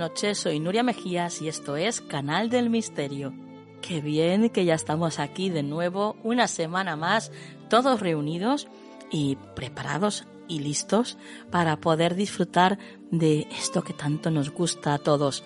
[0.00, 3.34] Noches, soy Nuria Mejías y esto es Canal del Misterio.
[3.82, 7.30] Qué bien que ya estamos aquí de nuevo, una semana más,
[7.68, 8.66] todos reunidos
[9.10, 11.18] y preparados y listos
[11.50, 12.78] para poder disfrutar
[13.10, 15.44] de esto que tanto nos gusta a todos,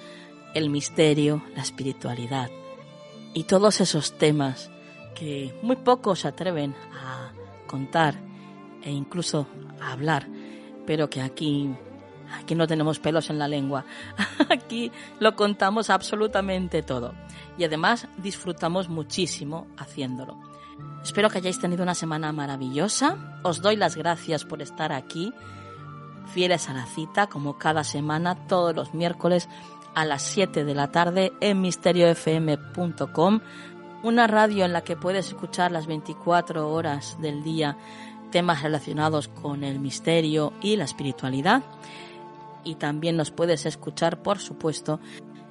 [0.55, 2.49] el misterio, la espiritualidad
[3.35, 4.71] y todos esos temas
[5.17, 7.33] que muy pocos se atreven a
[7.67, 8.21] contar
[8.85, 9.49] e incluso
[9.81, 10.29] a hablar,
[10.87, 11.75] pero que aquí
[12.41, 13.85] Aquí no tenemos pelos en la lengua.
[14.51, 14.91] Aquí
[15.21, 17.15] lo contamos absolutamente todo.
[17.59, 20.37] Y además disfrutamos muchísimo haciéndolo.
[21.03, 23.17] Espero que hayáis tenido una semana maravillosa.
[23.43, 25.33] Os doy las gracias por estar aquí,
[26.33, 29.49] fieles a la cita, como cada semana, todos los miércoles
[29.95, 33.41] a las 7 de la tarde en misteriofm.com,
[34.03, 37.77] una radio en la que puedes escuchar las 24 horas del día
[38.35, 41.63] temas relacionados con el misterio y la espiritualidad
[42.65, 45.01] y también nos puedes escuchar, por supuesto,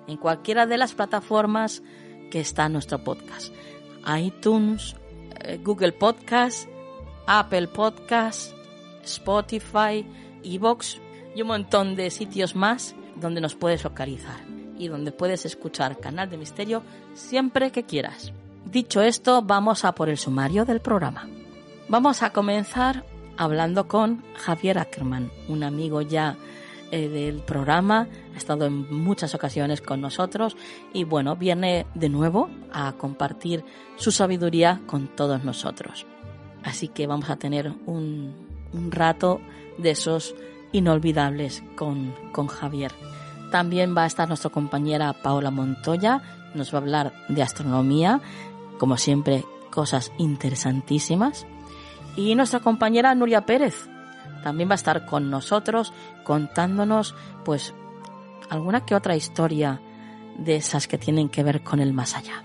[0.08, 1.84] en cualquiera de las plataformas
[2.32, 3.54] que está nuestro podcast.
[4.18, 4.96] iTunes,
[5.42, 6.68] eh, Google Podcast,
[7.26, 8.54] Apple Podcast,
[9.04, 10.06] Spotify,
[10.44, 11.00] Evox
[11.36, 14.42] y un montón de sitios más donde nos puedes localizar
[14.78, 18.34] y donde puedes escuchar Canal de Misterio siempre que quieras.
[18.66, 21.28] Dicho esto, vamos a por el sumario del programa.
[21.88, 23.06] Vamos a comenzar
[23.38, 26.38] hablando con Javier Ackerman, un amigo ya
[26.96, 30.56] eh, del programa, ha estado en muchas ocasiones con nosotros
[30.94, 33.66] y bueno, viene de nuevo a compartir
[33.96, 36.06] su sabiduría con todos nosotros.
[36.64, 38.36] Así que vamos a tener un,
[38.74, 39.42] un rato
[39.80, 40.36] de esos
[40.72, 42.92] inolvidables con, con Javier.
[43.50, 46.22] También va a estar nuestra compañera Paola Montoya,
[46.54, 48.22] nos va a hablar de astronomía,
[48.78, 51.48] como siempre, cosas interesantísimas.
[52.16, 53.90] Y nuestra compañera Nuria Pérez,
[54.44, 55.94] también va a estar con nosotros
[56.24, 57.74] contándonos pues
[58.50, 59.82] alguna que otra historia
[60.38, 62.44] de esas que tienen que ver con el más allá.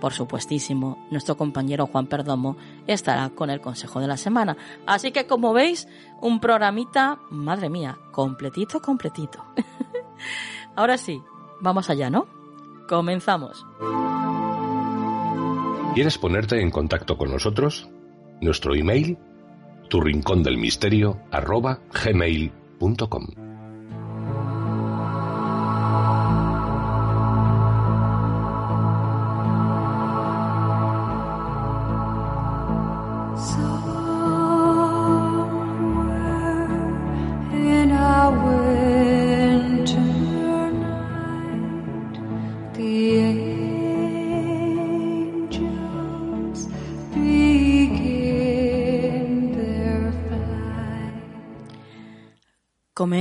[0.00, 2.56] Por supuestísimo, nuestro compañero Juan Perdomo
[2.86, 4.56] estará con el consejo de la semana.
[4.86, 5.88] Así que como veis,
[6.20, 9.44] un programita, madre mía, completito, completito.
[10.76, 11.20] Ahora sí,
[11.60, 12.26] vamos allá, ¿no?
[12.88, 13.66] Comenzamos.
[15.94, 17.88] ¿Quieres ponerte en contacto con nosotros?
[18.40, 19.18] Nuestro email
[19.88, 19.98] tu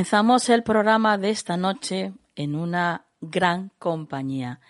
[0.09, 4.61] Comenzamos el programa de esta noche en una gran compañía.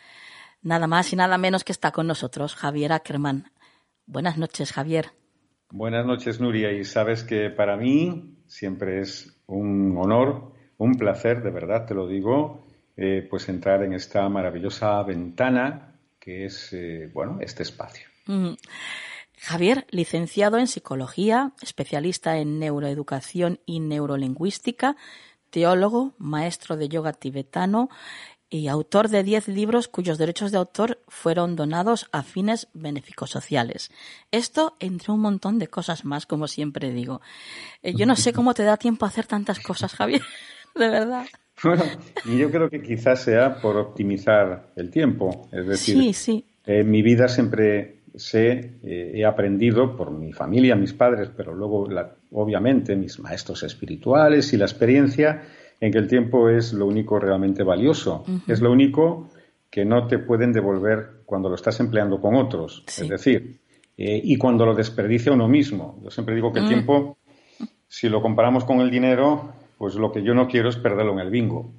[0.63, 3.51] Nada más y nada menos que está con nosotros Javier Ackerman.
[4.07, 5.11] Buenas noches, Javier.
[5.69, 6.71] Buenas noches, Nuria.
[6.71, 12.07] Y sabes que para mí siempre es un honor, un placer, de verdad te lo
[12.07, 18.07] digo, eh, pues entrar en esta maravillosa ventana que es, eh, bueno, este espacio.
[19.39, 24.95] Javier, licenciado en psicología, especialista en neuroeducación y neurolingüística,
[25.49, 27.89] teólogo, maestro de yoga tibetano
[28.49, 33.91] y autor de 10 libros cuyos derechos de autor fueron donados a fines benéficos sociales.
[34.31, 37.21] Esto entre un montón de cosas más, como siempre digo.
[37.83, 40.21] Eh, yo no sé cómo te da tiempo a hacer tantas cosas, Javier,
[40.75, 41.25] de verdad.
[41.63, 41.83] Bueno,
[42.25, 45.49] y yo creo que quizás sea por optimizar el tiempo.
[45.51, 46.45] Es decir, sí, sí.
[46.65, 51.87] en mi vida siempre sé, eh, he aprendido por mi familia, mis padres, pero luego,
[52.31, 55.43] obviamente, mis maestros espirituales y la experiencia
[55.79, 59.29] en que el tiempo es lo único realmente valioso, es lo único
[59.69, 62.83] que no te pueden devolver cuando lo estás empleando con otros.
[62.87, 63.59] Es decir,
[63.97, 65.99] eh, y cuando lo desperdicia uno mismo.
[66.03, 66.69] Yo siempre digo que el mm.
[66.69, 67.17] tiempo,
[67.87, 71.19] si lo comparamos con el dinero, pues lo que yo no quiero es perderlo en
[71.19, 71.73] el bingo.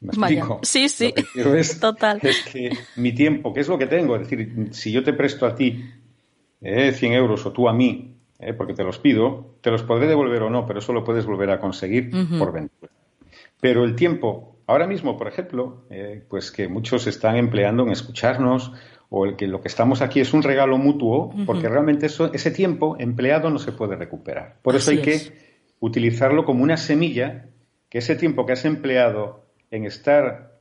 [0.00, 0.60] ¿Me explico?
[0.62, 1.12] Sí, sí.
[1.34, 2.18] es, Total.
[2.22, 5.46] Es que mi tiempo, que es lo que tengo, es decir, si yo te presto
[5.46, 5.84] a ti
[6.62, 10.06] eh, 100 euros o tú a mí, eh, porque te los pido, te los podré
[10.06, 12.90] devolver o no, pero eso lo puedes volver a conseguir por ventura.
[13.60, 18.72] Pero el tiempo, ahora mismo, por ejemplo, eh, pues que muchos están empleando en escucharnos
[19.10, 22.50] o el que lo que estamos aquí es un regalo mutuo, porque realmente eso, ese
[22.52, 24.56] tiempo empleado no se puede recuperar.
[24.62, 25.32] Por eso hay que
[25.80, 27.48] utilizarlo como una semilla,
[27.90, 30.58] que ese tiempo que has empleado en estar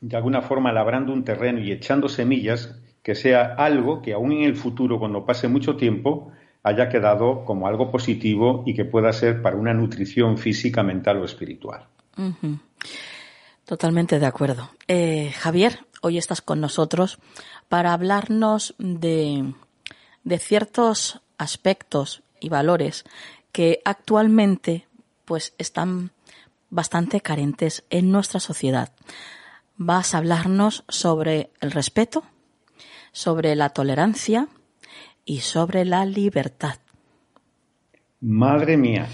[0.00, 4.42] de alguna forma labrando un terreno y echando semillas, que sea algo que aún en
[4.42, 6.32] el futuro, cuando pase mucho tiempo,
[6.62, 11.24] haya quedado como algo positivo y que pueda ser para una nutrición física, mental o
[11.24, 11.86] espiritual.
[13.64, 14.70] Totalmente de acuerdo.
[14.86, 17.18] Eh, Javier, hoy estás con nosotros
[17.68, 19.52] para hablarnos de,
[20.24, 23.04] de ciertos aspectos y valores
[23.52, 24.86] que actualmente
[25.24, 26.10] pues están
[26.70, 28.92] bastante carentes en nuestra sociedad.
[29.76, 32.24] Vas a hablarnos sobre el respeto,
[33.12, 34.48] sobre la tolerancia
[35.24, 36.76] y sobre la libertad.
[38.20, 39.06] Madre mía.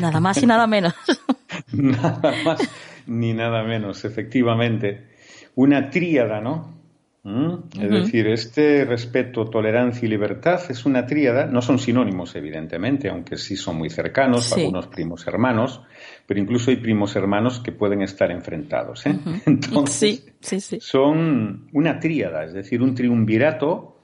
[0.00, 0.94] Nada más y nada menos.
[1.72, 2.60] nada más
[3.06, 5.08] ni nada menos, efectivamente.
[5.54, 6.78] Una tríada, ¿no?
[7.22, 7.80] ¿Mm?
[7.80, 13.36] Es decir, este respeto, tolerancia y libertad es una tríada, no son sinónimos, evidentemente, aunque
[13.36, 15.82] sí son muy cercanos, algunos primos hermanos,
[16.28, 19.06] pero incluso hay primos hermanos que pueden estar enfrentados.
[19.06, 19.18] ¿eh?
[19.46, 23.96] Entonces, sí, sí, son una tríada, es decir, un triunvirato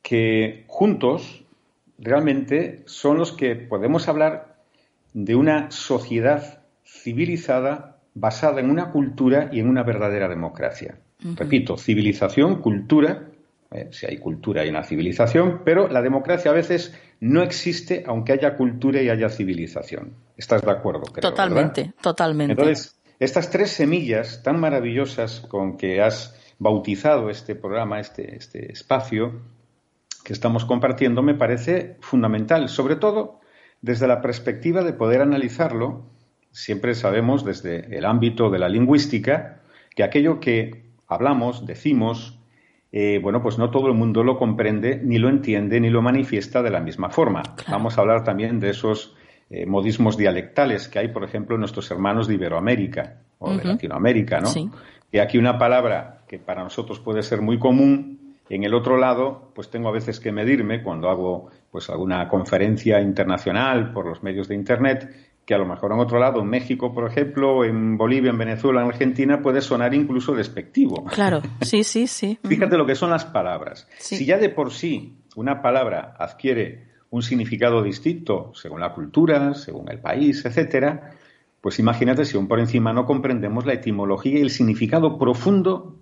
[0.00, 1.44] que juntos
[1.98, 4.56] realmente son los que podemos hablar
[5.12, 10.98] de una sociedad civilizada basada en una cultura y en una verdadera democracia.
[11.36, 13.29] Repito, civilización, cultura,
[13.72, 18.32] eh, si hay cultura hay una civilización, pero la democracia a veces no existe aunque
[18.32, 20.14] haya cultura y haya civilización.
[20.36, 21.02] ¿Estás de acuerdo?
[21.20, 22.52] totalmente, totalmente.
[22.52, 29.40] Entonces, estas tres semillas tan maravillosas con que has bautizado este programa, este, este espacio,
[30.24, 33.40] que estamos compartiendo me parece fundamental, sobre todo
[33.82, 36.06] desde la perspectiva de poder analizarlo.
[36.50, 39.60] Siempre sabemos desde el ámbito de la lingüística
[39.94, 42.39] que aquello que hablamos, decimos,
[42.92, 46.62] eh, bueno, pues no todo el mundo lo comprende, ni lo entiende, ni lo manifiesta
[46.62, 47.42] de la misma forma.
[47.68, 49.14] Vamos a hablar también de esos
[49.48, 54.40] eh, modismos dialectales que hay, por ejemplo, en nuestros hermanos de Iberoamérica o de Latinoamérica,
[54.40, 54.48] ¿no?
[54.48, 54.68] Sí.
[55.10, 59.52] Que aquí una palabra que para nosotros puede ser muy común, en el otro lado,
[59.54, 64.48] pues tengo a veces que medirme cuando hago pues alguna conferencia internacional por los medios
[64.48, 68.30] de internet, que a lo mejor en otro lado, en México, por ejemplo, en Bolivia,
[68.30, 71.06] en Venezuela, en Argentina, puede sonar incluso despectivo.
[71.06, 72.38] Claro, sí, sí, sí.
[72.44, 73.88] Fíjate lo que son las palabras.
[73.98, 79.90] Si ya de por sí una palabra adquiere un significado distinto según la cultura, según
[79.90, 81.14] el país, etcétera,
[81.60, 85.96] pues imagínate si aún por encima no comprendemos la etimología y el significado profundo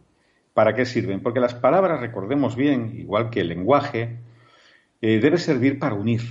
[0.52, 1.22] ¿Para qué sirven?
[1.22, 4.18] Porque las palabras, recordemos bien, igual que el lenguaje,
[5.00, 6.22] eh, debe servir para unir,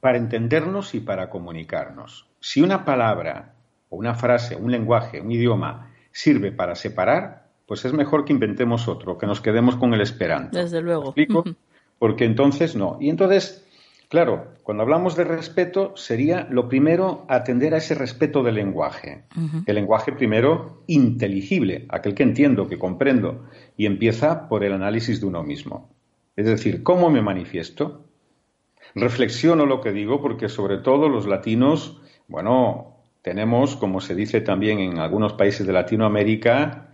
[0.00, 2.28] para entendernos y para comunicarnos.
[2.40, 3.54] Si una palabra
[3.88, 8.88] o una frase, un lenguaje, un idioma sirve para separar, pues es mejor que inventemos
[8.88, 10.58] otro, que nos quedemos con el esperanto.
[10.58, 11.06] Desde luego.
[11.06, 11.44] explico?
[11.98, 12.96] Porque entonces no.
[13.00, 13.68] Y entonces
[14.08, 19.24] Claro, cuando hablamos de respeto sería lo primero atender a ese respeto del lenguaje.
[19.66, 23.44] El lenguaje primero inteligible, aquel que entiendo, que comprendo,
[23.76, 25.90] y empieza por el análisis de uno mismo.
[26.36, 28.07] Es decir, ¿cómo me manifiesto?
[28.94, 34.78] Reflexiono lo que digo porque sobre todo los latinos, bueno, tenemos, como se dice también
[34.78, 36.88] en algunos países de Latinoamérica,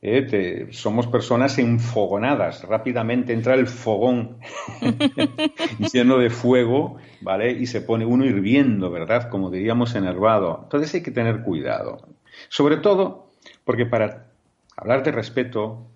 [0.00, 2.62] eh, somos personas enfogonadas.
[2.62, 4.38] Rápidamente entra el fogón
[5.92, 7.50] lleno de fuego, ¿vale?
[7.52, 9.28] Y se pone uno hirviendo, ¿verdad?
[9.28, 10.60] Como diríamos, enervado.
[10.64, 12.06] Entonces hay que tener cuidado.
[12.48, 13.32] Sobre todo
[13.64, 14.28] porque para
[14.76, 15.86] hablar de respeto,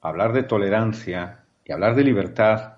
[0.00, 2.75] hablar de tolerancia y hablar de libertad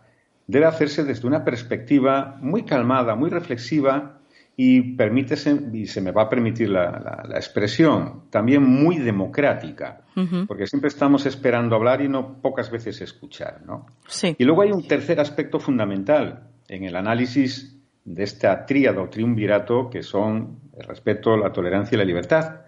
[0.48, 4.18] debe hacerse desde una perspectiva muy calmada, muy reflexiva
[4.56, 10.00] y permítese, y se me va a permitir la, expresión, también muy democrática,
[10.48, 13.86] porque siempre estamos esperando hablar y no pocas veces escuchar, ¿no?
[14.08, 14.34] Sí.
[14.36, 19.88] Y luego hay un tercer aspecto fundamental en el análisis de esta tríada o triunvirato
[19.88, 22.62] que son el respeto, la tolerancia y la libertad.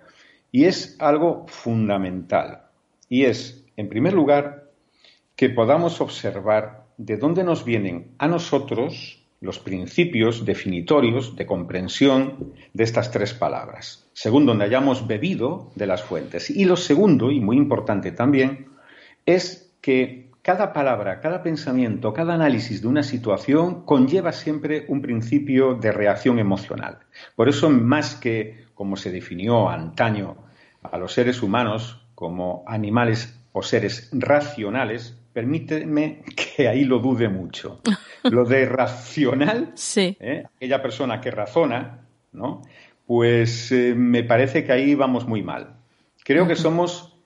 [0.52, 2.66] Y es algo fundamental.
[3.08, 4.70] Y es, en primer lugar,
[5.34, 12.84] que podamos observar de dónde nos vienen a nosotros los principios definitorios de comprensión de
[12.84, 16.50] estas tres palabras, según donde hayamos bebido de las fuentes.
[16.50, 18.66] Y lo segundo, y muy importante también,
[19.24, 25.76] es que cada palabra, cada pensamiento, cada análisis de una situación conlleva siempre un principio
[25.76, 26.98] de reacción emocional.
[27.34, 30.36] Por eso, más que como se definió antaño
[30.82, 37.80] a los seres humanos como animales o seres racionales, permíteme que ahí lo dude mucho.
[38.24, 40.44] Lo de racional, ¿eh?
[40.56, 42.62] aquella persona que razona, ¿no?
[43.06, 45.76] Pues eh, me parece que ahí vamos muy mal.
[46.24, 47.16] Creo que somos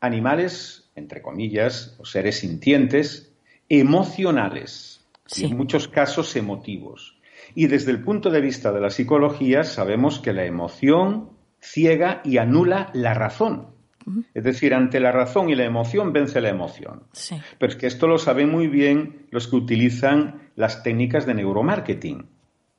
[0.00, 3.32] animales entre comillas, o seres sintientes,
[3.68, 7.18] emocionales, en muchos casos emotivos.
[7.54, 12.38] Y desde el punto de vista de la psicología sabemos que la emoción ciega y
[12.38, 13.68] anula la razón.
[14.34, 17.04] Es decir, ante la razón y la emoción vence la emoción.
[17.58, 22.26] Pero es que esto lo saben muy bien los que utilizan las técnicas de neuromarketing.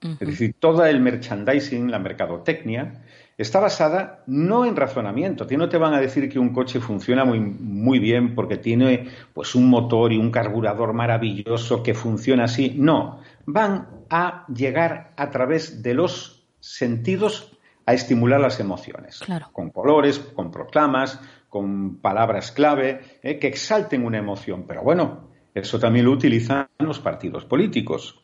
[0.01, 3.03] Es decir, todo el merchandising, la mercadotecnia,
[3.37, 5.47] está basada no en razonamiento.
[5.49, 9.09] A no te van a decir que un coche funciona muy, muy bien porque tiene
[9.33, 12.73] pues un motor y un carburador maravilloso que funciona así.
[12.77, 17.51] No, van a llegar a través de los sentidos
[17.85, 19.19] a estimular las emociones.
[19.51, 21.19] Con colores, con proclamas,
[21.49, 24.65] con palabras clave, eh, que exalten una emoción.
[24.67, 28.19] Pero bueno, eso también lo utilizan los partidos políticos.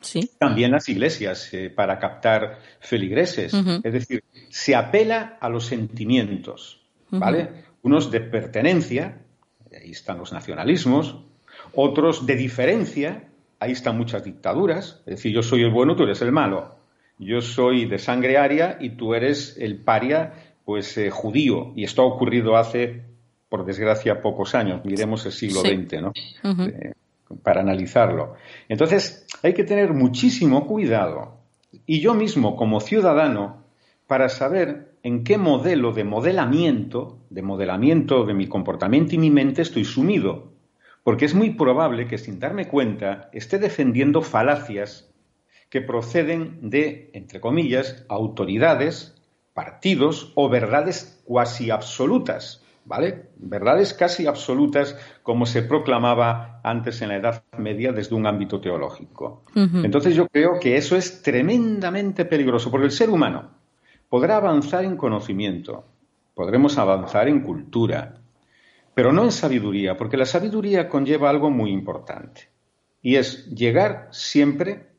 [0.00, 0.30] sí.
[0.38, 3.52] También las iglesias eh, para captar feligreses.
[3.82, 6.80] Es decir, se apela a los sentimientos,
[7.10, 7.64] ¿vale?
[7.82, 9.22] Unos de pertenencia,
[9.70, 11.18] ahí están los nacionalismos,
[11.74, 13.28] otros de diferencia,
[13.60, 16.81] ahí están muchas dictaduras, es decir, yo soy el bueno, tú eres el malo.
[17.18, 20.32] Yo soy de sangre aria y tú eres el paria,
[20.64, 21.72] pues eh, judío.
[21.76, 23.02] Y esto ha ocurrido hace
[23.48, 26.12] por desgracia, pocos años, miremos el siglo XX, ¿no?
[26.42, 26.94] Eh,
[27.42, 28.34] para analizarlo.
[28.66, 31.36] Entonces, hay que tener muchísimo cuidado.
[31.84, 33.62] Y yo mismo, como ciudadano,
[34.06, 39.60] para saber en qué modelo de modelamiento, de modelamiento de mi comportamiento y mi mente
[39.60, 40.52] estoy sumido.
[41.02, 45.11] Porque es muy probable que sin darme cuenta esté defendiendo falacias
[45.72, 49.14] que proceden de, entre comillas, autoridades,
[49.54, 53.30] partidos o verdades cuasi absolutas ¿vale?
[53.36, 59.44] Verdades casi absolutas como se proclamaba antes en la Edad Media desde un ámbito teológico.
[59.54, 63.50] Entonces yo creo que eso es tremendamente peligroso, porque el ser humano
[64.08, 65.84] podrá avanzar en conocimiento,
[66.34, 68.16] podremos avanzar en cultura,
[68.94, 72.48] pero no en sabiduría, porque la sabiduría conlleva algo muy importante,
[73.00, 74.91] y es llegar siempre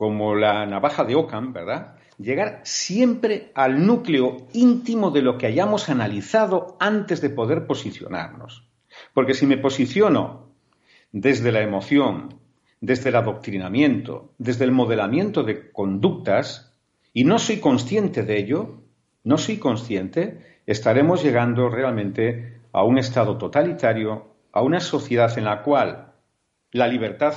[0.00, 1.98] como la navaja de Ockham, ¿verdad?
[2.16, 8.66] llegar siempre al núcleo íntimo de lo que hayamos analizado antes de poder posicionarnos.
[9.12, 10.54] Porque si me posiciono
[11.12, 12.40] desde la emoción,
[12.80, 16.72] desde el adoctrinamiento, desde el modelamiento de conductas,
[17.12, 18.80] y no soy consciente de ello,
[19.22, 25.60] no soy consciente, estaremos llegando realmente a un estado totalitario, a una sociedad en la
[25.60, 26.14] cual
[26.72, 27.34] la libertad,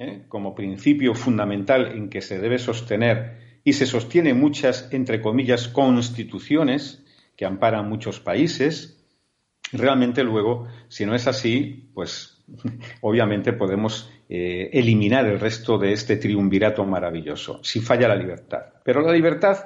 [0.00, 0.24] ¿eh?
[0.28, 7.04] como principio fundamental en que se debe sostener y se sostiene muchas, entre comillas, constituciones
[7.36, 9.06] que amparan muchos países.
[9.72, 12.42] Realmente luego, si no es así, pues
[13.02, 18.62] obviamente podemos eh, eliminar el resto de este triunvirato maravilloso, si falla la libertad.
[18.82, 19.58] Pero la libertad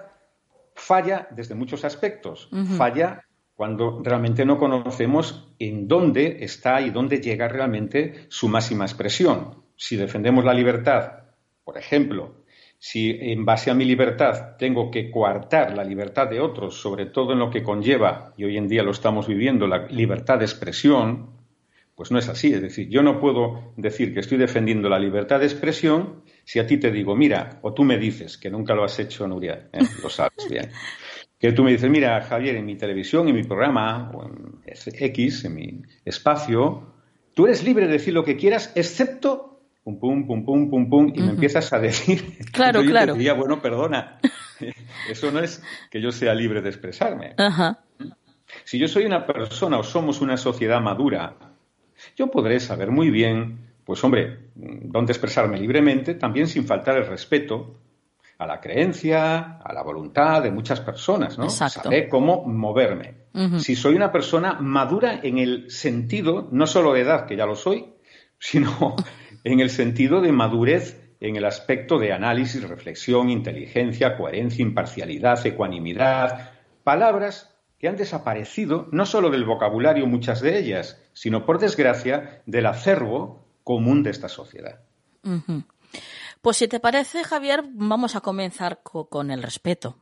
[0.74, 2.48] falla desde muchos aspectos.
[2.76, 3.22] Falla
[3.54, 9.63] cuando realmente no conocemos en dónde está y dónde llega realmente su máxima expresión.
[9.76, 11.24] Si defendemos la libertad,
[11.64, 12.44] por ejemplo,
[12.78, 17.32] si en base a mi libertad tengo que coartar la libertad de otros, sobre todo
[17.32, 21.30] en lo que conlleva, y hoy en día lo estamos viviendo, la libertad de expresión,
[21.94, 22.52] pues no es así.
[22.52, 26.66] Es decir, yo no puedo decir que estoy defendiendo la libertad de expresión si a
[26.66, 29.80] ti te digo, mira, o tú me dices, que nunca lo has hecho, Nuria, ¿eh?
[30.02, 30.70] lo sabes bien,
[31.38, 35.44] que tú me dices, mira, Javier, en mi televisión, en mi programa, o en X,
[35.46, 36.94] en mi espacio,
[37.32, 39.53] tú eres libre de decir lo que quieras, excepto
[39.84, 42.38] pum, pum, pum, pum, pum, pum, y me empiezas a decir.
[42.52, 43.12] Claro, yo claro.
[43.12, 44.18] Te diría, bueno, perdona,
[45.10, 47.34] eso no es que yo sea libre de expresarme.
[48.64, 51.34] Si yo soy una persona o somos una sociedad madura,
[52.16, 57.80] yo podré saber muy bien, pues hombre, dónde expresarme libremente, también sin faltar el respeto
[58.38, 61.44] a la creencia, a la voluntad de muchas personas, ¿no?
[61.44, 61.82] Exacto.
[61.82, 63.24] Saber cómo moverme.
[63.58, 67.56] Si soy una persona madura en el sentido, no solo de edad, que ya lo
[67.56, 67.86] soy,
[68.38, 68.94] sino
[69.44, 76.52] en el sentido de madurez en el aspecto de análisis, reflexión, inteligencia, coherencia, imparcialidad, ecuanimidad,
[76.82, 82.66] palabras que han desaparecido no solo del vocabulario muchas de ellas, sino por desgracia del
[82.66, 84.80] acervo común de esta sociedad.
[86.42, 89.96] Pues si te parece, Javier, vamos a comenzar con el respeto.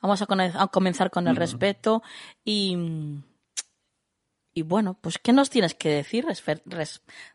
[0.00, 2.02] Vamos a, comenzar con el respeto
[2.44, 2.76] y,
[4.54, 6.26] y bueno, pues ¿qué nos tienes que decir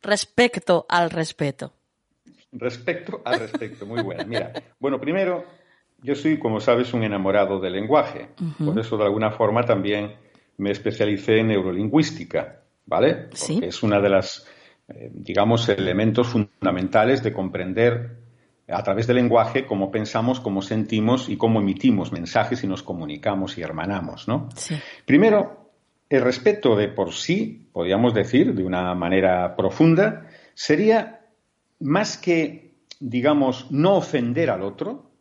[0.01, 1.73] respecto al respeto?
[2.51, 4.23] Respecto al respecto, muy buena.
[4.23, 5.45] Mira, bueno, primero,
[6.01, 8.29] yo soy, como sabes, un enamorado del lenguaje.
[8.63, 10.15] Por eso, de alguna forma, también
[10.57, 13.29] me especialicé en neurolingüística, ¿vale?
[13.29, 14.47] Porque es una de las
[14.87, 18.17] eh, digamos, elementos fundamentales de comprender
[18.67, 23.57] a través del lenguaje cómo pensamos, cómo sentimos y cómo emitimos mensajes y nos comunicamos
[23.57, 24.49] y hermanamos, ¿no?
[25.05, 25.64] Primero,
[26.09, 31.21] el respeto de por sí, podríamos decir, de una manera profunda, sería
[31.79, 35.11] más que, digamos, no ofender al otro,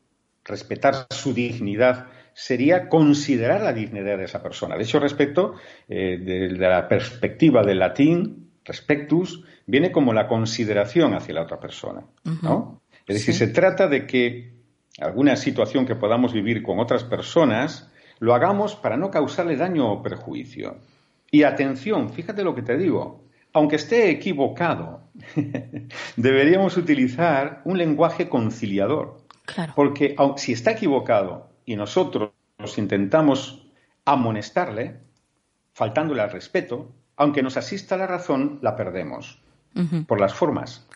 [0.45, 4.77] respetar su dignidad, sería considerar la dignidad de esa persona.
[4.77, 5.55] De hecho, respecto,
[5.89, 12.03] eh, de, la perspectiva del latín, respectus, viene como la consideración hacia la otra persona,
[12.43, 12.83] ¿no?
[13.07, 14.55] Es decir, se trata de que
[14.99, 17.91] alguna situación que podamos vivir con otras personas
[18.25, 20.79] lo hagamos para no causarle daño o perjuicio.
[21.31, 25.03] Y atención, fíjate lo que te digo, aunque esté equivocado,
[26.17, 29.19] deberíamos utilizar un lenguaje conciliador.
[29.77, 32.33] Porque si está equivocado y nosotros
[32.79, 33.67] intentamos
[34.07, 35.01] amonestarle,
[35.75, 39.44] faltándole al respeto, aunque nos asista la razón, la perdemos
[40.07, 40.87] por las formas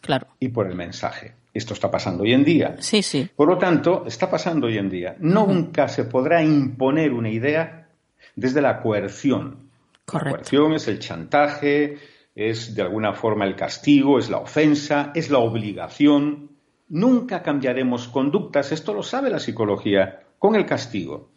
[0.41, 1.35] y por el mensaje.
[1.53, 2.77] Esto está pasando hoy en día.
[2.79, 3.29] Sí, sí.
[3.35, 5.17] Por lo tanto, está pasando hoy en día.
[5.19, 7.89] Nunca se podrá imponer una idea
[8.37, 9.71] desde la coerción.
[10.13, 11.99] La coerción es el chantaje,
[12.35, 16.51] es de alguna forma el castigo, es la ofensa, es la obligación.
[16.89, 21.33] Nunca cambiaremos conductas, esto lo sabe la psicología con el castigo,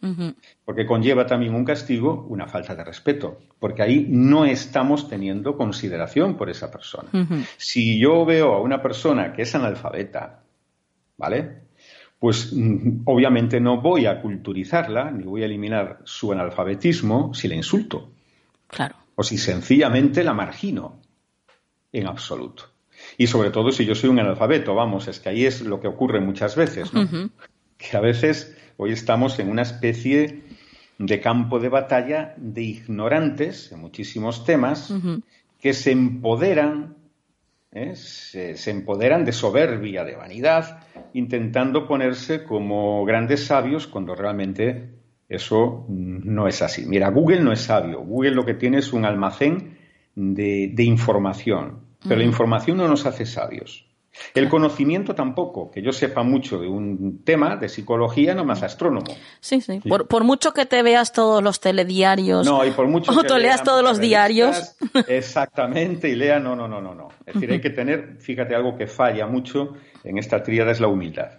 [0.64, 6.36] porque conlleva también un castigo una falta de respeto, porque ahí no estamos teniendo consideración
[6.36, 7.08] por esa persona.
[7.56, 10.44] Si yo veo a una persona que es analfabeta,
[11.16, 11.62] ¿vale?
[12.18, 17.56] Pues mm, obviamente no voy a culturizarla, ni voy a eliminar su analfabetismo si la
[17.56, 18.12] insulto.
[18.68, 18.94] Claro.
[19.16, 21.00] O si sencillamente la margino
[21.90, 22.70] en absoluto.
[23.18, 25.88] Y sobre todo si yo soy un analfabeto, vamos, es que ahí es lo que
[25.88, 27.30] ocurre muchas veces, ¿no?
[27.76, 30.42] Que a veces Hoy estamos en una especie
[30.98, 34.92] de campo de batalla de ignorantes en muchísimos temas
[35.60, 36.96] que se empoderan,
[37.70, 37.94] ¿eh?
[37.94, 40.80] se, empoderan de soberbia, de vanidad,
[41.12, 44.90] intentando ponerse como grandes sabios cuando realmente
[45.28, 46.84] eso no es así.
[46.84, 48.00] Mira, Google no es sabio.
[48.00, 49.78] Google lo que tiene es un almacén
[50.16, 53.86] de, información, pero la información no nos hace sabios.
[54.34, 59.14] El conocimiento tampoco, que yo sepa mucho de un tema de psicología, no más astrónomo.
[59.40, 59.80] Sí, sí.
[59.80, 62.46] Por, mucho que te veas todos los telediarios.
[62.46, 64.76] No, y por mucho o te leas todos los diarios.
[65.08, 67.08] Exactamente, y lea, no, no, no, no, no.
[67.24, 70.88] Es decir, hay que tener, fíjate, algo que falla mucho en esta tríada es la
[70.88, 71.38] humildad.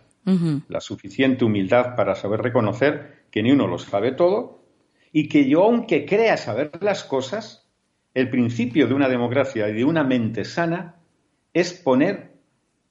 [0.69, 4.63] La suficiente humildad para saber reconocer que ni uno lo sabe todo
[5.11, 7.69] y que yo, aunque crea saber las cosas,
[8.13, 10.95] el principio de una democracia y de una mente sana
[11.53, 12.32] es poner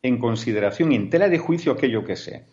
[0.02, 2.44] en consideración en tela de juicio aquello que sé.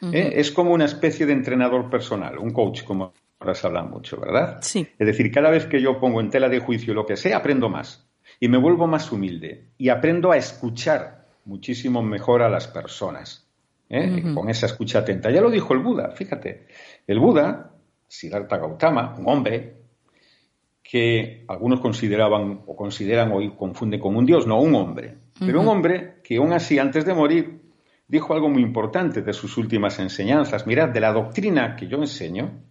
[0.00, 0.32] ¿Eh?
[0.36, 4.58] Es como una especie de entrenador personal, un coach, como ahora se habla mucho, ¿verdad?
[4.62, 4.86] Sí.
[4.98, 7.68] Es decir, cada vez que yo pongo en tela de juicio lo que sé, aprendo
[7.68, 8.08] más
[8.40, 13.48] y me vuelvo más humilde y aprendo a escuchar muchísimo mejor a las personas.
[13.88, 14.22] ¿eh?
[14.34, 15.30] Con esa escucha atenta.
[15.30, 16.66] Ya lo dijo el Buda, fíjate.
[17.06, 17.72] El Buda,
[18.06, 19.77] Siddhartha Gautama, un hombre
[20.90, 25.18] que algunos consideraban o consideran hoy confunden con un dios, no, un hombre.
[25.38, 27.60] Pero un hombre que aún así, antes de morir,
[28.06, 30.66] dijo algo muy importante de sus últimas enseñanzas.
[30.66, 32.62] Mirad, de la doctrina que yo enseño,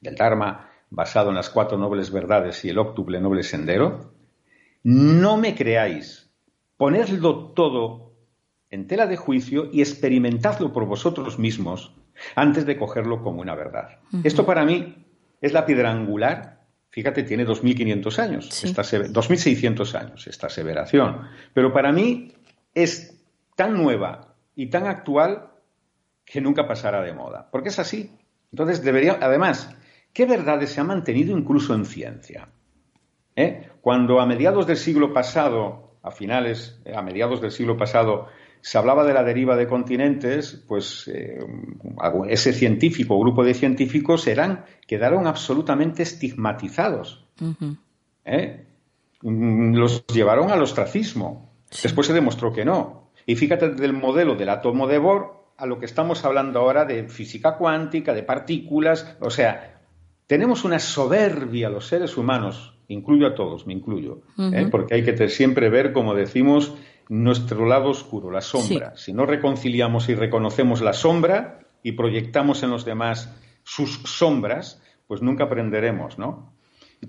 [0.00, 4.14] del Dharma basado en las cuatro nobles verdades y el octuple noble sendero,
[4.82, 6.30] no me creáis,
[6.78, 8.14] ponedlo todo
[8.70, 11.94] en tela de juicio y experimentadlo por vosotros mismos
[12.34, 13.98] antes de cogerlo como una verdad.
[14.24, 15.04] Esto para mí
[15.42, 16.55] es la piedra angular.
[16.96, 21.28] Fíjate, tiene 2.500 años, 2.600 años esta aseveración.
[21.52, 22.32] Pero para mí
[22.72, 23.22] es
[23.54, 25.50] tan nueva y tan actual
[26.24, 27.50] que nunca pasará de moda.
[27.52, 28.16] Porque es así.
[28.50, 29.76] Entonces, debería, además,
[30.14, 32.48] ¿qué verdades se han mantenido incluso en ciencia?
[33.36, 33.68] ¿Eh?
[33.82, 38.28] Cuando a mediados del siglo pasado, a finales, a mediados del siglo pasado,
[38.66, 41.38] se hablaba de la deriva de continentes, pues eh,
[42.28, 47.24] ese científico, grupo de científicos, eran, quedaron absolutamente estigmatizados.
[48.24, 48.66] ¿Eh?
[49.22, 51.52] Mm, los llevaron al ostracismo.
[51.80, 53.12] Después se demostró que no.
[53.24, 57.08] Y fíjate del modelo del átomo de Bohr a lo que estamos hablando ahora de
[57.08, 59.16] física cuántica, de partículas.
[59.20, 59.78] O sea,
[60.26, 64.66] tenemos una soberbia los seres humanos, incluyo a todos, me incluyo, ¿eh?
[64.68, 66.74] porque hay que siempre ver, como decimos,
[67.08, 68.96] nuestro lado oscuro, la sombra.
[68.96, 75.22] Si no reconciliamos y reconocemos la sombra y proyectamos en los demás sus sombras, pues
[75.22, 76.52] nunca aprenderemos, ¿no?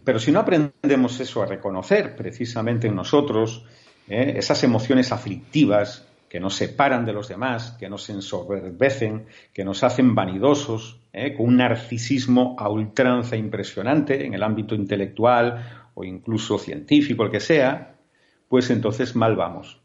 [0.03, 3.65] Pero si no aprendemos eso a reconocer precisamente en nosotros
[4.07, 4.33] ¿eh?
[4.37, 10.13] esas emociones aflictivas que nos separan de los demás, que nos ensoberbecen, que nos hacen
[10.13, 11.33] vanidosos, ¿eh?
[11.33, 17.39] con un narcisismo a ultranza impresionante en el ámbito intelectual o incluso científico, el que
[17.39, 17.95] sea,
[18.49, 19.81] pues entonces mal vamos.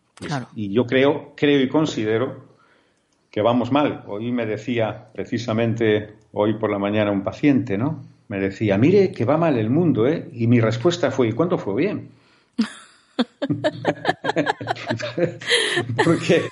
[0.54, 2.52] Y yo creo, creo y considero
[3.30, 4.04] que vamos mal.
[4.06, 8.04] Hoy me decía precisamente hoy por la mañana un paciente, ¿no?
[8.28, 10.28] Me decía, mire que va mal el mundo, ¿eh?
[10.32, 12.10] Y mi respuesta fue, ¿y cuánto fue bien?
[16.04, 16.42] Porque,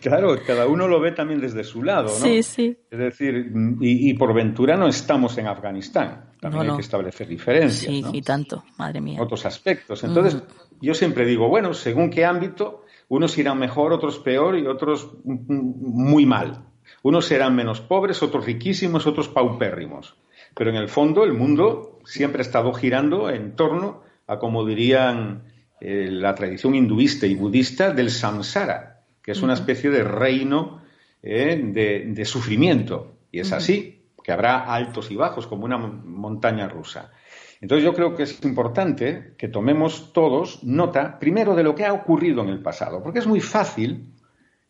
[0.00, 2.14] claro, cada uno lo ve también desde su lado, ¿no?
[2.14, 2.76] Sí, sí.
[2.90, 6.26] Es decir, y, por ventura no estamos en Afganistán.
[6.40, 7.92] También hay que establecer diferencias.
[7.92, 9.20] Sí, y tanto, madre mía.
[9.20, 10.04] Otros aspectos.
[10.04, 10.40] Entonces,
[10.80, 16.26] yo siempre digo, bueno, según qué ámbito, unos irán mejor, otros peor y otros muy
[16.26, 16.64] mal.
[17.02, 20.16] Unos serán menos pobres, otros riquísimos, otros paupérrimos.
[20.54, 25.44] Pero en el fondo el mundo siempre ha estado girando en torno a, como dirían
[25.80, 30.82] eh, la tradición hinduista y budista, del samsara, que es una especie de reino
[31.22, 33.18] eh, de, sufrimiento.
[33.30, 37.12] Y es así, que habrá altos y bajos, como una montaña rusa.
[37.60, 41.92] Entonces yo creo que es importante que tomemos todos nota, primero, de lo que ha
[41.92, 44.12] ocurrido en el pasado, porque es muy fácil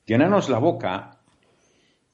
[0.04, 1.18] llenarnos la boca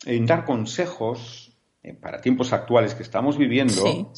[0.04, 4.12] en dar consejos eh, para tiempos actuales que estamos viviendo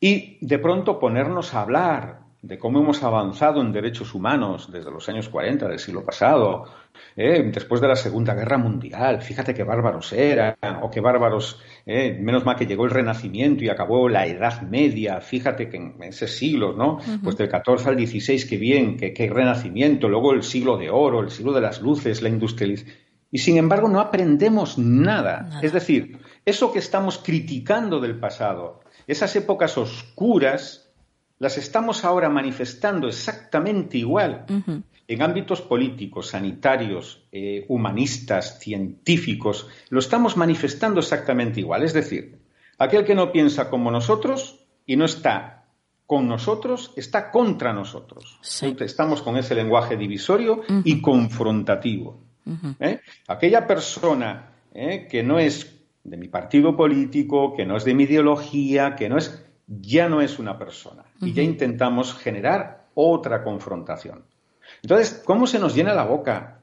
[0.00, 5.08] y de pronto ponernos a hablar de cómo hemos avanzado en derechos humanos desde los
[5.08, 6.66] años 40 del siglo pasado,
[7.16, 7.50] ¿eh?
[7.52, 9.22] después de la Segunda Guerra Mundial.
[9.22, 12.16] Fíjate qué bárbaros eran, o qué bárbaros, ¿eh?
[12.20, 15.20] menos mal que llegó el Renacimiento y acabó la Edad Media.
[15.20, 16.98] Fíjate que en ese siglo, ¿no?
[17.22, 21.20] Pues del 14 al 16, qué bien, qué, qué Renacimiento, luego el siglo de oro,
[21.20, 23.08] el siglo de las luces, la industrialización.
[23.30, 25.60] Y sin embargo no aprendemos nada.
[25.62, 30.90] Es decir, eso que estamos criticando del pasado, esas épocas oscuras,
[31.38, 34.44] las estamos ahora manifestando exactamente igual
[35.08, 41.82] en ámbitos políticos, sanitarios, eh, humanistas, científicos, lo estamos manifestando exactamente igual.
[41.82, 42.38] Es decir,
[42.76, 45.64] aquel que no piensa como nosotros y no está
[46.06, 48.38] con nosotros, está contra nosotros.
[48.80, 52.20] Estamos con ese lenguaje divisorio y confrontativo.
[52.78, 53.00] ¿eh?
[53.26, 55.06] Aquella persona ¿eh?
[55.10, 59.16] que no es de mi partido político, que no es de mi ideología, que no
[59.18, 64.24] es ya no es una persona y ya intentamos generar otra confrontación.
[64.82, 66.60] Entonces, ¿cómo se nos llena la boca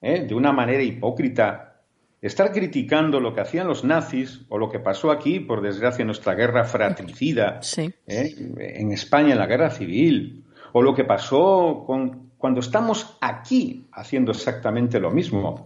[0.00, 1.80] eh, de una manera hipócrita
[2.20, 6.06] estar criticando lo que hacían los nazis o lo que pasó aquí, por desgracia, en
[6.06, 7.60] nuestra guerra fratricida
[8.06, 13.86] eh, en España, en la guerra civil, o lo que pasó con, cuando estamos aquí
[13.92, 15.64] haciendo exactamente lo mismo?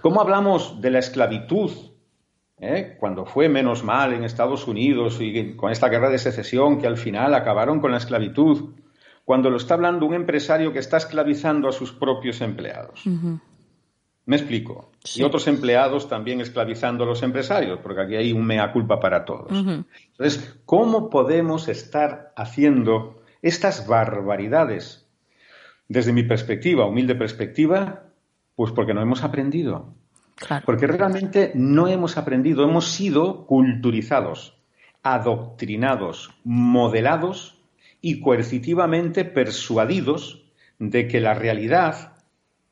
[0.00, 1.70] ¿Cómo hablamos de la esclavitud
[2.60, 2.96] ¿eh?
[2.98, 6.96] cuando fue menos mal en Estados Unidos y con esta guerra de secesión que al
[6.96, 8.70] final acabaron con la esclavitud,
[9.28, 13.04] cuando lo está hablando un empresario que está esclavizando a sus propios empleados.
[14.24, 14.90] Me explico.
[15.14, 19.26] Y otros empleados también esclavizando a los empresarios, porque aquí hay un mea culpa para
[19.26, 19.50] todos.
[19.52, 25.06] Entonces, ¿cómo podemos estar haciendo estas barbaridades?
[25.88, 28.04] Desde mi perspectiva, humilde perspectiva,
[28.56, 29.92] pues porque no hemos aprendido.
[30.64, 34.58] Porque realmente no hemos aprendido, hemos sido culturizados,
[35.02, 37.57] adoctrinados, modelados
[38.00, 40.44] y coercitivamente persuadidos
[40.78, 42.12] de que la realidad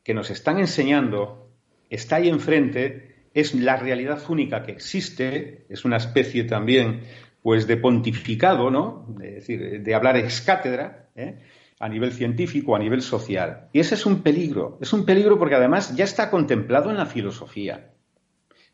[0.02, 1.50] que nos están enseñando
[1.90, 7.02] está ahí enfrente, es la realidad única que existe, es una especie también
[7.42, 9.06] pues de pontificado, ¿no?
[9.08, 11.36] De, decir, de hablar ex cátedra, ¿eh?
[11.78, 13.68] a nivel científico, a nivel social.
[13.72, 14.78] Y ese es un peligro.
[14.80, 17.92] Es un peligro porque además ya está contemplado en la filosofía.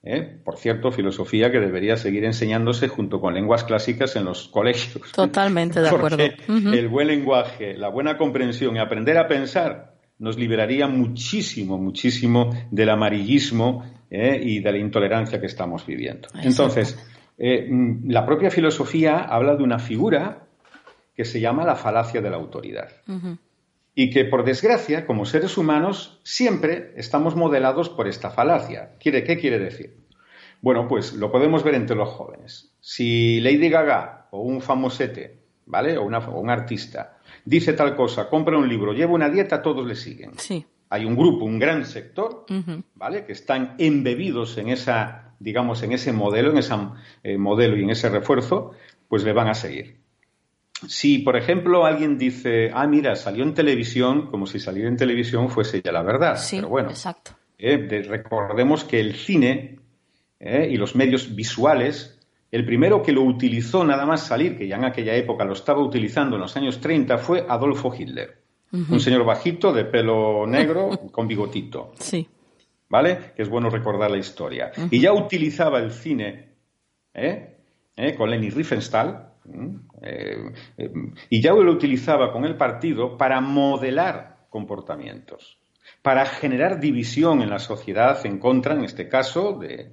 [0.04, 0.40] ¿Eh?
[0.44, 5.12] Por cierto, filosofía que debería seguir enseñándose junto con lenguas clásicas en los colegios.
[5.12, 6.24] Totalmente de acuerdo.
[6.48, 12.90] El buen lenguaje, la buena comprensión y aprender a pensar nos liberaría muchísimo, muchísimo del
[12.90, 14.40] amarillismo ¿eh?
[14.42, 16.28] y de la intolerancia que estamos viviendo.
[16.42, 16.98] Entonces,
[17.38, 20.46] eh, mm, la propia filosofía habla de una figura
[21.14, 22.88] que se llama la falacia de la autoridad.
[23.94, 28.96] Y que, por desgracia, como seres humanos, siempre estamos modelados por esta falacia.
[28.98, 29.96] ¿Quiere, ¿Qué quiere decir?
[30.62, 32.72] Bueno, pues lo podemos ver entre los jóvenes.
[32.80, 35.98] Si Lady Gaga o un famosete, ¿vale?
[35.98, 40.32] O, un artista dice tal cosa, compra un libro, lleva una dieta, todos le siguen.
[40.38, 40.64] Sí.
[40.90, 42.44] Hay un grupo, un gran sector,
[42.94, 43.24] ¿vale?
[43.24, 46.74] Que están embebidos en esa, digamos, en ese modelo, en ese
[47.22, 48.72] eh, modelo y en ese refuerzo,
[49.08, 50.01] pues le van a seguir.
[50.88, 55.48] Si, por ejemplo, alguien dice, ah, mira, salió en televisión, como si salir en televisión
[55.48, 56.36] fuese ya la verdad.
[56.36, 57.32] Sí, Pero bueno, exacto.
[57.58, 59.78] Eh, recordemos que el cine
[60.40, 62.18] eh, y los medios visuales,
[62.50, 65.80] el primero que lo utilizó nada más salir, que ya en aquella época lo estaba
[65.80, 68.42] utilizando en los años 30, fue Adolfo Hitler.
[68.72, 71.92] Un señor bajito, de pelo negro, con bigotito.
[71.98, 72.26] Sí.
[72.88, 73.32] ¿Vale?
[73.36, 74.72] Que es bueno recordar la historia.
[74.90, 76.54] Y ya utilizaba el cine,
[77.12, 77.56] ¿eh?
[77.96, 78.14] ¿Eh?
[78.14, 79.31] con Leni Riefenstahl,
[80.02, 80.52] eh,
[81.30, 85.58] y ya lo utilizaba con el partido para modelar comportamientos,
[86.02, 89.92] para generar división en la sociedad en contra, en este caso, de,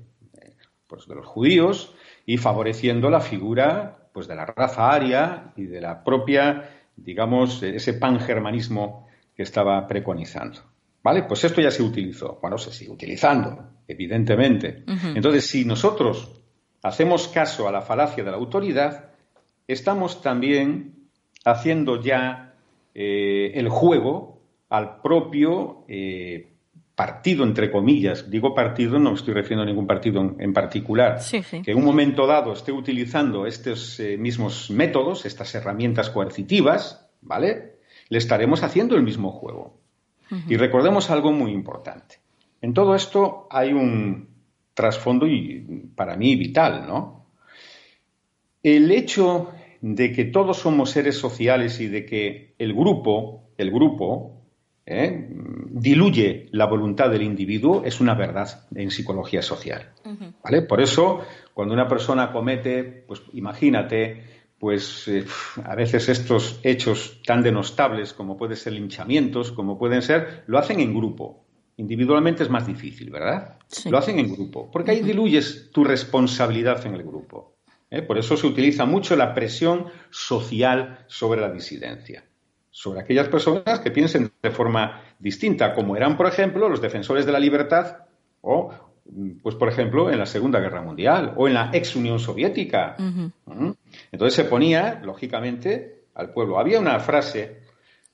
[0.88, 5.82] pues, de los judíos y favoreciendo la figura pues, de la raza aria y de
[5.82, 10.62] la propia, digamos, ese pangermanismo que estaba preconizando.
[11.02, 11.24] ¿Vale?
[11.24, 12.40] Pues esto ya se utilizó.
[12.42, 14.84] Bueno, se sigue utilizando, evidentemente.
[15.16, 16.42] Entonces, si nosotros
[16.84, 19.09] hacemos caso a la falacia de la autoridad,
[19.70, 20.96] estamos también
[21.46, 22.56] haciendo ya
[22.96, 26.54] eh, el juego al propio eh,
[26.96, 28.30] partido, entre comillas.
[28.30, 31.20] Digo partido, no me estoy refiriendo a ningún partido en, particular.
[31.64, 37.78] Que en un momento dado esté utilizando estos eh, mismos métodos, estas herramientas coercitivas, ¿vale?
[38.10, 39.78] Le estaremos haciendo el mismo juego.
[40.48, 42.20] Y recordemos algo muy importante.
[42.62, 44.30] En todo esto hay un
[44.76, 47.26] trasfondo y para mí vital, ¿no?
[48.62, 54.40] El hecho de que todos somos seres sociales y de que el grupo, el grupo,
[54.86, 55.28] ¿eh?
[55.70, 59.94] diluye la voluntad del individuo es una verdad en psicología social.
[60.44, 60.64] ¿vale?
[60.64, 61.22] Por eso,
[61.54, 64.24] cuando una persona comete, pues imagínate,
[64.60, 65.26] pues eh,
[65.64, 70.80] a veces estos hechos tan denostables como pueden ser linchamientos, como pueden ser, lo hacen
[70.82, 71.46] en grupo.
[71.78, 73.58] Individualmente es más difícil, ¿verdad?
[73.86, 77.59] Lo hacen en grupo, porque ahí diluyes tu responsabilidad en el grupo.
[77.92, 78.02] ¿Eh?
[78.02, 82.24] Por eso se utiliza mucho la presión social sobre la disidencia,
[82.70, 87.32] sobre aquellas personas que piensen de forma distinta, como eran, por ejemplo, los defensores de
[87.32, 87.98] la libertad
[88.42, 88.72] o,
[89.42, 92.96] pues, por ejemplo, en la Segunda Guerra Mundial o en la ex Unión Soviética.
[92.98, 93.72] ¿Mm?
[94.12, 96.60] Entonces se ponía, lógicamente, al pueblo.
[96.60, 97.62] Había una frase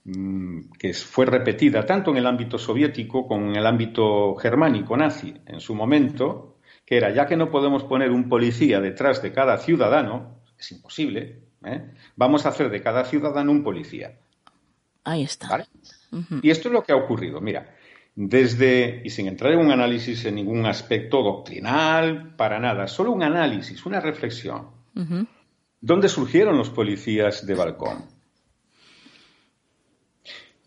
[0.06, 5.34] mm, que fue repetida tanto en el ámbito soviético como en el ámbito germánico nazi
[5.46, 6.55] en su momento,
[6.86, 11.42] que era, ya que no podemos poner un policía detrás de cada ciudadano, es imposible,
[11.66, 11.92] ¿eh?
[12.16, 14.20] vamos a hacer de cada ciudadano un policía.
[15.04, 15.68] Ahí está.
[16.42, 17.42] Y esto es lo que ha ocurrido.
[17.42, 17.76] Mira,
[18.16, 23.22] desde, y sin entrar en un análisis en ningún aspecto doctrinal, para nada, solo un
[23.22, 24.70] análisis, una reflexión.
[25.82, 28.06] ¿Dónde surgieron los policías de balcón?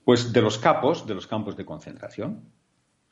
[0.04, 2.44] Pues de los capos, de los campos de concentración.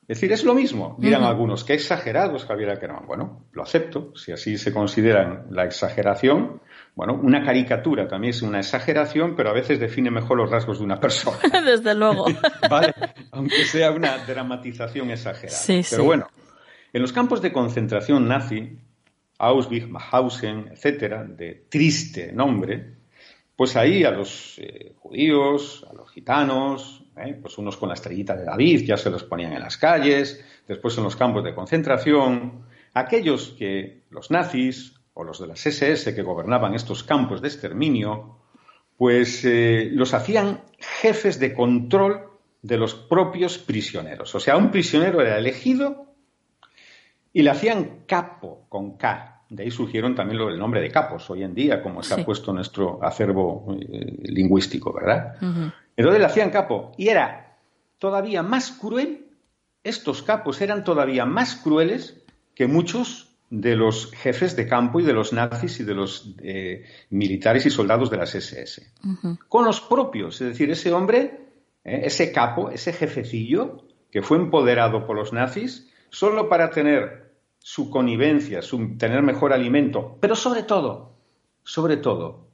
[0.09, 3.07] Es decir, es lo mismo, dirán algunos, qué exagerados Javier Ackerman.
[3.09, 6.61] Bueno, lo acepto, si así se considera la exageración.
[6.95, 10.85] Bueno, una caricatura también es una exageración, pero a veces define mejor los rasgos de
[10.85, 11.39] una persona.
[11.65, 12.27] Desde luego.
[12.71, 12.95] ¿Vale?
[13.33, 15.59] Aunque sea una dramatización exagerada.
[15.91, 16.29] pero bueno,
[16.93, 18.79] en los campos de concentración nazi,
[19.39, 22.95] Auschwitz, Mauthausen, etcétera, de triste nombre,
[23.57, 27.39] pues ahí a los eh, judíos, a los gitanos, ¿eh?
[27.41, 30.97] pues unos con la estrellita de David, ya se los ponían en las calles, después
[30.99, 36.23] en los campos de concentración, aquellos que los nazis o los de las SS que
[36.23, 38.39] gobernaban estos campos de exterminio,
[38.97, 42.31] pues eh, los hacían jefes de control
[42.63, 44.35] de los propios prisioneros.
[44.35, 46.15] O sea, un prisionero era elegido
[47.33, 49.36] y le hacían capo con K.
[49.49, 52.53] De ahí surgieron también el nombre de capos hoy en día, como se ha puesto
[52.53, 55.37] nuestro acervo eh, lingüístico, ¿verdad?
[55.97, 57.57] Entonces le hacían capo y era
[57.99, 59.27] todavía más cruel,
[59.85, 62.23] estos capos eran todavía más crueles
[62.55, 66.85] que muchos de los jefes de campo y de los nazis y de los eh,
[67.11, 68.93] militares y soldados de las SS.
[69.49, 71.39] Con los propios, es decir, ese hombre,
[71.85, 77.26] eh, ese capo, ese jefecillo que fue empoderado por los nazis solo para tener
[77.69, 81.17] su connivencia, su, tener mejor alimento, pero sobre todo,
[81.65, 82.47] sobre todo,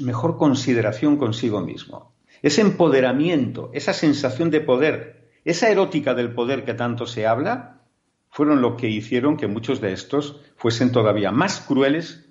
[0.00, 2.10] mejor consideración consigo mismo
[2.42, 7.82] ese empoderamiento, esa sensación de poder, esa erótica del poder que tanto se habla,
[8.30, 12.26] fueron lo que hicieron que muchos de estos fuesen todavía más crueles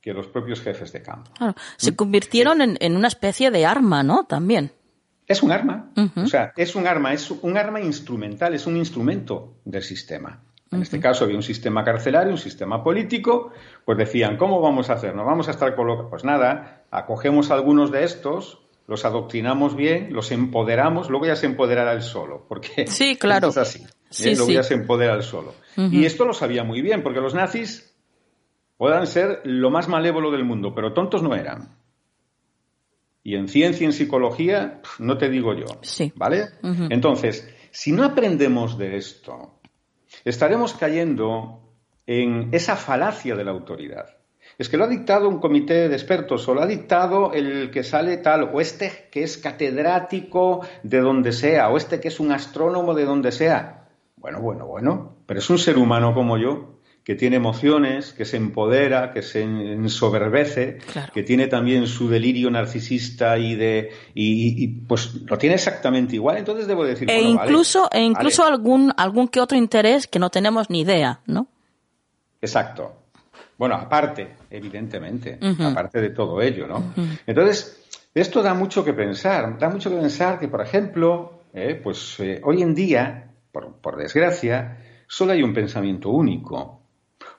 [0.00, 1.30] que los propios jefes de campo.
[1.76, 4.24] se convirtieron en, una especie de arma, ¿no?
[4.24, 4.72] También.
[5.26, 5.90] Es un arma.
[6.16, 10.42] O sea, es un arma, es un arma instrumental, es un instrumento del sistema.
[10.74, 13.52] En este caso había un sistema carcelario, un sistema político,
[13.84, 15.14] pues decían, ¿cómo vamos a hacer?
[15.14, 16.10] ¿No vamos a estar colocados?
[16.10, 21.92] Pues nada, acogemos algunos de estos, los adoctrinamos bien, los empoderamos, luego ya se empoderará
[21.92, 23.48] el solo, porque sí, claro.
[23.48, 24.34] es así, ¿eh?
[24.36, 25.54] luego ya se empodera el solo.
[25.76, 27.94] Y esto lo sabía muy bien, porque los nazis
[28.76, 31.76] puedan ser lo más malévolo del mundo, pero tontos no eran.
[33.22, 35.64] Y en ciencia y en psicología, no te digo yo.
[35.80, 36.12] Sí.
[36.14, 36.50] ¿Vale?
[36.90, 39.53] Entonces, si no aprendemos de esto,
[40.24, 41.60] estaremos cayendo
[42.06, 44.06] en esa falacia de la autoridad.
[44.58, 47.82] Es que lo ha dictado un comité de expertos o lo ha dictado el que
[47.82, 52.30] sale tal, o este que es catedrático de donde sea, o este que es un
[52.30, 53.88] astrónomo de donde sea.
[54.16, 56.73] Bueno, bueno, bueno, pero es un ser humano como yo,
[57.04, 60.78] que tiene emociones, que se empodera, que se ensoberbece,
[61.12, 66.38] que tiene también su delirio narcisista y de y, pues lo tiene exactamente igual.
[66.38, 70.70] Entonces debo decir, e incluso e incluso algún algún que otro interés que no tenemos
[70.70, 71.46] ni idea, ¿no?
[72.40, 73.00] Exacto.
[73.58, 76.92] Bueno, aparte, evidentemente, aparte de todo ello, ¿no?
[77.26, 77.80] Entonces,
[78.14, 79.58] esto da mucho que pensar.
[79.58, 83.96] Da mucho que pensar que, por ejemplo, eh, pues eh, hoy en día, por, por
[83.96, 86.83] desgracia, solo hay un pensamiento único.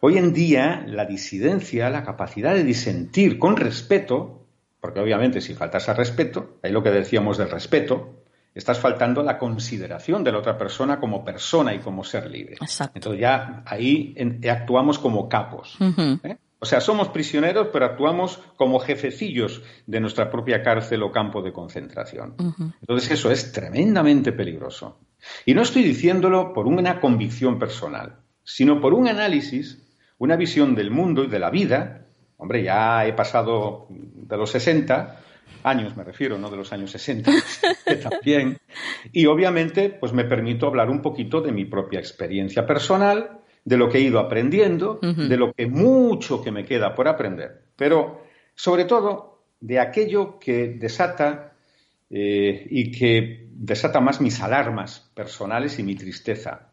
[0.07, 4.45] Hoy en día, la disidencia, la capacidad de disentir con respeto,
[4.79, 8.13] porque obviamente si faltas al respeto, ahí lo que decíamos del respeto,
[8.53, 12.57] estás faltando la consideración de la otra persona como persona y como ser libre.
[12.93, 14.15] Entonces ya ahí
[14.47, 15.75] actuamos como capos.
[16.23, 16.37] ¿eh?
[16.59, 21.51] O sea, somos prisioneros, pero actuamos como jefecillos de nuestra propia cárcel o campo de
[21.51, 22.35] concentración.
[22.79, 24.99] Entonces eso es tremendamente peligroso.
[25.47, 29.81] Y no estoy diciéndolo por una convicción personal, sino por un análisis,
[30.17, 32.05] una visión del mundo y de la vida.
[32.37, 35.21] Hombre, ya he pasado de los 60,
[35.63, 37.31] años me refiero, no de los años 60,
[38.09, 38.57] también.
[39.11, 43.89] Y obviamente, pues me permito hablar un poquito de mi propia experiencia personal, de lo
[43.89, 48.23] que he ido aprendiendo, de lo que mucho que me queda por aprender, pero
[48.53, 51.53] sobre todo de aquello que desata
[52.11, 56.69] eh, y que desata más mis alarmas personales y mi tristeza,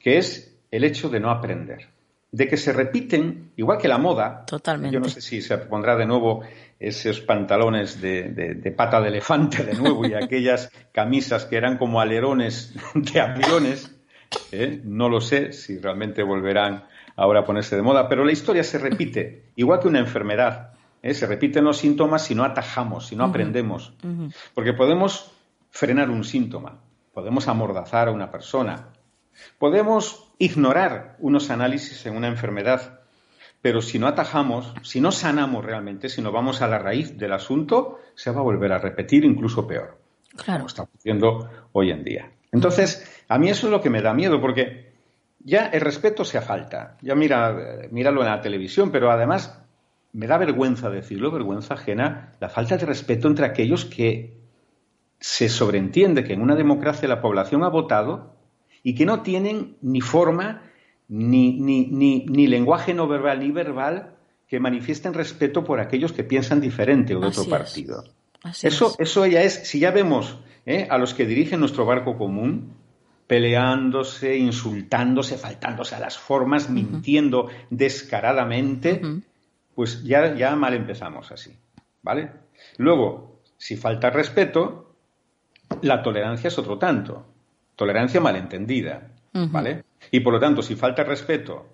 [0.00, 1.86] que es el hecho de no aprender
[2.30, 4.44] de que se repiten, igual que la moda.
[4.46, 4.94] Totalmente.
[4.94, 6.42] Yo no sé si se pondrá de nuevo
[6.78, 12.74] esos pantalones de, pata de elefante de nuevo y aquellas camisas que eran como alerones
[12.94, 13.94] de aviones.
[14.52, 14.80] ¿eh?
[14.84, 16.84] No lo sé si realmente volverán
[17.16, 20.74] ahora a ponerse de moda, pero la historia se repite, igual que una enfermedad.
[21.02, 21.14] ¿eh?
[21.14, 23.94] Se repiten los síntomas si no atajamos, si no aprendemos.
[24.54, 25.32] Porque podemos
[25.70, 26.80] frenar un síntoma,
[27.12, 28.90] podemos amordazar a una persona,
[29.58, 33.00] podemos ignorar unos análisis en una enfermedad,
[33.60, 37.32] pero si no atajamos, si no sanamos realmente, si no vamos a la raíz del
[37.32, 39.98] asunto, se va a volver a repetir incluso peor.
[40.36, 40.60] Claro.
[40.60, 42.30] Como estamos viendo hoy en día.
[42.52, 44.92] Entonces, a mí eso es lo que me da miedo, porque
[45.40, 46.96] ya el respeto se falta.
[47.02, 49.60] Ya mira, míralo en la televisión, pero además
[50.12, 54.38] me da vergüenza decirlo, vergüenza ajena, la falta de respeto entre aquellos que
[55.20, 58.37] se sobreentiende que en una democracia la población ha votado
[58.82, 60.62] y que no tienen ni forma,
[61.08, 61.86] ni, ni,
[62.26, 64.14] ni, lenguaje no verbal ni verbal
[64.46, 68.04] que manifiesten respeto por aquellos que piensan diferente o de otro partido.
[68.62, 70.86] eso, eso ya es, si ya vemos ¿eh?
[70.90, 72.74] a los que dirigen nuestro barco común
[73.26, 79.02] peleándose, insultándose, faltándose a las formas, mintiendo descaradamente,
[79.74, 81.54] pues ya, ya mal empezamos así.
[82.00, 82.32] ¿Vale?
[82.78, 84.94] Luego, si falta respeto,
[85.82, 87.26] la tolerancia es otro tanto
[87.78, 89.84] tolerancia malentendida, ¿vale?
[90.10, 91.68] Y por lo tanto, si falta respeto,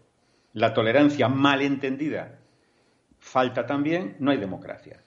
[0.52, 2.38] la tolerancia malentendida
[3.18, 5.00] falta también, no hay democracia.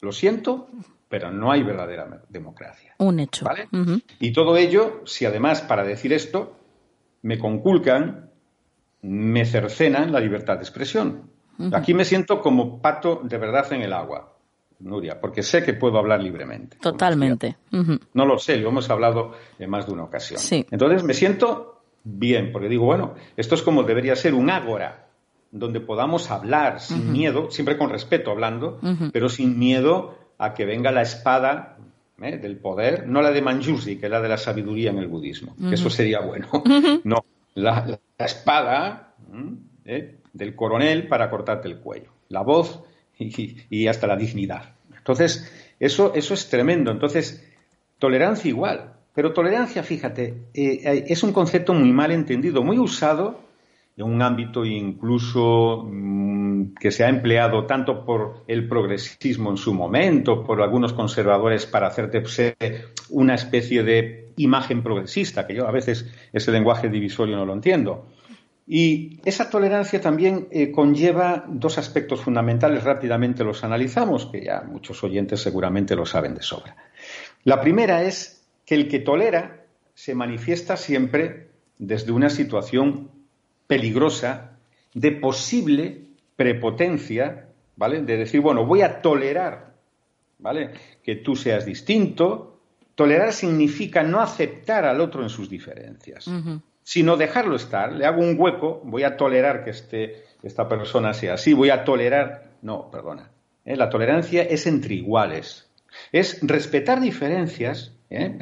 [0.00, 0.68] Lo siento,
[1.08, 2.94] pero no hay verdadera democracia.
[2.98, 3.44] Un hecho.
[3.44, 3.68] ¿Vale?
[4.20, 6.56] Y todo ello, si además para decir esto
[7.22, 8.30] me conculcan,
[9.02, 11.28] me cercenan la libertad de expresión.
[11.72, 14.36] Aquí me siento como pato de verdad en el agua.
[14.80, 16.78] Nuria, porque sé que puedo hablar libremente.
[16.78, 17.56] Totalmente.
[18.14, 20.40] No lo sé, lo hemos hablado en más de una ocasión.
[20.70, 25.08] Entonces me siento bien, porque digo, bueno, esto es como debería ser un ágora,
[25.52, 28.80] donde podamos hablar sin miedo, siempre con respeto hablando,
[29.12, 31.76] pero sin miedo a que venga la espada
[32.22, 32.38] ¿eh?
[32.38, 35.54] del poder, no la de Manjusi, que es la de la sabiduría en el budismo,
[35.56, 36.48] que eso sería bueno.
[37.04, 37.24] No,
[37.54, 39.14] la, espada
[39.84, 40.18] ¿eh?
[40.32, 42.10] del coronel para cortarte el cuello.
[42.28, 42.82] La voz
[43.20, 44.74] y, hasta la dignidad.
[44.96, 46.90] Entonces, eso, eso es tremendo.
[46.90, 47.46] Entonces,
[47.98, 48.94] tolerancia igual.
[49.14, 53.50] Pero tolerancia, fíjate, eh, es un concepto muy mal entendido, muy usado
[53.96, 59.74] en un ámbito incluso mm, que se ha empleado tanto por el progresismo en su
[59.74, 62.22] momento, por algunos conservadores para hacerte
[63.10, 68.06] una especie de imagen progresista, que yo a veces ese lenguaje divisorio no lo entiendo.
[68.72, 75.02] Y esa tolerancia también eh, conlleva dos aspectos fundamentales, rápidamente los analizamos, que ya muchos
[75.02, 76.76] oyentes seguramente lo saben de sobra.
[77.42, 81.48] La primera es que el que tolera se manifiesta siempre
[81.78, 83.10] desde una situación
[83.66, 84.52] peligrosa
[84.94, 86.02] de posible
[86.36, 88.02] prepotencia, ¿vale?
[88.02, 89.74] De decir, bueno, voy a tolerar,
[90.38, 90.70] ¿vale?
[91.02, 92.60] Que tú seas distinto.
[92.94, 96.30] Tolerar significa no aceptar al otro en sus diferencias,
[96.90, 97.92] sino dejarlo estar.
[97.92, 101.84] Le hago un hueco, voy a tolerar que este, esta persona sea así, voy a
[101.84, 102.50] tolerar.
[102.62, 103.30] No, perdona.
[103.64, 103.76] ¿eh?
[103.76, 105.70] La tolerancia es entre iguales.
[106.10, 108.36] Es respetar diferencias, ¿eh?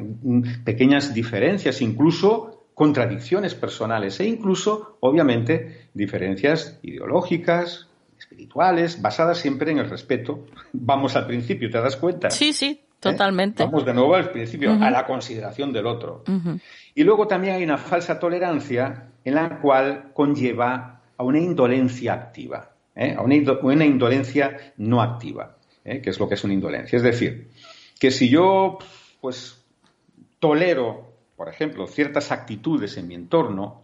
[0.65, 7.89] pequeñas diferencias, incluso contradicciones personales e incluso, obviamente, diferencias ideológicas,
[8.19, 10.47] espirituales, basadas siempre en el respeto.
[10.73, 12.31] Vamos al principio, ¿te das cuenta?
[12.31, 13.13] Sí, sí, ¿Eh?
[13.13, 13.65] totalmente.
[13.65, 16.25] Vamos de nuevo al principio, a la consideración del otro.
[16.95, 22.71] Y luego también hay una falsa tolerancia en la cual conlleva a una indolencia activa,
[22.95, 23.15] ¿eh?
[23.17, 26.01] a una, indolencia no activa, ¿eh?
[26.01, 26.97] que es lo que es una indolencia.
[26.97, 27.49] Es decir,
[27.99, 28.79] que si yo,
[29.21, 29.65] pues,
[30.39, 33.83] tolero por ejemplo, ciertas actitudes en mi entorno,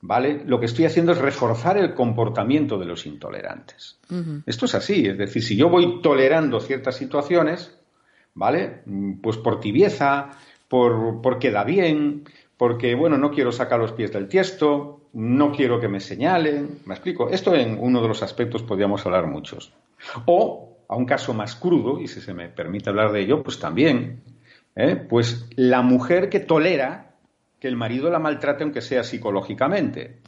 [0.00, 0.42] ¿vale?
[0.44, 4.00] Lo que estoy haciendo es reforzar el comportamiento de los intolerantes.
[4.44, 7.79] Esto es así, es decir, si yo voy tolerando ciertas situaciones,
[8.34, 8.82] ¿vale?
[9.22, 10.30] Pues por tibieza,
[10.68, 12.24] por, porque da bien,
[12.56, 16.94] porque, bueno, no quiero sacar los pies del tiesto, no quiero que me señalen, ¿me
[16.94, 17.30] explico?
[17.30, 19.72] Esto en uno de los aspectos podríamos hablar muchos.
[20.26, 23.58] O, a un caso más crudo, y si se me permite hablar de ello, pues
[23.58, 24.22] también,
[24.76, 24.96] ¿eh?
[24.96, 27.10] pues la mujer que tolera
[27.60, 30.20] que el marido la maltrate aunque sea psicológicamente.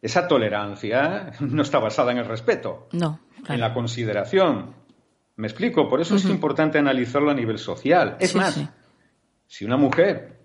[0.00, 4.74] Esa tolerancia no está basada en el respeto, no, en la consideración.
[5.38, 5.88] ¿Me explico?
[5.88, 8.16] Por eso es importante analizarlo a nivel social.
[8.18, 8.60] Es más,
[9.46, 10.36] si una mujer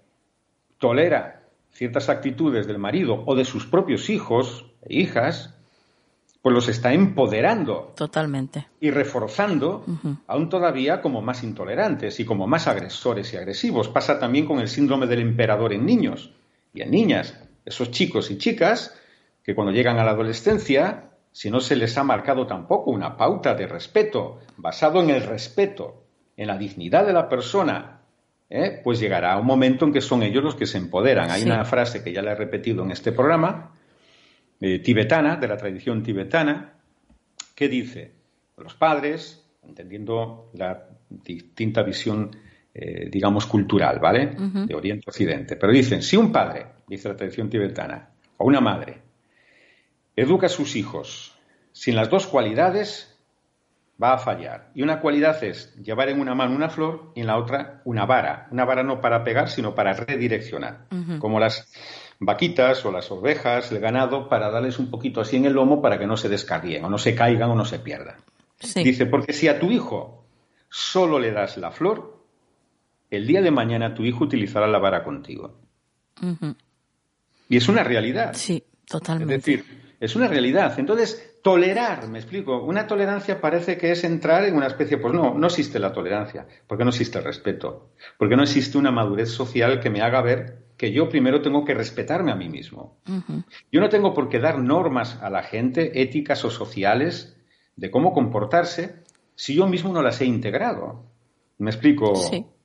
[0.78, 1.42] tolera
[1.72, 5.56] ciertas actitudes del marido o de sus propios hijos e hijas,
[6.44, 7.94] pues los está empoderando.
[7.96, 8.68] Totalmente.
[8.80, 9.84] Y reforzando,
[10.28, 13.90] aún todavía como más intolerantes y como más agresores y agresivos.
[13.90, 16.34] Pasa también con el síndrome del emperador en niños
[16.72, 17.36] y en niñas.
[17.66, 18.96] Esos chicos y chicas
[19.44, 23.56] que cuando llegan a la adolescencia, si no se les ha marcado tampoco una pauta
[23.56, 26.06] de respeto, basado en el respeto,
[26.38, 28.02] en la dignidad de la persona,
[28.50, 28.80] ¿eh?
[28.84, 31.32] pues llegará un momento en que son ellos los que se empoderan.
[31.32, 33.74] Hay una frase que ya la he repetido en este programa,
[34.62, 36.76] eh, tibetana, de la tradición tibetana,
[37.56, 38.12] que dice,
[38.58, 42.30] los padres, entendiendo la distinta visión,
[42.76, 44.36] eh, digamos, cultural, ¿vale?
[44.68, 48.62] De Oriente a Occidente, pero dicen, si un padre, dice la tradición tibetana, o una
[48.62, 49.03] madre,
[50.16, 51.34] educa a sus hijos
[51.72, 53.14] sin las dos cualidades,
[54.02, 54.72] va a fallar.
[54.76, 58.06] Y una cualidad es llevar en una mano una flor y en la otra una
[58.06, 58.48] vara.
[58.52, 60.88] Una vara no para pegar, sino para redireccionar.
[61.20, 61.72] Como las
[62.20, 65.98] vaquitas o las ovejas, el ganado, para darles un poquito así en el lomo para
[65.98, 68.16] que no se descarríen o no se caigan o no se pierdan.
[68.76, 70.26] Dice, porque si a tu hijo
[70.70, 72.24] solo le das la flor,
[73.10, 75.60] el día de mañana tu hijo utilizará la vara contigo.
[77.50, 78.34] Y es una realidad.
[78.34, 79.36] Sí, totalmente.
[79.36, 80.78] Es decir, es una realidad.
[80.80, 85.34] Entonces, tolerar, me explico, una tolerancia parece que es entrar en una especie, pues no,
[85.34, 89.80] no existe la tolerancia, porque no existe el respeto, porque no existe una madurez social
[89.80, 92.98] que me haga ver que yo primero tengo que respetarme a mí mismo.
[93.72, 97.38] Yo no tengo por qué dar normas a la gente, éticas o sociales,
[97.78, 99.04] de cómo comportarse,
[99.36, 101.06] si yo mismo no las he integrado.
[101.60, 102.14] ¿Me explico?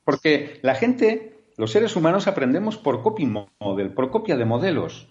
[0.03, 5.09] Porque la gente, los seres humanos aprendemos por copy model, por copia de modelos.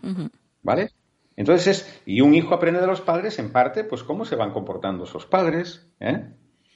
[0.61, 0.89] ¿Vale?
[1.37, 5.05] Entonces, y un hijo aprende de los padres, en parte, pues cómo se van comportando
[5.05, 6.25] esos padres, ¿eh?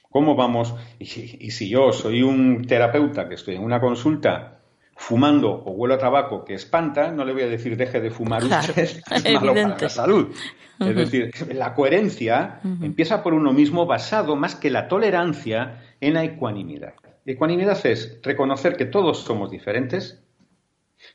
[0.10, 0.76] ¿Cómo vamos?
[1.00, 4.62] y si yo soy un terapeuta que estoy en una consulta
[5.02, 8.44] fumando o huelo a tabaco que espanta, no le voy a decir deje de fumar
[8.44, 8.78] usted,
[9.12, 10.34] es malo para la salud.
[10.80, 16.24] Es decir, la coherencia empieza por uno mismo basado más que la tolerancia en la
[16.24, 16.94] ecuanimidad.
[17.26, 20.24] Ecuanimidad es reconocer que todos somos diferentes,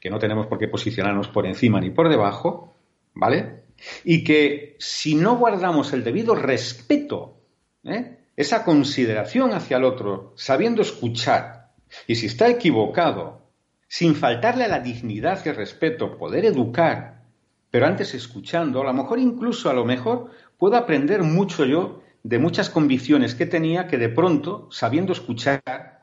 [0.01, 2.76] que no tenemos por qué posicionarnos por encima ni por debajo,
[3.17, 3.65] ¿vale?
[4.05, 7.41] Y que si no guardamos el debido respeto,
[7.83, 8.19] ¿eh?
[8.37, 11.73] esa consideración hacia el otro, sabiendo escuchar,
[12.07, 13.41] y si está equivocado,
[13.89, 17.23] sin faltarle a la dignidad y el respeto, poder educar,
[17.71, 22.39] pero antes escuchando, a lo mejor incluso a lo mejor puedo aprender mucho yo de
[22.39, 26.03] muchas convicciones que tenía que de pronto, sabiendo escuchar,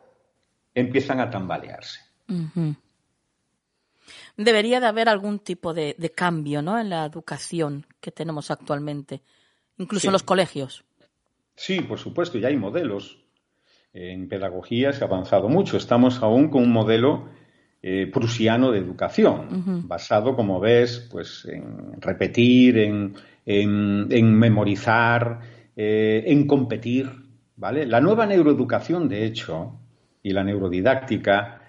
[0.73, 1.99] empiezan a tambalearse.
[4.37, 6.79] Debería de haber algún tipo de, cambio ¿no?
[6.79, 9.21] en la educación que tenemos actualmente,
[9.77, 10.83] incluso en los colegios.
[11.55, 13.19] Sí, por supuesto, ya hay modelos.
[13.93, 15.77] En pedagogía se ha avanzado mucho.
[15.77, 17.29] Estamos aún con un modelo
[17.83, 23.13] eh, prusiano de educación, basado, como ves, pues en repetir, en,
[23.45, 25.41] en, memorizar,
[25.75, 27.11] eh, en competir.
[27.55, 27.85] ¿vale?
[27.85, 29.79] La nueva neuroeducación, de hecho,
[30.23, 31.62] y la neurodidáctica,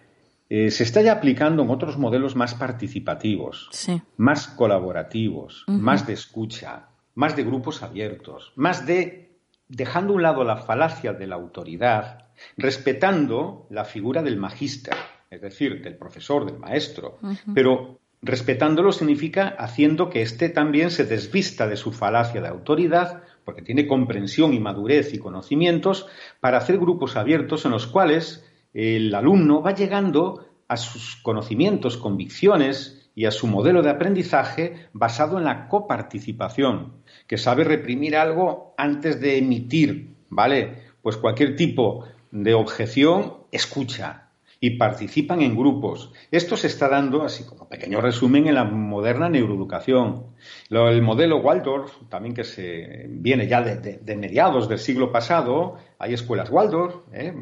[0.57, 3.71] eh, se está ya aplicando en otros modelos más participativos,
[4.17, 9.37] más colaborativos, más de escucha, más de grupos abiertos, más de
[9.69, 12.27] dejando a un lado la falacia de la autoridad,
[12.57, 14.95] respetando la figura del magíster
[15.35, 17.19] es decir, del profesor, del maestro,
[17.55, 23.63] pero respetándolo significa haciendo que éste también se desvista de su falacia de autoridad, porque
[23.63, 26.07] tiene comprensión y madurez y conocimientos,
[26.41, 28.45] para hacer grupos abiertos en los cuales
[28.75, 35.39] el alumno va llegando a sus conocimientos, convicciones y a su modelo de aprendizaje basado
[35.39, 36.95] en la coparticipación,
[37.27, 40.83] que sabe reprimir algo antes de emitir, ¿vale?
[41.01, 44.24] Pues cualquier tipo de objeción escucha,
[44.65, 46.11] y participan en grupos.
[46.31, 50.29] Esto se está dando, así como pequeño resumen, en la moderna neuroeducación.
[50.71, 56.49] el modelo Waldorf, también que se viene ya de, mediados del siglo pasado, hay escuelas
[56.49, 57.35] Waldorf, ¿eh?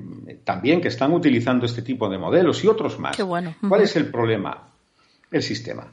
[0.43, 3.17] también que están utilizando este tipo de modelos y otros más.
[3.69, 4.73] ¿Cuál es el problema?
[5.31, 5.93] El sistema.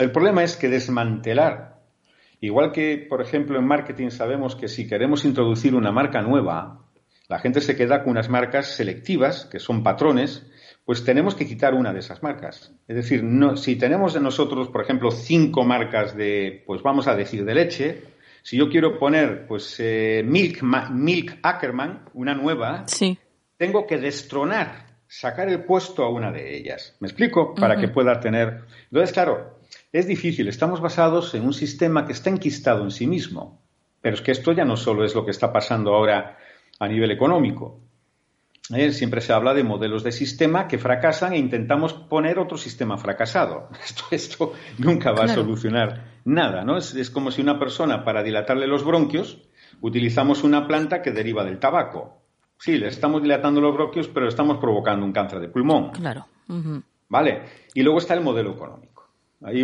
[0.00, 1.80] El problema es que desmantelar,
[2.40, 6.80] igual que, por ejemplo, en marketing sabemos que si queremos introducir una marca nueva,
[7.28, 10.46] la gente se queda con unas marcas selectivas, que son patrones,
[10.86, 12.72] pues tenemos que quitar una de esas marcas.
[12.86, 17.16] Es decir, no, si tenemos de nosotros, por ejemplo, cinco marcas de, pues vamos a
[17.16, 18.02] decir, de leche,
[18.42, 22.86] si yo quiero poner, pues, eh, Milk, Milk Ackerman, una nueva,
[23.56, 26.96] tengo que destronar, sacar el puesto a una de ellas.
[27.00, 27.52] ¿Me explico?
[27.56, 28.62] Para que pueda tener.
[28.84, 29.58] Entonces, claro,
[29.92, 30.46] es difícil.
[30.46, 33.60] Estamos basados en un sistema que está enquistado en sí mismo.
[34.00, 36.38] Pero es que esto ya no solo es lo que está pasando ahora
[36.78, 37.80] a nivel económico.
[38.74, 42.98] Eh, siempre se habla de modelos de sistema que fracasan e intentamos poner otro sistema
[42.98, 43.68] fracasado.
[44.10, 46.76] Esto, nunca va a solucionar nada, ¿no?
[46.76, 49.38] Es, como si una persona, para dilatarle los bronquios,
[49.80, 52.22] utilizamos una planta que deriva del tabaco.
[52.58, 55.90] Sí, le estamos dilatando los bronquios, pero estamos provocando un cáncer de pulmón.
[55.90, 56.26] Claro.
[57.08, 57.42] ¿Vale?
[57.74, 59.08] Y luego está el modelo económico.
[59.42, 59.62] Ahí,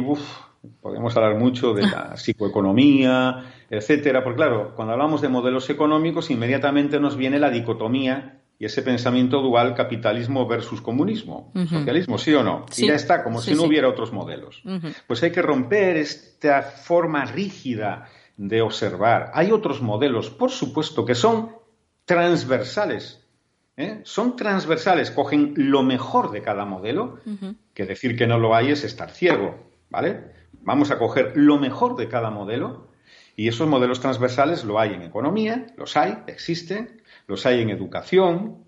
[0.81, 7.01] podemos hablar mucho de la psicoeconomía, etcétera, porque claro, cuando hablamos de modelos económicos, inmediatamente
[7.01, 12.65] nos viene la dicotomía y ese pensamiento dual capitalismo versus comunismo, socialismo, sí o no,
[12.77, 14.63] y ya está, como si no hubiera otros modelos.
[15.09, 19.33] Pues hay que romper esta forma rígida de observar.
[19.35, 21.57] Hay otros modelos, por supuesto, que son
[22.05, 23.27] transversales.
[23.77, 24.01] ¿eh?
[24.05, 27.19] Son transversales, cogen lo mejor de cada modelo,
[27.75, 30.35] que decir que no lo hay es estar ciego, ¿vale?
[30.61, 32.93] Vamos a coger lo mejor de cada modelo
[33.35, 38.65] y esos modelos transversales lo hay en economía, los hay, existen, los hay en educación,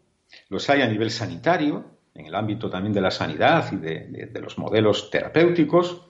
[0.49, 4.59] los hay a nivel sanitario, en el ámbito también de la sanidad y de, los
[4.59, 6.03] modelos terapéuticos,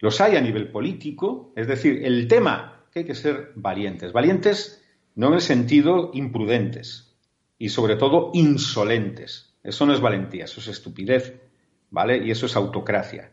[0.00, 4.84] los hay a nivel político, es decir, el tema que hay que ser valientes, valientes
[5.16, 7.16] no en el sentido imprudentes
[7.58, 9.56] y sobre todo insolentes.
[9.64, 11.34] Eso no es valentía, eso es estupidez,
[11.90, 12.24] ¿vale?
[12.24, 13.32] Y eso es autocracia.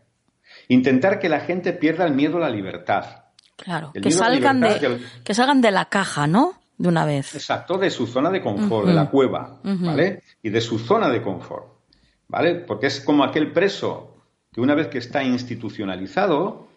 [0.68, 3.24] Intentar que la gente pierda el miedo a la libertad.
[3.56, 6.60] Claro, que salgan, de, que salgan de la caja, ¿no?
[6.78, 7.34] De una vez.
[7.34, 10.22] Exacto, de su zona de confort, de la cueva, ¿vale?
[10.42, 11.66] Y de su zona de confort,
[12.28, 12.56] ¿vale?
[12.56, 14.14] Porque es como aquel preso
[14.52, 16.68] que una vez que está institucionalizado,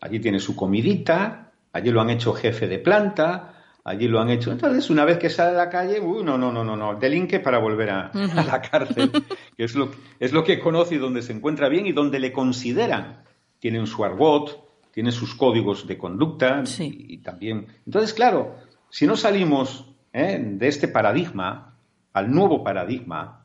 [0.00, 4.52] allí tiene su comidita, allí lo han hecho jefe de planta, allí lo han hecho.
[4.52, 7.40] Entonces, una vez que sale a la calle, uh, no, no, no, no, no, delinque
[7.40, 9.10] para volver a, la cárcel,
[9.56, 12.32] que es lo, es lo que conoce y donde se encuentra bien y donde le
[12.32, 13.22] consideran.
[13.58, 17.66] Tienen su argot, tiene sus códigos de conducta y también.
[17.84, 18.56] Entonces, claro,
[18.90, 20.38] si no salimos ¿eh?
[20.40, 21.74] de este paradigma
[22.12, 23.44] al nuevo paradigma,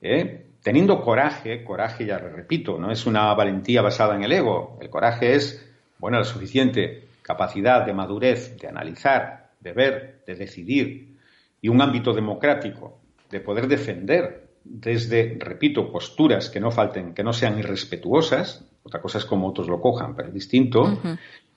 [0.00, 0.46] ¿eh?
[0.62, 5.34] teniendo coraje, coraje ya repito, no es una valentía basada en el ego, el coraje
[5.34, 11.16] es, bueno, la suficiente capacidad de madurez, de analizar, de ver, de decidir,
[11.60, 12.98] y un ámbito democrático,
[13.30, 19.18] de poder defender desde, repito, posturas que no falten, que no sean irrespetuosas, otra cosa
[19.18, 20.98] es como otros lo cojan, pero es distinto,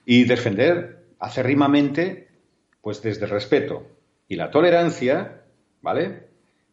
[0.04, 2.29] y defender acerrimamente
[2.80, 3.86] pues desde el respeto
[4.28, 5.42] y la tolerancia,
[5.82, 6.28] ¿vale?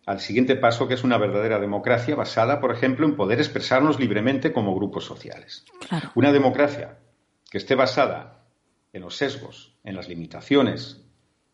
[0.05, 4.53] Al siguiente paso, que es una verdadera democracia basada, por ejemplo, en poder expresarnos libremente
[4.53, 5.65] como grupos sociales.
[6.15, 6.99] Una democracia
[7.49, 8.45] que esté basada
[8.93, 11.03] en los sesgos, en las limitaciones,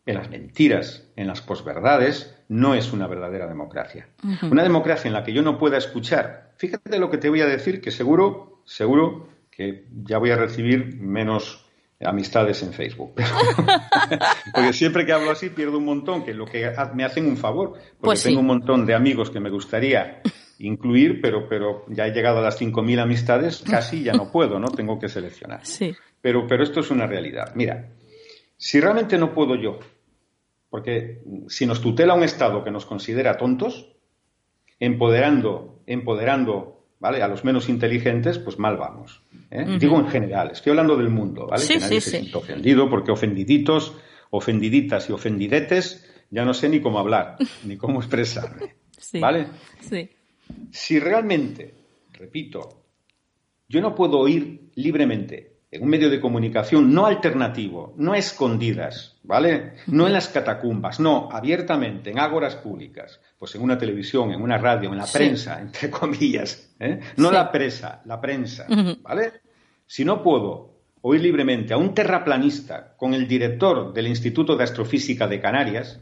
[0.05, 4.09] en las mentiras, en las posverdades, no es una verdadera democracia.
[4.43, 6.51] Una democracia en la que yo no pueda escuchar.
[6.57, 10.97] Fíjate lo que te voy a decir, que seguro, seguro que ya voy a recibir
[10.99, 11.62] menos
[12.05, 13.15] amistades en Facebook.
[14.53, 17.71] porque siempre que hablo así pierdo un montón, que lo que me hacen un favor,
[17.71, 20.21] porque pues tengo un montón de amigos que me gustaría
[20.59, 24.69] incluir, pero, pero ya he llegado a las 5.000 amistades, casi ya no puedo, ¿no?
[24.69, 25.65] Tengo que seleccionar.
[25.65, 25.93] Sí.
[26.21, 27.51] Pero, pero esto es una realidad.
[27.55, 27.89] Mira,
[28.57, 29.79] si realmente no puedo yo,
[30.69, 33.93] porque si nos tutela un Estado que nos considera tontos,
[34.79, 37.21] empoderando, empoderando ¿vale?
[37.21, 39.21] a los menos inteligentes, pues mal vamos.
[39.51, 39.77] ¿eh?
[39.77, 41.67] Digo en general, estoy hablando del mundo, ¿vale?
[41.67, 43.93] que nadie se siente ofendido, porque ofendiditos,
[44.29, 47.35] ofendiditas y ofendidetes, ya no sé ni cómo hablar,
[47.65, 48.75] ni cómo expresarme.
[49.19, 49.47] ¿Vale?
[49.81, 50.09] Sí.
[50.71, 51.73] Si realmente,
[52.13, 52.85] repito,
[53.67, 59.73] yo no puedo oír libremente en un medio de comunicación no alternativo, no escondidas, ¿vale?
[59.87, 64.59] No en las catacumbas, no, abiertamente, en ágoras públicas, pues en una televisión, en una
[64.59, 66.99] radio, en la prensa, entre comillas, ¿eh?
[67.17, 68.67] no la presa, la prensa,
[69.01, 69.33] ¿vale?
[69.87, 75.27] Si no puedo oír libremente a un terraplanista con el director del Instituto de Astrofísica
[75.27, 75.99] de Canarias,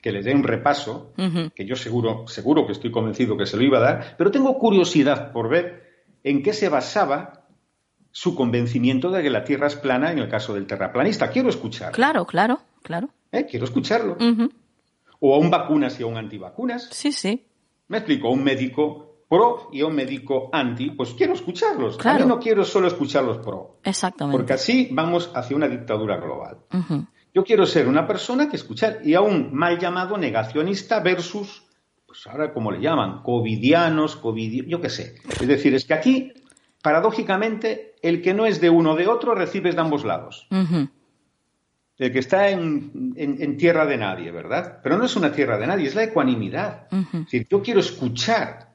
[0.00, 1.14] que le dé un repaso,
[1.54, 4.58] que yo seguro, seguro que estoy convencido que se lo iba a dar, pero tengo
[4.58, 7.45] curiosidad por ver en qué se basaba
[8.16, 11.28] su convencimiento de que la Tierra es plana en el caso del terraplanista.
[11.28, 11.92] Quiero escucharlo.
[11.92, 13.10] Claro, claro, claro.
[13.30, 13.44] ¿Eh?
[13.44, 14.16] Quiero escucharlo.
[15.20, 16.88] O a un vacunas y a un antivacunas.
[16.90, 17.44] Sí, sí.
[17.88, 21.98] Me explico, a un médico pro y a un médico anti, pues quiero escucharlos.
[21.98, 22.24] Claro.
[22.24, 23.80] A no quiero solo escuchar los pro.
[23.84, 24.34] Exactamente.
[24.34, 26.56] Porque así vamos hacia una dictadura global.
[27.34, 31.64] Yo quiero ser una persona que escuchar y a un mal llamado negacionista versus,
[32.06, 35.16] pues ahora como le llaman, covidianos, covid, yo qué sé.
[35.38, 36.32] Es decir, es que aquí
[36.86, 40.46] paradójicamente, el que no es de uno o de otro recibes de ambos lados.
[41.98, 44.78] El que está en, tierra de nadie, ¿verdad?
[44.84, 46.86] Pero no es una tierra de nadie, es la ecuanimidad.
[46.92, 48.72] Es decir, yo quiero escuchar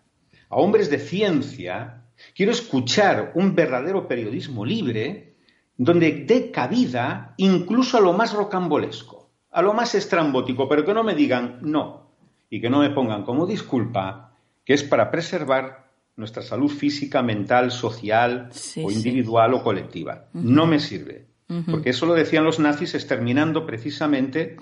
[0.49, 2.03] a hombres de ciencia,
[2.35, 5.35] quiero escuchar un verdadero periodismo libre,
[5.77, 11.05] donde dé cabida incluso a lo más rocambolesco, a lo más estrambótico, pero que no
[11.05, 12.11] me digan no
[12.49, 14.33] y que no me pongan como disculpa
[14.65, 15.80] que es para preservar
[16.15, 20.29] nuestra salud física, mental, social o individual o colectiva.
[20.33, 21.27] No me sirve.
[21.69, 24.55] Porque eso lo decían los nazis exterminando precisamente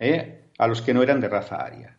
[0.00, 1.98] eh, a los que no eran de raza aria.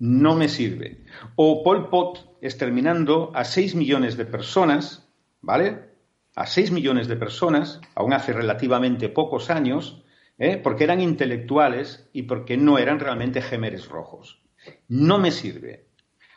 [0.00, 1.04] No me sirve.
[1.36, 5.08] O Pol Pot exterminando a 6 millones de personas,
[5.40, 5.90] ¿vale?
[6.34, 10.02] A 6 millones de personas, aún hace relativamente pocos años,
[10.38, 10.60] ¿eh?
[10.62, 14.42] porque eran intelectuales y porque no eran realmente gemeres rojos.
[14.88, 15.86] No me sirve.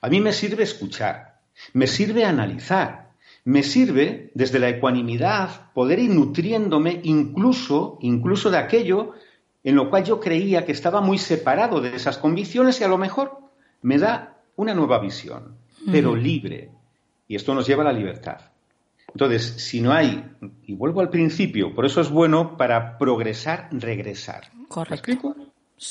[0.01, 1.28] A mí me sirve escuchar,
[1.73, 3.11] me sirve analizar,
[3.45, 9.13] me sirve desde la ecuanimidad poder ir nutriéndome incluso, incluso de aquello
[9.63, 12.97] en lo cual yo creía que estaba muy separado de esas convicciones y a lo
[12.97, 13.39] mejor
[13.81, 15.55] me da una nueva visión,
[15.91, 16.71] pero libre.
[17.27, 18.41] Y esto nos lleva a la libertad.
[19.13, 20.23] Entonces, si no hay,
[20.65, 24.49] y vuelvo al principio, por eso es bueno para progresar, regresar.
[24.67, 24.93] Correcto.
[24.95, 25.35] explico?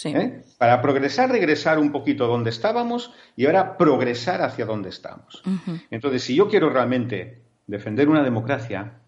[0.05, 0.43] ¿Eh?
[0.59, 5.43] Para progresar, regresar un poquito a donde estábamos y ahora progresar hacia donde estamos.
[5.91, 8.99] Entonces, si yo quiero realmente defender una democracia,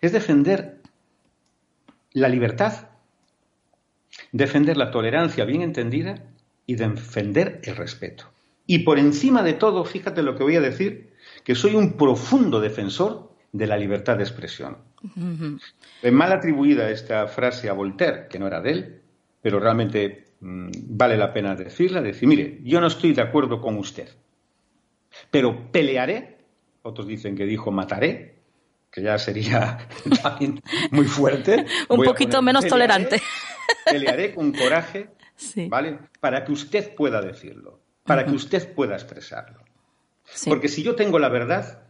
[0.00, 0.80] es defender
[2.12, 2.88] la libertad,
[4.32, 6.24] defender la tolerancia bien entendida
[6.66, 8.24] y defender el respeto.
[8.66, 11.12] Y por encima de todo, fíjate lo que voy a decir,
[11.44, 14.78] que soy un profundo defensor de la libertad de expresión.
[16.02, 18.99] Es mal atribuida esta frase a Voltaire, que no era de él,
[19.40, 23.76] pero realmente mm, vale la pena decirla, decir, mire, yo no estoy de acuerdo con
[23.78, 24.08] usted,
[25.30, 26.38] pero pelearé,
[26.82, 28.40] otros dicen que dijo mataré,
[28.90, 29.88] que ya sería
[30.22, 30.60] también
[30.90, 31.66] muy fuerte.
[31.88, 33.22] Un poquito menos tolerante.
[33.84, 35.10] Pelearé con coraje,
[35.68, 35.98] ¿vale?
[36.20, 39.64] Para que usted pueda decirlo, para que usted pueda expresarlo.
[40.46, 41.82] Porque si yo tengo la verdad,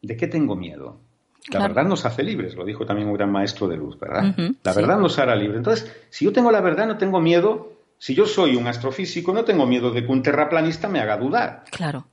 [0.00, 1.00] ¿de qué tengo miedo?
[1.48, 4.34] La verdad nos hace libres, lo dijo también un gran maestro de luz, ¿verdad?
[4.62, 5.58] la verdad nos hará libres.
[5.58, 7.72] Entonces, si yo tengo la verdad, no tengo miedo.
[7.98, 11.64] Si yo soy un astrofísico, no tengo miedo de que un terraplanista me haga dudar.
[11.70, 12.06] Claro.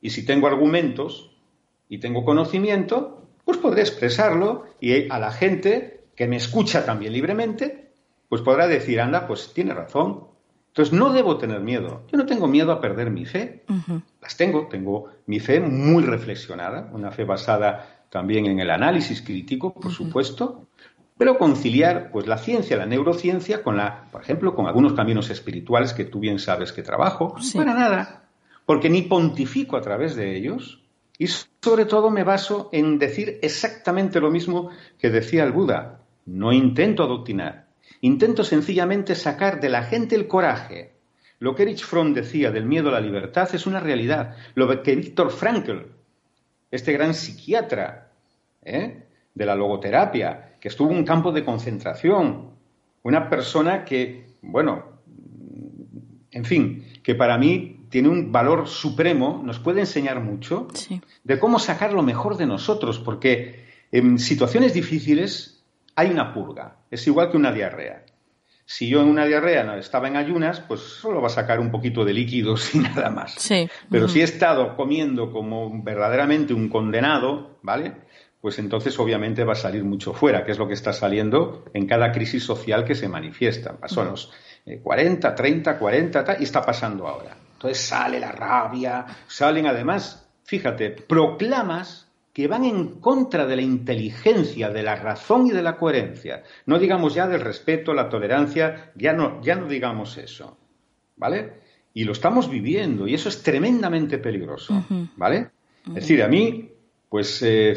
[0.00, 1.30] Y si tengo argumentos
[1.88, 7.92] y tengo conocimiento, pues podré expresarlo y a la gente que me escucha también libremente,
[8.28, 10.24] pues podrá decir, anda, pues tiene razón.
[10.68, 12.02] Entonces no debo tener miedo.
[12.12, 13.64] Yo no tengo miedo a perder mi fe.
[14.20, 19.74] Las tengo, tengo mi fe muy reflexionada, una fe basada también en el análisis crítico,
[19.74, 20.66] por supuesto,
[21.16, 25.92] pero conciliar pues la ciencia, la neurociencia con la, por ejemplo, con algunos caminos espirituales
[25.92, 28.28] que tú bien sabes que trabajo, para nada,
[28.64, 30.82] porque ni pontifico a través de ellos
[31.18, 36.52] y sobre todo me baso en decir exactamente lo mismo que decía el Buda, no
[36.52, 37.68] intento adoctrinar,
[38.00, 40.92] Intento sencillamente sacar de la gente el coraje.
[41.40, 44.36] Lo que Erich Fromm decía del miedo a la libertad es una realidad.
[44.54, 45.78] Lo que Víctor Frankl,
[46.70, 48.12] este gran psiquiatra
[48.62, 49.04] ¿eh?
[49.34, 52.50] de la logoterapia, que estuvo en un campo de concentración,
[53.02, 54.84] una persona que, bueno,
[56.30, 60.68] en fin, que para mí tiene un valor supremo, nos puede enseñar mucho
[61.24, 65.64] de cómo sacar lo mejor de nosotros, porque en situaciones difíciles
[65.94, 68.04] hay una purga, es igual que una diarrea.
[68.70, 71.70] Si yo en una diarrea no estaba en ayunas, pues solo va a sacar un
[71.70, 73.34] poquito de líquidos y nada más.
[73.90, 77.94] Pero si he estado comiendo como verdaderamente un condenado, ¿vale?
[78.42, 81.86] Pues entonces obviamente va a salir mucho fuera, que es lo que está saliendo en
[81.86, 83.72] cada crisis social que se manifiesta.
[83.72, 84.30] Pasó los
[84.82, 87.38] 40, 30, 40, y está pasando ahora.
[87.54, 92.07] Entonces sale la rabia, salen además, fíjate, proclamas
[92.38, 96.44] que van en contra de la inteligencia, de la razón y de la coherencia.
[96.66, 100.56] No digamos ya del respeto, la tolerancia, ya no, ya no digamos eso.
[101.16, 101.54] ¿Vale?
[101.94, 104.84] Y lo estamos viviendo y eso es tremendamente peligroso.
[105.16, 105.50] ¿Vale?
[105.88, 106.70] Es decir, a mí,
[107.08, 107.74] pues eh,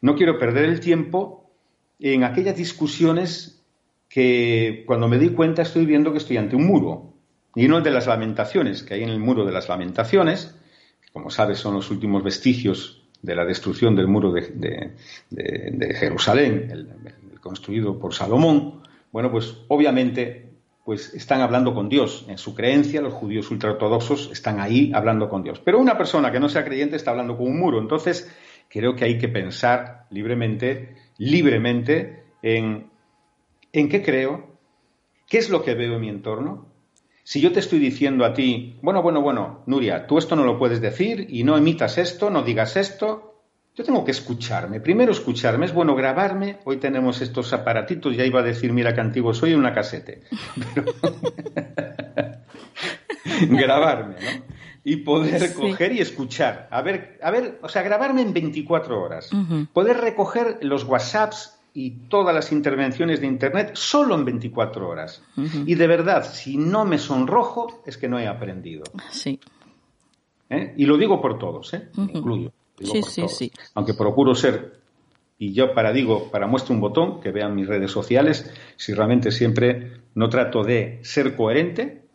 [0.00, 1.50] no quiero perder el tiempo
[1.98, 3.62] en aquellas discusiones
[4.08, 7.12] que cuando me di cuenta estoy viendo que estoy ante un muro.
[7.54, 10.58] Y no el de las lamentaciones, que hay en el muro de las lamentaciones,
[11.02, 14.94] que como sabes son los últimos vestigios de la destrucción del muro de,
[15.94, 20.48] Jerusalén, el, construido por Salomón, bueno, pues obviamente
[20.84, 22.24] pues están hablando con Dios.
[22.28, 25.60] En su creencia, los judíos ultraortodoxos están ahí hablando con Dios.
[25.60, 27.78] Pero una persona que no sea creyente está hablando con un muro.
[27.78, 28.34] Entonces,
[28.70, 32.90] creo que hay que pensar libremente, libremente, en,
[33.72, 34.56] en qué creo,
[35.28, 36.66] qué es lo que veo en mi entorno,
[37.28, 40.58] si yo te estoy diciendo a ti, bueno, bueno, bueno, Nuria, tú esto no lo
[40.58, 43.42] puedes decir y no emitas esto, no digas esto,
[43.74, 44.80] yo tengo que escucharme.
[44.80, 46.56] Primero escucharme, es bueno grabarme.
[46.64, 50.22] Hoy tenemos estos aparatitos, ya iba a decir, mira que antiguo soy, una casete.
[53.50, 54.44] grabarme, ¿no?
[54.84, 56.66] Y poder coger y escuchar.
[56.70, 59.28] A ver, a ver, o sea, grabarme en 24 horas.
[59.74, 65.22] Poder recoger los WhatsApps y todas las intervenciones de Internet solo en 24 horas.
[65.64, 68.82] Y de verdad, si no me sonrojo, es que no he aprendido.
[69.12, 69.38] Sí.
[70.50, 70.74] ¿Eh?
[70.76, 71.88] Y lo digo por todos, ¿eh?
[71.96, 72.50] incluyo.
[72.82, 73.52] sí, sí, sí.
[73.74, 74.80] Aunque procuro ser,
[75.38, 79.30] y yo para digo, para muestra un botón, que vean mis redes sociales, si realmente
[79.30, 82.08] siempre no trato de ser coherente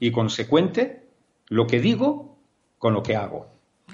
[0.00, 1.04] y consecuente
[1.48, 2.38] lo que digo
[2.78, 3.48] con lo que hago.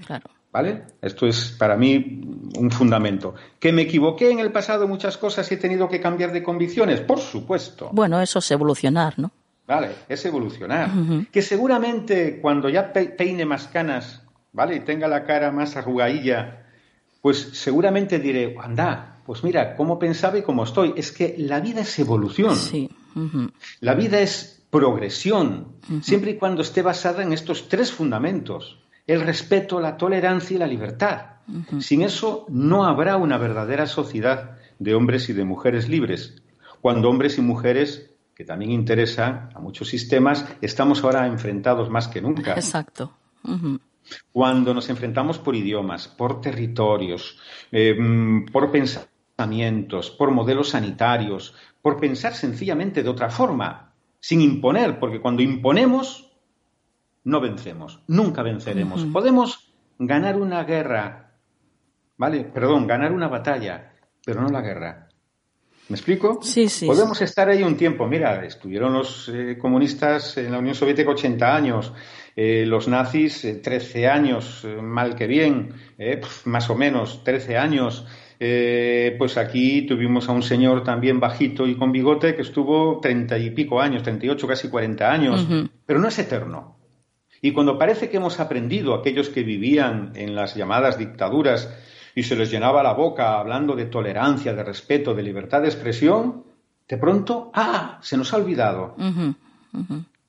[0.07, 0.31] Claro.
[0.57, 0.85] ¿Vale?
[1.03, 2.23] Esto es para mí
[2.57, 3.35] un fundamento.
[3.61, 7.03] ¿Que me equivoqué en el pasado muchas cosas y he tenido que cambiar de convicciones?
[7.03, 7.91] Por supuesto.
[7.93, 9.31] Bueno, eso es evolucionar, ¿no?
[9.67, 10.91] Vale, es evolucionar.
[11.31, 14.23] Que seguramente cuando ya peine más canas,
[14.55, 14.77] ¿vale?
[14.77, 16.65] Y tenga la cara más arrugadilla,
[17.21, 20.95] pues seguramente diré, anda, pues mira, cómo pensaba y cómo estoy.
[20.97, 22.57] Es que la vida es evolución.
[22.57, 22.89] Sí.
[23.81, 29.81] La vida es progresión, siempre y cuando esté basada en estos tres fundamentos el respeto,
[29.81, 31.37] la tolerancia y la libertad.
[31.79, 36.43] Sin eso no habrá una verdadera sociedad de hombres y de mujeres libres,
[36.81, 42.21] cuando hombres y mujeres, que también interesan a muchos sistemas, estamos ahora enfrentados más que
[42.21, 42.55] nunca.
[42.55, 43.13] Exacto.
[44.33, 47.39] Cuando nos enfrentamos por idiomas, por territorios,
[47.71, 55.21] em, por pensamientos, por modelos sanitarios, por pensar sencillamente de otra forma, sin imponer, porque
[55.21, 56.26] cuando imponemos
[57.27, 59.05] no vencemos, nunca venceremos.
[59.07, 61.33] Podemos ganar una guerra,
[62.16, 62.45] ¿vale?
[62.45, 63.93] Perdón, ganar una batalla,
[64.24, 65.09] pero no la guerra.
[65.89, 66.39] ¿Me explico?
[66.41, 66.87] Sí, sí.
[66.87, 68.07] Podemos estar ahí un tiempo.
[68.07, 71.93] Mira, estuvieron los eh, comunistas en la Unión Soviética 80 años,
[72.37, 75.74] eh, los nazis 13 eh, años, mal que bien,
[76.45, 78.07] más o menos 13 años.
[78.39, 83.51] pues aquí tuvimos a un señor también bajito y con bigote que estuvo treinta y
[83.51, 85.49] pico años, 38, casi 40 años,
[85.87, 86.76] pero no es eterno.
[87.43, 91.70] Y cuando parece que hemos aprendido aquellos que vivían en las llamadas dictaduras
[92.14, 96.45] y se les llenaba la boca hablando de tolerancia, de respeto, de libertad de expresión,
[96.89, 98.97] de pronto, ah, se nos ha olvidado.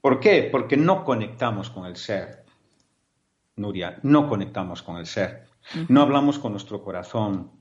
[0.01, 0.49] ¿Por qué?
[0.51, 2.45] Porque no conectamos con el ser.
[3.55, 5.47] Nuria, no conectamos con el ser.
[5.87, 7.51] No hablamos con nuestro corazón.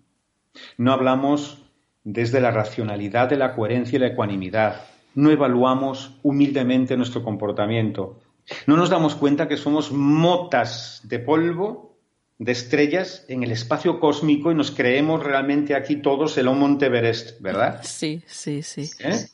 [0.79, 1.63] No hablamos
[2.05, 4.85] desde la racionalidad de la coherencia y la ecuanimidad.
[5.15, 8.21] No evaluamos humildemente nuestro comportamiento.
[8.67, 11.97] No nos damos cuenta que somos motas de polvo,
[12.39, 17.41] de estrellas en el espacio cósmico y nos creemos realmente aquí todos el Monte Everest,
[17.41, 17.81] ¿verdad?
[17.83, 18.91] Sí, sí, sí.
[19.01, 19.27] ¿Eh?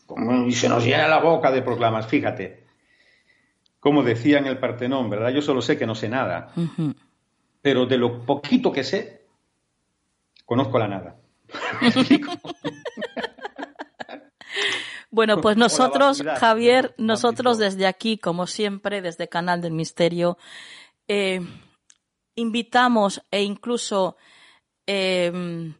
[0.46, 2.62] y se nos llena la boca de proclamas, fíjate.
[3.80, 5.30] Como decía en el Partenón, ¿verdad?
[5.30, 6.52] Yo solo sé que no sé nada.
[7.60, 9.26] Pero de lo poquito que sé,
[10.44, 11.16] conozco la nada.
[15.12, 20.38] Bueno, pues nosotros, Javier, nosotros desde aquí, como siempre, desde Canal del Misterio,
[21.06, 21.42] eh,
[22.34, 24.16] invitamos e incluso,
[24.86, 25.74] em,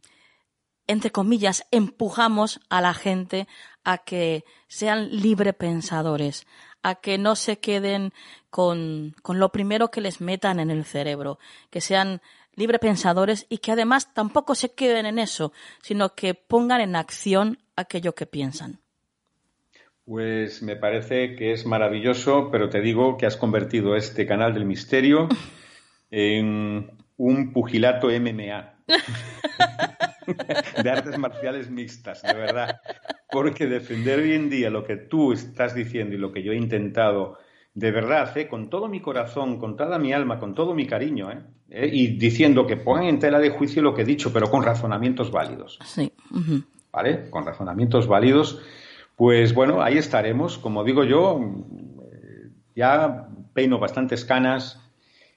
[0.86, 3.48] entre comillas, empujamos a la gente
[3.84, 6.46] a que sean libre pensadores,
[6.82, 8.12] a que no se queden
[8.50, 11.38] con, con lo primero que les metan en el cerebro,
[11.70, 12.20] que sean
[12.54, 17.64] libre pensadores y que además tampoco se queden en eso, sino que pongan en acción
[17.76, 18.81] aquello que piensan.
[20.05, 24.64] Pues me parece que es maravilloso, pero te digo que has convertido este canal del
[24.64, 25.28] misterio
[26.11, 28.74] en un pugilato MMA.
[30.82, 32.80] de artes marciales mixtas, de verdad.
[33.30, 36.57] Porque defender hoy en día lo que tú estás diciendo y lo que yo he
[36.57, 37.38] intentado,
[37.74, 38.48] de verdad, ¿eh?
[38.48, 41.42] con todo mi corazón, con toda mi alma, con todo mi cariño, ¿eh?
[41.70, 41.88] ¿Eh?
[41.90, 45.30] y diciendo que pongan en tela de juicio lo que he dicho, pero con razonamientos
[45.30, 45.78] válidos.
[45.84, 46.12] Sí.
[46.92, 47.30] ¿Vale?
[47.30, 48.61] Con razonamientos válidos.
[49.22, 50.58] Pues bueno, ahí estaremos.
[50.58, 51.40] Como digo yo,
[52.74, 54.80] ya peino bastantes canas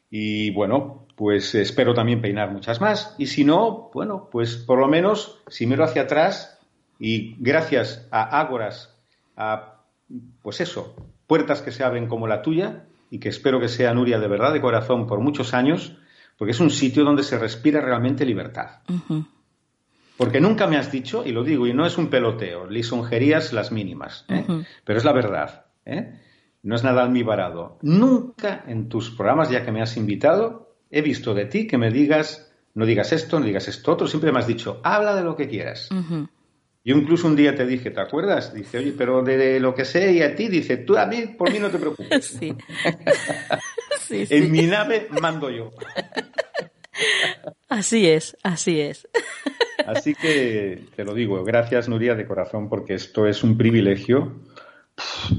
[0.09, 3.13] y bueno, pues espero también peinar muchas más.
[3.19, 6.59] Y si no, bueno, pues por lo menos si miro hacia atrás
[6.97, 8.97] y gracias a ágoras,
[9.37, 9.83] a
[10.41, 10.95] pues eso,
[11.27, 14.51] puertas que se abren como la tuya y que espero que sea Nuria de verdad
[14.51, 15.95] de corazón por muchos años,
[16.39, 18.79] porque es un sitio donde se respira realmente libertad.
[20.17, 23.71] Porque nunca me has dicho, y lo digo, y no es un peloteo, lisonjerías las
[23.71, 24.45] mínimas, ¿eh?
[24.85, 25.65] pero es la verdad.
[25.85, 26.19] ¿eh?
[26.63, 27.77] No es nada almibarado.
[27.81, 31.91] Nunca en tus programas, ya que me has invitado, he visto de ti que me
[31.91, 35.35] digas, no digas esto, no digas esto otro, siempre me has dicho, habla de lo
[35.35, 35.89] que quieras.
[36.85, 38.53] Yo incluso un día te dije, ¿te acuerdas?
[38.53, 41.51] Dice, oye, pero de lo que sé y a ti, dice, tú a mí, por
[41.51, 42.39] mí no te preocupes.
[44.05, 44.23] Sí.
[44.27, 45.71] sí, en mi nave mando yo.
[47.69, 49.07] Así es, así es.
[49.85, 54.31] Así que te lo digo, gracias Nuria de corazón, porque esto es un privilegio,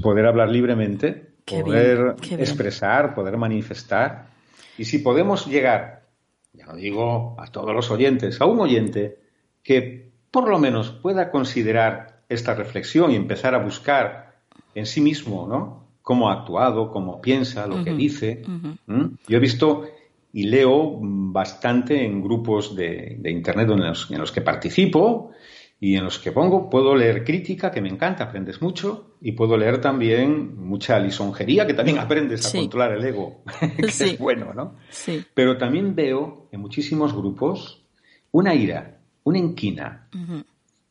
[0.01, 4.27] poder hablar libremente, poder expresar, poder manifestar.
[4.77, 6.03] Y si podemos llegar,
[6.53, 9.19] ya lo digo a todos los oyentes, a un oyente
[9.63, 14.35] que por lo menos pueda considerar esta reflexión y empezar a buscar
[14.75, 15.87] en sí mismo, ¿no?
[16.01, 18.43] Cómo ha actuado, cómo piensa, lo que dice.
[19.27, 19.89] Yo he visto
[20.33, 25.31] y leo bastante en grupos de, Internet en los, en los, que participo
[25.79, 26.69] y en los que pongo.
[26.69, 31.73] Puedo leer crítica, que me encanta, aprendes mucho, y puedo leer también mucha lisonjería, que
[31.73, 33.41] también aprendes a controlar el ego,
[33.77, 34.75] que es bueno, ¿no?
[34.89, 35.23] Sí.
[35.33, 37.83] Pero también veo en muchísimos grupos
[38.31, 40.07] una ira, una inquina,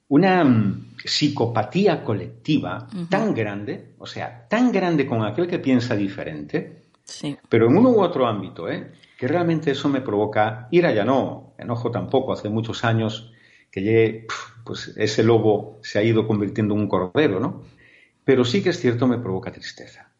[0.08, 6.82] una mm, psicopatía colectiva tan grande, o sea, tan grande con aquel que piensa diferente,
[7.48, 8.92] pero en uno u otro ámbito, ¿eh?
[9.16, 13.32] Que realmente eso me provoca ira ya no, enojo tampoco, hace muchos años
[13.70, 14.26] que llegué,
[14.64, 17.62] pues ese lobo se ha ido convirtiendo en un cordero, ¿no?
[18.24, 20.10] Pero sí que es cierto, me provoca tristeza.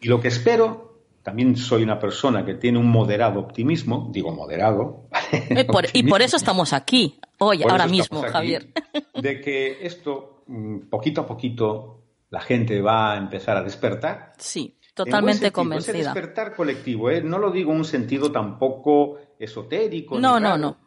[0.00, 0.90] Y lo que espero
[1.22, 5.08] también soy una persona que tiene un moderado optimismo, digo moderado.
[5.32, 8.66] Eh, y por, eso estamos aquí, hoy, ahora mismo, Javier.
[9.14, 14.32] De que esto, mm, poquito a poquito, la gente va a empezar a despertar.
[14.38, 15.92] Sí, totalmente convencida.
[15.92, 17.22] Ese despertar colectivo, ¿eh?
[17.22, 20.18] no lo digo en un sentido tampoco esotérico.
[20.18, 20.78] No, no, no.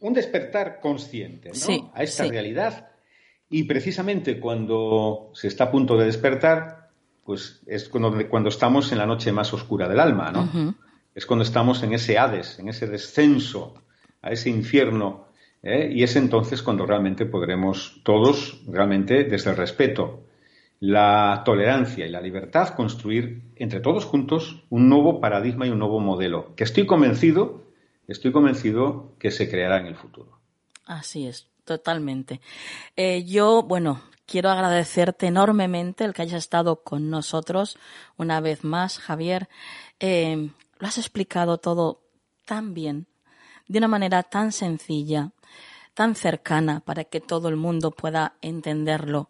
[0.00, 1.92] Un despertar consciente ¿no?
[1.94, 2.88] a esta realidad.
[3.50, 6.90] Y precisamente cuando se está a punto de despertar,
[7.24, 10.74] pues es cuando, cuando estamos en la noche más oscura del alma, ¿no?
[11.14, 13.74] Es cuando estamos en ese Hades, en ese descenso,
[14.22, 15.26] a ese infierno,
[15.62, 15.90] ¿eh?
[15.92, 20.24] y es entonces cuando realmente podremos todos, realmente desde el respeto,
[20.80, 26.00] la tolerancia y la libertad, construir entre todos juntos un nuevo paradigma y un nuevo
[26.00, 27.66] modelo, que estoy convencido,
[28.08, 30.40] estoy convencido que se creará en el futuro.
[30.86, 32.40] Así es, totalmente.
[32.96, 37.78] Eh, yo, bueno, quiero agradecerte enormemente el que hayas estado con nosotros
[38.16, 39.48] una vez más, Javier.
[40.00, 42.00] Eh, lo has explicado todo
[42.46, 43.06] tan bien,
[43.68, 45.32] de una manera tan sencilla,
[45.92, 49.28] tan cercana para que todo el mundo pueda entenderlo.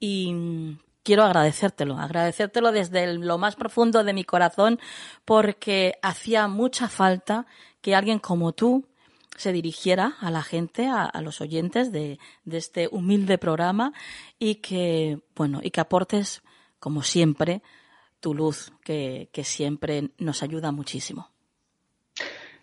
[0.00, 4.80] Y quiero agradecértelo, agradecértelo desde lo más profundo de mi corazón
[5.24, 7.46] porque hacía mucha falta
[7.80, 8.86] que alguien como tú
[9.36, 12.18] se dirigiera a la gente, a, los oyentes de,
[12.50, 13.92] este humilde programa
[14.38, 16.42] y que, bueno, y que aportes,
[16.78, 17.62] como siempre,
[18.20, 21.30] tu luz, que, siempre nos ayuda muchísimo.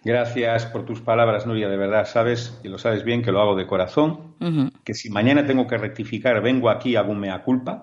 [0.04, 1.68] Gracias por tus palabras, Nuria.
[1.68, 4.36] De verdad, sabes, y lo sabes bien, que lo hago de corazón.
[4.84, 7.82] Que si mañana tengo que rectificar, vengo aquí, hago un mea culpa.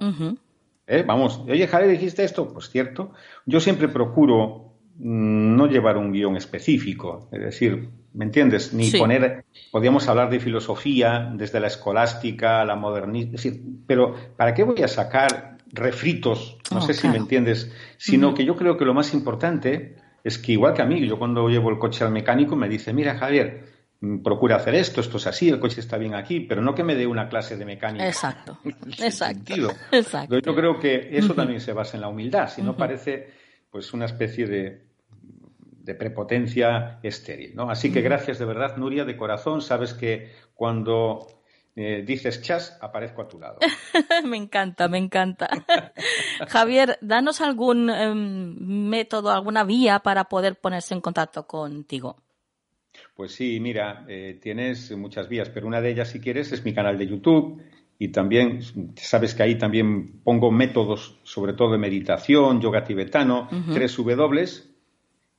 [0.86, 1.04] ¿Eh?
[1.06, 2.52] Vamos, oye, Javier, dijiste esto.
[2.52, 3.12] Pues cierto.
[3.46, 8.72] Yo siempre procuro mm, no llevar un guion específico, es decir, ¿me entiendes?
[8.72, 13.36] Ni poner, podríamos hablar de filosofía desde la escolástica, la modernista,
[13.86, 16.56] pero ¿para qué voy a sacar refritos?
[16.70, 20.38] No oh, sé si me entiendes, sino que yo creo que lo más importante es
[20.38, 23.16] que igual que a mí, yo cuando llevo el coche al mecánico me dice, mira
[23.16, 23.64] Javier,
[24.00, 26.82] mm, procura hacer esto, esto es así, el coche está bien aquí, pero no que
[26.82, 28.06] me dé una clase de mecánica.
[28.06, 28.58] Exacto,
[29.92, 30.38] exacto.
[30.40, 33.28] Yo creo que eso también se basa en la humildad, si no parece
[33.70, 34.86] pues una especie de,
[35.84, 37.54] de prepotencia estéril.
[37.54, 37.70] ¿no?
[37.70, 39.60] Así que gracias de verdad, Nuria, de corazón.
[39.60, 41.26] Sabes que cuando
[41.76, 43.58] eh, dices chas, aparezco a tu lado.
[44.24, 45.48] me encanta, me encanta.
[46.48, 48.56] Javier, danos algún em,
[48.88, 52.22] método, alguna vía para poder ponerse en contacto contigo.
[53.14, 56.72] Pues sí, mira, eh, tienes muchas vías, pero una de ellas, si quieres, es mi
[56.72, 57.60] canal de YouTube
[57.98, 58.60] y también
[58.96, 64.46] sabes que ahí también pongo métodos, sobre todo de meditación, yoga tibetano, tres W,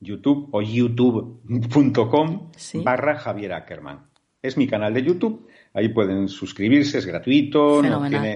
[0.00, 2.50] YouTube o youtube.com
[2.82, 4.06] barra Javier Ackerman.
[4.42, 5.46] Es mi canal de YouTube,
[5.76, 7.82] ahí pueden suscribirse, es gratuito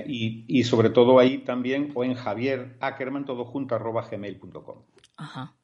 [0.06, 4.76] y, sobre todo ahí también o en Javier Ackerman todo junto arroba gmail.com.
[5.16, 5.54] Ajá.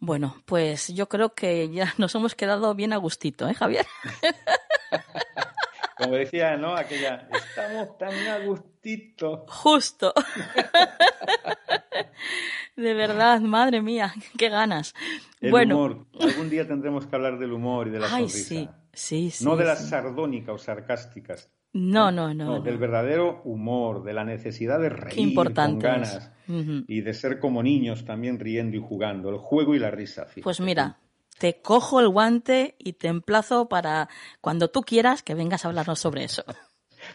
[0.00, 3.86] Bueno, pues yo creo que ya nos hemos quedado bien a gustito, ¿eh, Javier?
[5.96, 6.74] Como decía, ¿no?
[6.76, 9.44] Aquella, estamos tan a gustito.
[9.48, 10.14] Justo.
[12.76, 14.94] De verdad, madre mía, qué ganas.
[15.40, 15.76] El bueno.
[15.76, 16.06] humor.
[16.20, 18.48] Algún día tendremos que hablar del humor y de la Ay, sonrisa.
[18.48, 18.68] Sí,
[18.98, 19.44] sí, sí.
[19.44, 21.50] No de las sardónicas o sarcásticas.
[21.72, 27.02] No, no, no, no, Del verdadero humor, de la necesidad de reír con ganas y
[27.02, 30.26] de ser como niños también riendo y jugando, el juego y la risa.
[30.42, 30.98] Pues mira,
[31.38, 34.08] te cojo el guante y te emplazo para
[34.40, 36.44] cuando tú quieras que vengas a hablarnos sobre eso.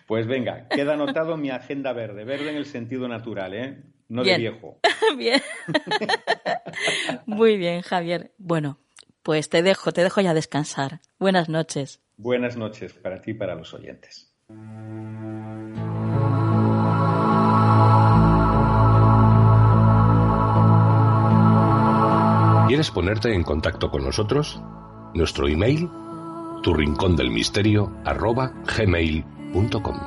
[0.08, 3.84] Pues venga, queda anotado mi agenda verde, verde en el sentido natural, ¿eh?
[4.08, 4.80] No de viejo.
[5.18, 5.42] bien.
[7.26, 8.34] Muy bien, Javier.
[8.38, 8.80] Bueno,
[9.24, 11.00] pues te dejo, te dejo ya descansar.
[11.18, 12.02] Buenas noches.
[12.18, 14.32] Buenas noches para ti y para los oyentes.
[22.68, 24.62] ¿Quieres ponerte en contacto con nosotros?
[25.14, 25.90] Nuestro email,
[26.64, 30.00] tu rincón del misterio, arroba gmail.com.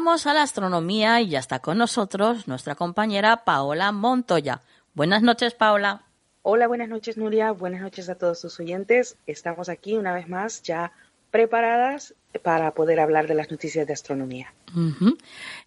[0.00, 4.62] Llegamos a la astronomía y ya está con nosotros nuestra compañera Paola Montoya.
[4.94, 6.06] Buenas noches, Paola.
[6.40, 7.52] Hola, buenas noches, Nuria.
[7.52, 9.18] Buenas noches a todos sus oyentes.
[9.26, 10.92] Estamos aquí una vez más ya
[11.30, 14.54] preparadas para poder hablar de las noticias de astronomía.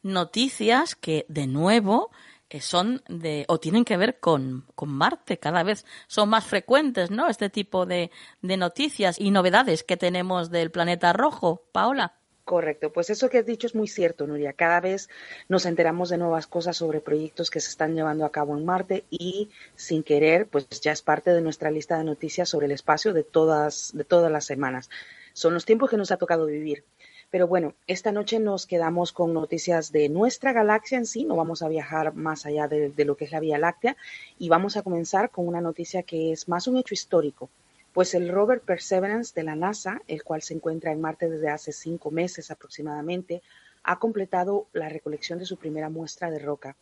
[0.01, 2.09] Noticias que, de nuevo,
[2.49, 5.37] eh, son de o tienen que ver con, con, Marte.
[5.37, 7.27] Cada vez son más frecuentes, ¿no?
[7.27, 8.09] Este tipo de,
[8.41, 11.61] de noticias y novedades que tenemos del planeta rojo.
[11.71, 12.15] Paola.
[12.45, 14.51] Correcto, pues eso que has dicho es muy cierto, Nuria.
[14.51, 15.07] Cada vez
[15.47, 19.05] nos enteramos de nuevas cosas sobre proyectos que se están llevando a cabo en Marte
[19.09, 23.13] y sin querer, pues ya es parte de nuestra lista de noticias sobre el espacio
[23.13, 24.89] de todas, de todas las semanas.
[25.31, 26.83] Son los tiempos que nos ha tocado vivir.
[27.31, 31.61] Pero bueno, esta noche nos quedamos con noticias de nuestra galaxia en sí, no vamos
[31.61, 33.95] a viajar más allá de, de lo que es la Vía Láctea
[34.37, 37.49] y vamos a comenzar con una noticia que es más un hecho histórico
[37.93, 41.71] pues el rover Perseverance de la NASA, el cual se encuentra en Marte desde hace
[41.71, 43.43] cinco meses aproximadamente,
[43.83, 46.75] ha completado la recolección de su primera muestra de roca.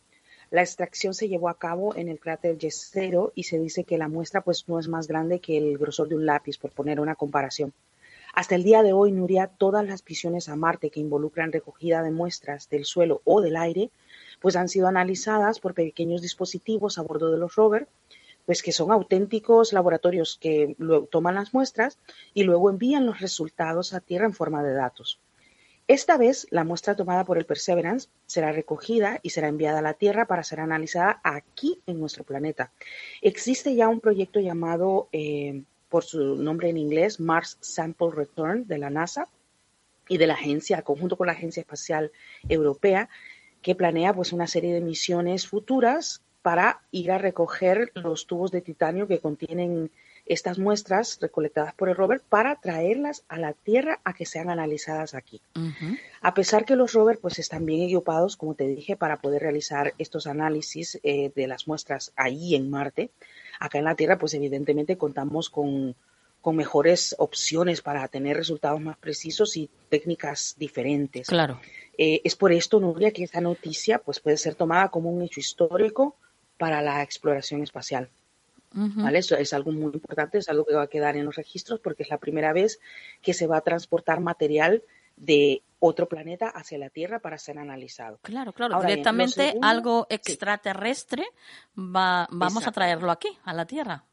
[0.50, 4.08] La extracción se llevó a cabo en el cráter Jezero y se dice que la
[4.08, 7.14] muestra pues no es más grande que el grosor de un lápiz, por poner una
[7.14, 7.72] comparación.
[8.34, 12.10] Hasta el día de hoy, Nuria, todas las misiones a Marte que involucran recogida de
[12.10, 13.90] muestras del suelo o del aire,
[14.40, 17.86] pues han sido analizadas por pequeños dispositivos a bordo de los rovers
[18.46, 20.76] pues que son auténticos laboratorios que
[21.10, 21.98] toman las muestras
[22.34, 25.20] y luego envían los resultados a Tierra en forma de datos.
[25.88, 29.94] Esta vez, la muestra tomada por el Perseverance será recogida y será enviada a la
[29.94, 32.72] Tierra para ser analizada aquí en nuestro planeta.
[33.20, 38.78] Existe ya un proyecto llamado, eh, por su nombre en inglés, Mars Sample Return de
[38.78, 39.28] la NASA
[40.08, 42.12] y de la agencia, conjunto con la Agencia Espacial
[42.48, 43.08] Europea,
[43.60, 48.60] que planea pues una serie de misiones futuras para ir a recoger los tubos de
[48.60, 49.90] titanio que contienen
[50.26, 55.14] estas muestras recolectadas por el rover para traerlas a la Tierra a que sean analizadas
[55.14, 55.40] aquí.
[56.20, 59.94] A pesar que los rovers pues están bien equipados, como te dije, para poder realizar
[59.98, 63.10] estos análisis eh, de las muestras ahí en Marte,
[63.58, 65.96] acá en la Tierra pues evidentemente contamos con,
[66.40, 71.26] con mejores opciones para tener resultados más precisos y técnicas diferentes.
[71.28, 71.60] Claro.
[71.98, 75.40] Eh, es por esto, Nuria, que esta noticia pues, puede ser tomada como un hecho
[75.40, 76.16] histórico
[76.62, 78.08] para la exploración espacial.
[78.72, 79.18] ¿Vale?
[79.18, 82.04] Eso es algo muy importante, es algo que va a quedar en los registros porque
[82.04, 82.78] es la primera vez
[83.20, 84.84] que se va a transportar material
[85.16, 88.20] de otro planeta hacia la Tierra para ser analizado.
[88.22, 91.24] Claro, claro, directamente algo extraterrestre
[91.76, 94.04] va, vamos a traerlo aquí, a la Tierra.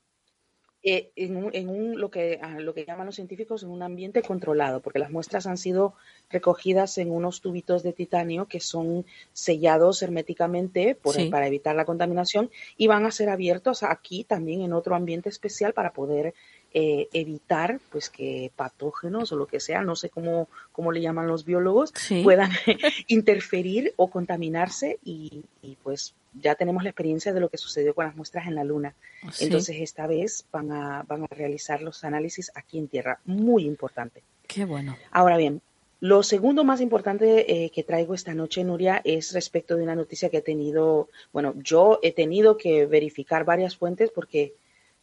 [0.81, 3.83] Eh, en, un, en un, lo, que, ah, lo que llaman los científicos en un
[3.83, 5.93] ambiente controlado, porque las muestras han sido
[6.29, 10.95] recogidas en unos tubitos de titanio que son sellados herméticamente
[11.29, 15.73] para evitar la contaminación y van a ser abiertos aquí también en otro ambiente especial
[15.73, 16.33] para poder
[16.73, 21.27] eh, evitar pues que patógenos o lo que sea, no sé cómo, cómo le llaman
[21.27, 21.93] los biólogos,
[22.23, 22.51] puedan
[23.07, 25.45] interferir o contaminarse y,
[25.83, 28.93] pues ya tenemos la experiencia de lo que sucedió con las muestras en la Luna.
[29.39, 33.19] Entonces esta vez van a, van a realizar los análisis aquí en Tierra.
[33.25, 34.21] Muy importante.
[34.47, 34.95] Qué bueno.
[35.11, 35.61] Ahora bien,
[36.01, 40.29] lo segundo más importante eh, que traigo esta noche, Nuria, es respecto de una noticia
[40.29, 44.53] que he tenido, bueno, yo he tenido que verificar varias fuentes porque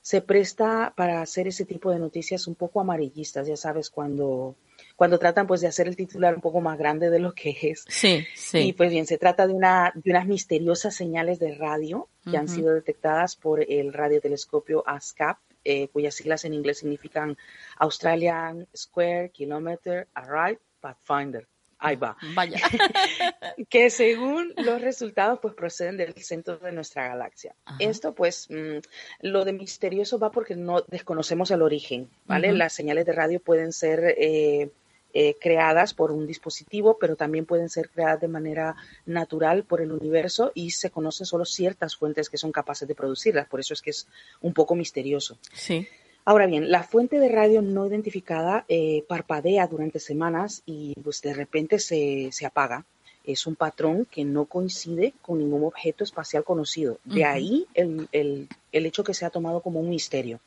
[0.06, 4.54] se presta para hacer ese tipo de noticias un poco amarillistas, ya sabes, cuando,
[4.94, 7.84] cuando tratan pues de hacer el titular un poco más grande de lo que es.
[7.88, 8.58] Sí, sí.
[8.68, 12.46] Y pues bien, se trata de, una, de unas misteriosas señales de radio que han
[12.46, 17.36] sido detectadas por el radiotelescopio ASCAP, eh, cuyas siglas en inglés significan
[17.76, 21.48] Australian Square Kilometer Array Pathfinder
[21.78, 22.16] ahí va.
[22.34, 22.58] Vaya.
[23.68, 27.54] que según los resultados, pues proceden del centro de nuestra galaxia.
[27.78, 28.78] Esto, pues, mm,
[29.22, 32.52] lo de misterioso va porque no desconocemos el origen, ¿vale?
[32.52, 34.70] Las señales de radio pueden ser eh,
[35.18, 39.92] eh, creadas por un dispositivo, pero también pueden ser creadas de manera natural por el
[39.92, 43.48] universo y se conocen solo ciertas fuentes que son capaces de producirlas.
[43.48, 44.08] Por eso es que es
[44.42, 45.38] un poco misterioso.
[45.54, 45.88] Sí.
[46.28, 51.32] Ahora bien, la fuente de radio no identificada eh, parpadea durante semanas y pues de
[51.32, 52.84] repente se, apaga.
[53.22, 56.98] Es un patrón que no coincide con ningún objeto espacial conocido.
[57.04, 60.40] De ahí el, el, hecho que se ha tomado como un misterio.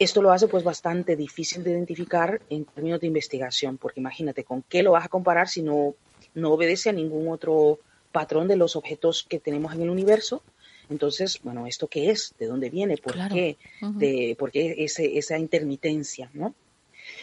[0.00, 4.62] Esto lo hace pues bastante difícil de identificar en términos de investigación, porque imagínate, ¿con
[4.62, 5.94] qué lo vas a comparar si no,
[6.34, 7.78] no obedece a ningún otro
[8.10, 10.42] patrón de los objetos que tenemos en el universo?
[10.90, 12.34] Entonces, bueno, ¿esto qué es?
[12.38, 12.96] ¿De dónde viene?
[12.96, 13.56] ¿Por qué?
[13.80, 16.30] de, ¿Por qué ese, esa intermitencia?
[16.34, 16.54] ¿no?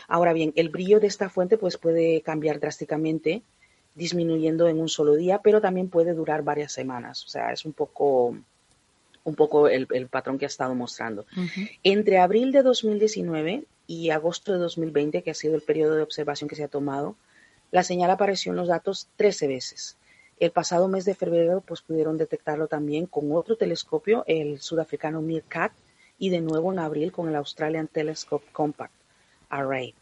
[0.07, 3.41] Ahora bien, el brillo de esta fuente pues, puede cambiar drásticamente,
[3.95, 7.23] disminuyendo en un solo día, pero también puede durar varias semanas.
[7.25, 8.35] O sea, es un poco,
[9.23, 11.25] un poco el, patrón que ha estado mostrando.
[11.83, 16.49] Entre abril de 2019 y agosto de 2020, que ha sido el periodo de observación
[16.49, 17.15] que se ha tomado,
[17.71, 19.97] la señal apareció en los datos 13 veces.
[20.41, 25.71] El pasado mes de febrero pues, pudieron detectarlo también con otro telescopio, el sudafricano MIRCAT,
[26.17, 28.91] y de nuevo en abril con el Australian Telescope Compact
[29.49, 29.93] Array.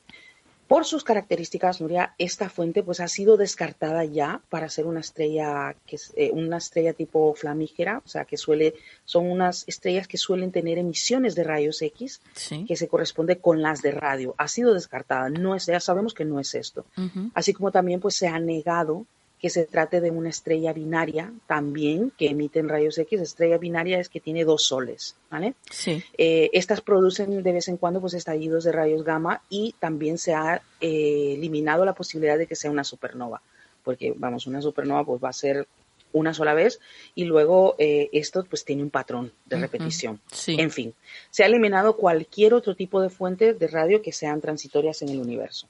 [0.70, 5.76] Por sus características, Nuria, esta fuente pues ha sido descartada ya para ser una estrella
[5.86, 10.18] que es eh, una estrella tipo flamígera, o sea que suele son unas estrellas que
[10.18, 12.22] suelen tener emisiones de rayos X
[12.66, 14.36] que se corresponde con las de radio.
[14.38, 16.86] Ha sido descartada, no es, ya sabemos que no es esto.
[17.34, 19.06] Así como también pues se ha negado
[19.40, 23.22] que se trate de una estrella binaria también que emiten rayos X.
[23.22, 25.54] Estrella binaria es que tiene dos soles, ¿vale?
[25.72, 26.04] Sí.
[26.18, 30.34] Eh, estas producen de vez en cuando pues estallidos de rayos gamma y también se
[30.34, 33.42] ha eh, eliminado la posibilidad de que sea una supernova,
[33.84, 35.68] porque vamos, una supernova pues va a ser
[36.12, 36.80] una sola vez
[37.16, 40.20] y luego eh, esto pues tiene un patrón de repetición.
[40.32, 40.58] Sí.
[40.60, 40.94] En fin,
[41.30, 45.20] se ha eliminado cualquier otro tipo de fuente de radio que sean transitorias en el
[45.20, 45.68] universo.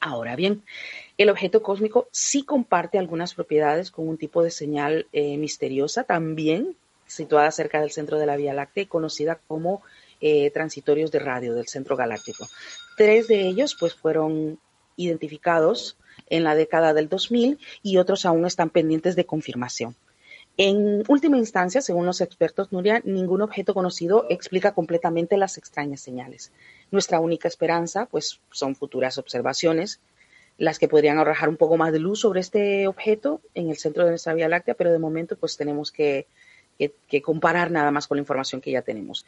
[0.00, 0.62] Ahora bien,
[1.18, 6.76] el objeto cósmico sí comparte algunas propiedades con un tipo de señal eh, misteriosa, también
[7.06, 9.82] situada cerca del centro de la Vía Láctea y conocida como
[10.20, 12.46] eh, transitorios de radio del centro galáctico.
[12.96, 14.60] Tres de ellos pues fueron
[14.96, 15.96] identificados
[16.28, 19.96] en la década del 2000 y otros aún están pendientes de confirmación.
[20.56, 26.50] En última instancia, según los expertos, Nuria, ningún objeto conocido explica completamente las extrañas señales.
[26.90, 30.00] Nuestra única esperanza, pues, son futuras observaciones,
[30.58, 34.04] las que podrían arrojar un poco más de luz sobre este objeto en el centro
[34.04, 36.26] de nuestra Vía Láctea, pero de momento, pues, tenemos que,
[37.22, 39.24] comparar nada más con la información que ya tenemos.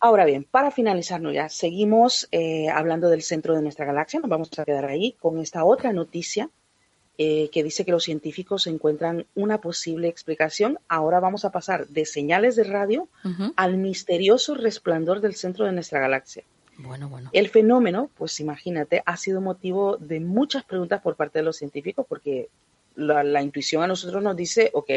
[0.00, 4.50] Ahora bien, para finalizar, ya seguimos eh, hablando del centro de nuestra galaxia, nos vamos
[4.58, 6.48] a quedar ahí con esta otra noticia
[7.18, 10.78] eh, que dice que los científicos encuentran una posible explicación.
[10.88, 13.08] Ahora vamos a pasar de señales de radio
[13.56, 16.44] al misterioso resplandor del centro de nuestra galaxia.
[16.82, 17.30] Bueno, bueno.
[17.32, 22.06] El fenómeno, pues imagínate, ha sido motivo de muchas preguntas por parte de los científicos
[22.08, 22.48] porque
[22.96, 24.90] la, intuición a nosotros nos dice, ok,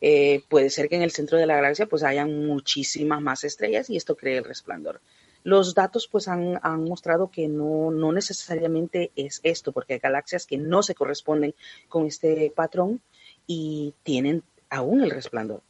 [0.00, 3.90] eh, puede ser que en el centro de la galaxia pues hayan muchísimas más estrellas
[3.90, 5.00] y esto cree el resplandor.
[5.42, 10.82] Los datos pues han, mostrado que no, necesariamente es esto, porque hay galaxias que no
[10.82, 11.54] se corresponden
[11.88, 13.02] con este patrón
[13.46, 15.60] y tienen aún el resplandor.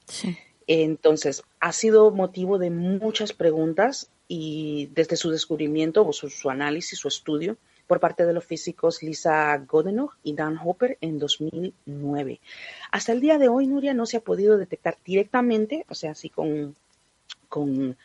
[0.68, 7.09] Entonces, ha sido motivo de muchas preguntas y desde su descubrimiento, o su, análisis, su
[7.09, 7.56] estudio,
[7.86, 12.40] por parte de los físicos Lisa Godenhoff y Dan Hopper en 2009.
[12.90, 16.30] Hasta el día de hoy, Nuria, no se ha podido detectar directamente, o sea, así
[16.30, 16.74] con,
[17.48, 17.96] con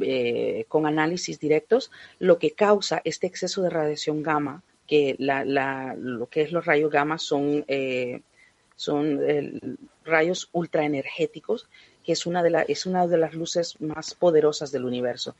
[0.00, 6.42] eh, con análisis directos lo que causa este exceso de radiación gamma, que lo que
[6.42, 8.22] es los rayos gamma son, eh,
[8.74, 11.68] son rayos ultraenergéticos,
[12.04, 15.34] que es una, de es una de las luces más poderosas del universo.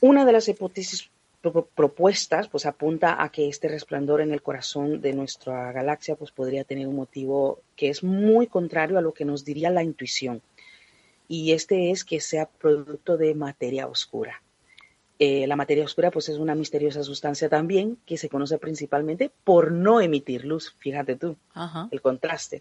[0.00, 1.10] Una de las hipótesis
[1.74, 6.64] propuestas pues apunta a que este resplandor en el corazón de nuestra galaxia pues podría
[6.64, 10.40] tener un motivo que es muy contrario a lo que nos diría la intuición
[11.28, 14.42] y este es que sea producto de materia oscura.
[15.24, 19.70] Eh, la materia oscura pues es una misteriosa sustancia también que se conoce principalmente por
[19.70, 21.36] no emitir luz, fíjate tú,
[21.92, 22.58] el contraste.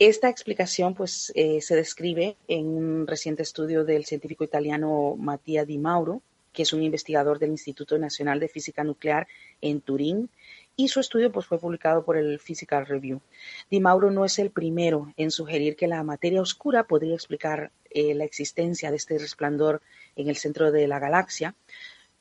[0.00, 5.78] Esta explicación pues eh, se describe en un reciente estudio del científico italiano Mattia Di
[5.78, 6.20] Mauro,
[6.52, 9.28] que es un investigador del Instituto Nacional de Física Nuclear
[9.60, 10.30] en Turín,
[10.74, 13.20] y su estudio pues, fue publicado por el Physical Review.
[13.70, 18.14] Di Mauro no es el primero en sugerir que la materia oscura podría explicar eh,
[18.14, 19.80] la existencia de este resplandor
[20.16, 21.54] en el centro de la galaxia,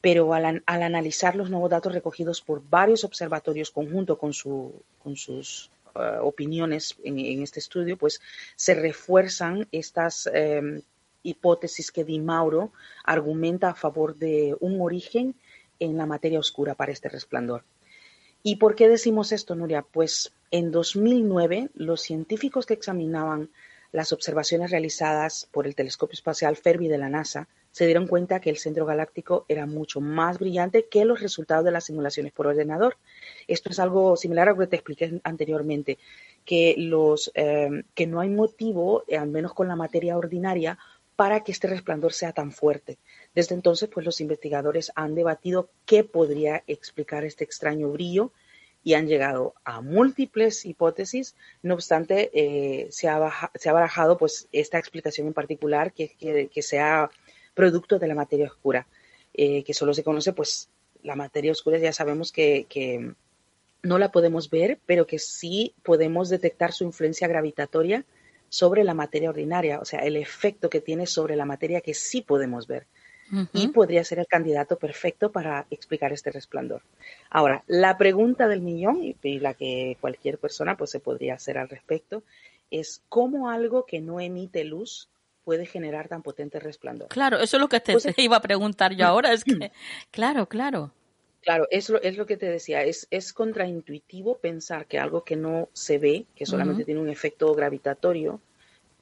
[0.01, 6.95] pero al, analizar los nuevos datos recogidos por varios observatorios conjunto con, sus eh, opiniones
[7.03, 8.21] en, este estudio, pues
[8.55, 10.81] se refuerzan estas em,
[11.23, 12.71] hipótesis que Di Mauro
[13.03, 15.35] argumenta a favor de un origen
[15.79, 17.63] en la materia oscura para este resplandor.
[18.43, 19.83] ¿Y por qué decimos esto, Nuria?
[19.83, 23.49] Pues en 2009 los científicos que examinaban
[23.93, 28.49] las observaciones realizadas por el telescopio espacial Fermi de la NASA se dieron cuenta que
[28.49, 32.97] el centro galáctico era mucho más brillante que los resultados de las simulaciones por ordenador.
[33.47, 35.99] Esto es algo similar a lo que te expliqué anteriormente,
[36.43, 40.77] que, los, eh, que no hay motivo, eh, al menos con la materia ordinaria,
[41.15, 42.97] para que este resplandor sea tan fuerte.
[43.35, 48.31] Desde entonces, pues los investigadores han debatido qué podría explicar este extraño brillo
[48.83, 51.35] y han llegado a múltiples hipótesis.
[51.61, 53.17] No obstante, eh, se, ha
[53.71, 56.09] barajado pues, esta explicación en particular que,
[56.51, 57.09] que, sea
[57.53, 58.87] producto de la materia oscura,
[59.33, 60.69] eh, que solo se conoce, pues
[61.01, 63.13] la materia oscura ya sabemos que, que,
[63.83, 68.05] no la podemos ver, pero que sí podemos detectar su influencia gravitatoria
[68.47, 72.21] sobre la materia ordinaria, o sea, el efecto que tiene sobre la materia que sí
[72.21, 72.87] podemos ver
[73.53, 76.81] y podría ser el candidato perfecto para explicar este resplandor.
[77.29, 81.69] Ahora, la pregunta del millón y, la que cualquier persona pues se podría hacer al
[81.69, 82.23] respecto
[82.69, 85.09] es cómo algo que no emite luz
[85.43, 87.09] puede generar tan potente resplandor.
[87.09, 89.71] Claro, eso es lo que te, pues iba a preguntar yo ahora, es que,
[90.11, 90.91] claro, claro.
[91.41, 95.35] Claro, es lo, es lo que te decía, es, es contraintuitivo pensar que algo que
[95.35, 98.39] no se ve, que solamente tiene un efecto gravitatorio,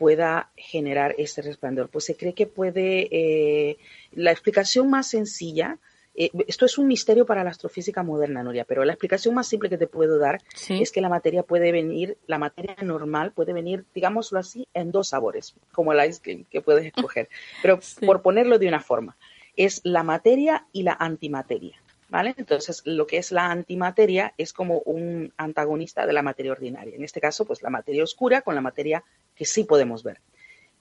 [0.01, 1.87] pueda generar este resplandor.
[1.89, 3.77] Pues se cree que puede, eh,
[4.13, 5.77] la explicación más sencilla,
[6.15, 9.69] eh, esto es un misterio para la astrofísica moderna, Nuria, pero la explicación más simple
[9.69, 13.85] que te puedo dar es que la materia puede venir, la materia normal puede venir,
[13.93, 17.29] digámoslo así, en dos sabores, como el ice cream que puedes escoger.
[17.61, 19.17] Pero por ponerlo de una forma,
[19.55, 21.79] es la materia y la antimateria.
[22.11, 22.35] ¿Vale?
[22.37, 26.93] Entonces, lo que es la antimateria es como un antagonista de la materia ordinaria.
[26.93, 30.19] En este caso, pues la materia oscura con la materia que sí podemos ver.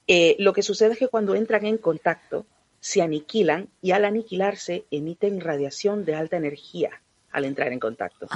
[0.08, 2.46] Eh, lo que sucede es que cuando entran en contacto,
[2.80, 7.00] se aniquilan y al aniquilarse emiten radiación de alta energía
[7.30, 8.26] al entrar en contacto.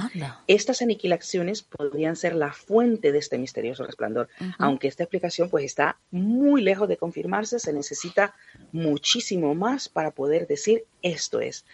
[0.47, 5.97] Estas aniquilaciones podrían ser la fuente de este misterioso resplandor, aunque esta explicación pues está
[6.11, 8.35] muy lejos de confirmarse, se necesita
[8.71, 11.65] muchísimo más para poder decir esto es.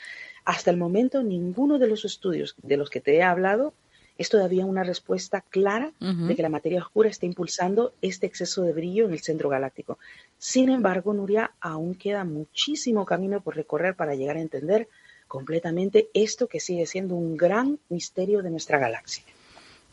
[0.46, 3.74] Hasta el momento, ninguno de los estudios de los que te he hablado
[4.18, 8.74] es todavía una respuesta clara de que la materia oscura está impulsando este exceso de
[8.74, 9.98] brillo en el centro galáctico.
[10.38, 14.88] Sin embargo, Nuria, aún queda muchísimo camino por recorrer para llegar a entender
[15.28, 19.24] completamente esto que sigue siendo un gran misterio de nuestra galaxia.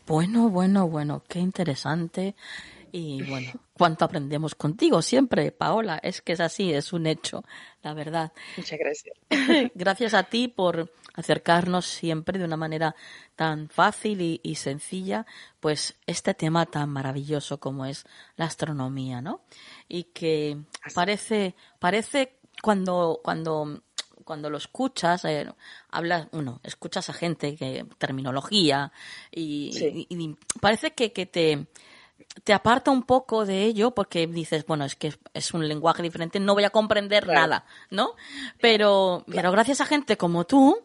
[0.07, 2.35] Bueno, bueno, bueno, qué interesante.
[2.93, 5.99] Y bueno, cuánto aprendemos contigo siempre, Paola.
[6.03, 7.45] Es que es así, es un hecho,
[7.83, 8.33] la verdad.
[8.57, 9.17] Muchas gracias.
[9.75, 12.95] Gracias a ti por acercarnos siempre de una manera
[13.35, 15.27] tan fácil y, sencilla,
[15.61, 18.05] pues este tema tan maravilloso como es
[18.37, 19.41] la astronomía, ¿no?
[19.89, 20.59] Y que
[20.95, 23.83] parece, parece cuando, cuando
[24.29, 25.51] cuando lo escuchas, eh,
[25.91, 28.93] hablas, uno, escuchas a gente que terminología
[29.31, 31.67] y, parece que, que te,
[32.45, 36.41] te aparta un poco de ello porque dices, bueno, es que es un lenguaje diferente,
[36.41, 38.13] no voy a comprender nada, ¿no?
[38.61, 40.79] Pero, pero gracias a gente como tú,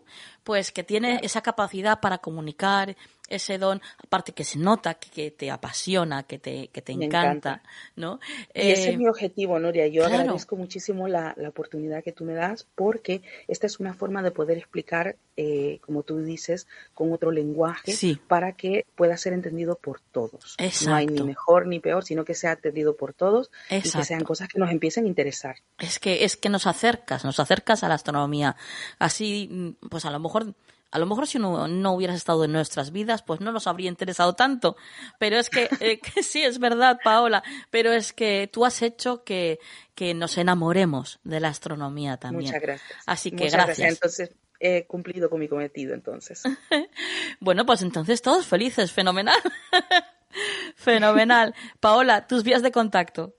[0.43, 2.95] pues que tiene esa capacidad para comunicar
[3.35, 7.61] ese don, aparte que se nota que, te apasiona, que te, que te encanta,
[7.95, 8.19] ¿no?
[8.53, 9.87] Y ese es eh, mi objetivo, Noria.
[9.87, 14.21] Yo agradezco muchísimo la, la, oportunidad que tú me das porque esta es una forma
[14.21, 17.93] de poder explicar, eh, como tú dices, con otro lenguaje
[18.27, 20.57] para que pueda ser entendido por todos.
[20.85, 24.23] No hay ni mejor ni peor, sino que sea entendido por todos y que sean
[24.23, 25.57] cosas que nos empiecen a interesar.
[25.79, 28.55] Es que, es que nos acercas, nos acercas a la astronomía.
[28.99, 30.53] Así, pues a lo mejor
[30.93, 33.89] a lo mejor si no, no hubieras estado en nuestras vidas, pues no nos habría
[33.89, 34.77] interesado tanto.
[35.17, 39.59] Pero es que, eh, sí, es verdad, Paola, pero es que tú has hecho que,
[39.95, 42.51] que nos enamoremos de la astronomía también.
[42.51, 42.99] Muchas gracias.
[43.07, 43.91] Así que gracias.
[43.91, 46.43] Entonces, he cumplido con mi cometido, entonces.
[47.39, 49.41] bueno, pues entonces todos felices, fenomenal.
[50.75, 51.55] fenomenal.
[51.79, 53.33] Paola, tus vías de contacto.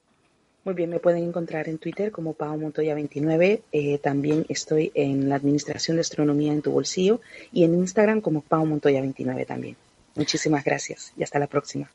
[0.65, 3.61] Muy bien, me pueden encontrar en Twitter como Pau Montoya29.
[3.71, 7.21] Eh, también estoy en la Administración de Astronomía en tu bolsillo
[7.53, 9.77] y en Instagram como Pau Montoya29 también.
[10.15, 11.91] Muchísimas gracias y hasta la próxima.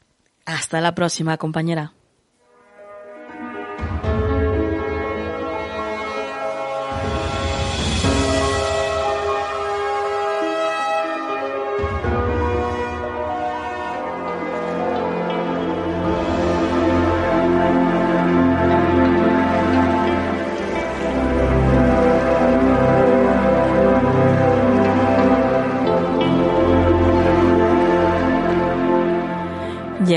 [0.45, 1.93] Hasta la próxima, compañera.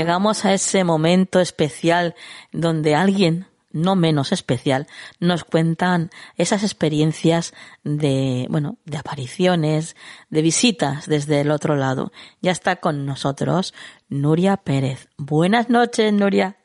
[0.03, 2.13] Llegamos a ese momento especial
[2.51, 4.85] donde alguien, no menos especial,
[5.21, 7.53] nos cuentan esas experiencias
[7.85, 9.95] de, bueno, de apariciones,
[10.29, 12.11] de visitas desde el otro lado.
[12.41, 13.73] Ya está con nosotros
[14.09, 15.07] Nuria Pérez.
[15.17, 16.57] Buenas noches, Nuria.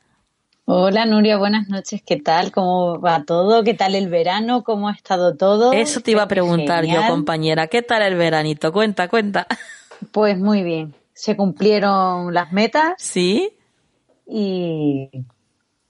[0.65, 2.01] Hola Nuria, buenas noches.
[2.05, 2.51] ¿Qué tal?
[2.51, 3.63] ¿Cómo va todo?
[3.63, 4.65] ¿Qué tal el verano?
[4.65, 5.71] ¿Cómo ha estado todo?
[5.71, 7.67] Eso te iba a preguntar yo, compañera.
[7.67, 8.73] ¿Qué tal el veranito?
[8.73, 9.47] Cuenta, cuenta.
[10.11, 12.93] Pues muy bien se cumplieron las metas.
[12.97, 13.51] Sí.
[14.25, 15.09] Y,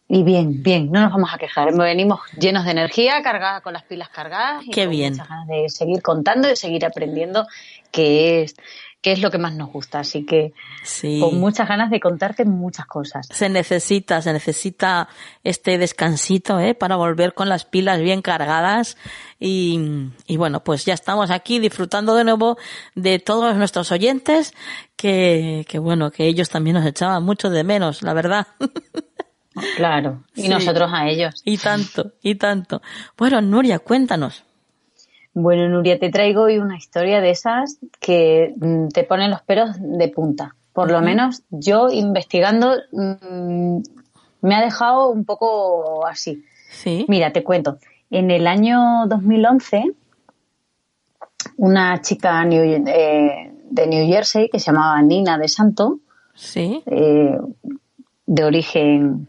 [0.08, 1.72] y bien, bien, no nos vamos a quejar.
[1.78, 4.66] Venimos llenos de energía, cargadas con las pilas cargadas.
[4.66, 5.18] Y Qué bien.
[5.46, 7.46] de seguir contando, de seguir aprendiendo,
[7.92, 8.56] que es
[9.02, 10.00] que es lo que más nos gusta.
[10.00, 10.54] Así que
[11.20, 13.28] con muchas ganas de contarte muchas cosas.
[13.32, 15.08] Se necesita, se necesita
[15.44, 16.76] este descansito ¿eh?
[16.76, 18.98] para volver con las pilas bien cargadas.
[19.40, 22.58] Y, y bueno, pues ya estamos aquí disfrutando de nuevo
[22.96, 24.54] de todos nuestros oyentes,
[24.96, 28.48] que, que bueno, que ellos también nos echaban mucho de menos, la verdad.
[29.76, 31.42] Claro, y nosotros a ellos.
[31.44, 32.82] Y tanto, y tanto.
[33.18, 34.44] Bueno, Nuria, cuéntanos.
[35.34, 39.76] Bueno, Nuria, te traigo hoy una historia de esas que mm, te ponen los pelos
[39.80, 40.56] de punta.
[40.74, 43.80] Por lo menos yo investigando mm,
[44.42, 46.44] me ha dejado un poco así.
[46.72, 47.06] Sí.
[47.08, 47.78] Mira, te cuento.
[48.10, 49.92] En el año 2011,
[51.58, 56.00] una chica eh, de New Jersey que se llamaba Nina de Santo,
[56.34, 56.82] sí.
[56.86, 57.38] Eh,
[58.26, 59.28] de origen,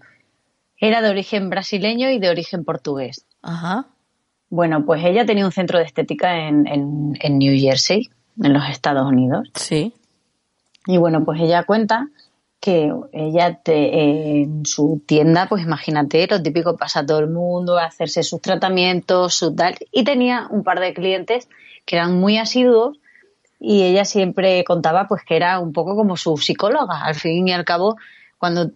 [0.78, 3.26] era de origen brasileño y de origen portugués.
[3.42, 3.86] Ajá.
[4.50, 8.10] Bueno, pues ella tenía un centro de estética en, en, New Jersey,
[8.42, 9.48] en los Estados Unidos.
[9.54, 9.94] Sí.
[10.86, 12.08] Y bueno, pues ella cuenta
[12.58, 17.86] que ella te, en su tienda, pues imagínate, lo típico pasa todo el mundo a
[17.86, 21.48] hacerse sus tratamientos, su tal, y tenía un par de clientes
[21.86, 22.98] que eran muy asiduos
[23.60, 27.04] y ella siempre contaba pues que era un poco como su psicóloga.
[27.04, 27.96] Al fin y al cabo,
[28.36, 28.72] cuando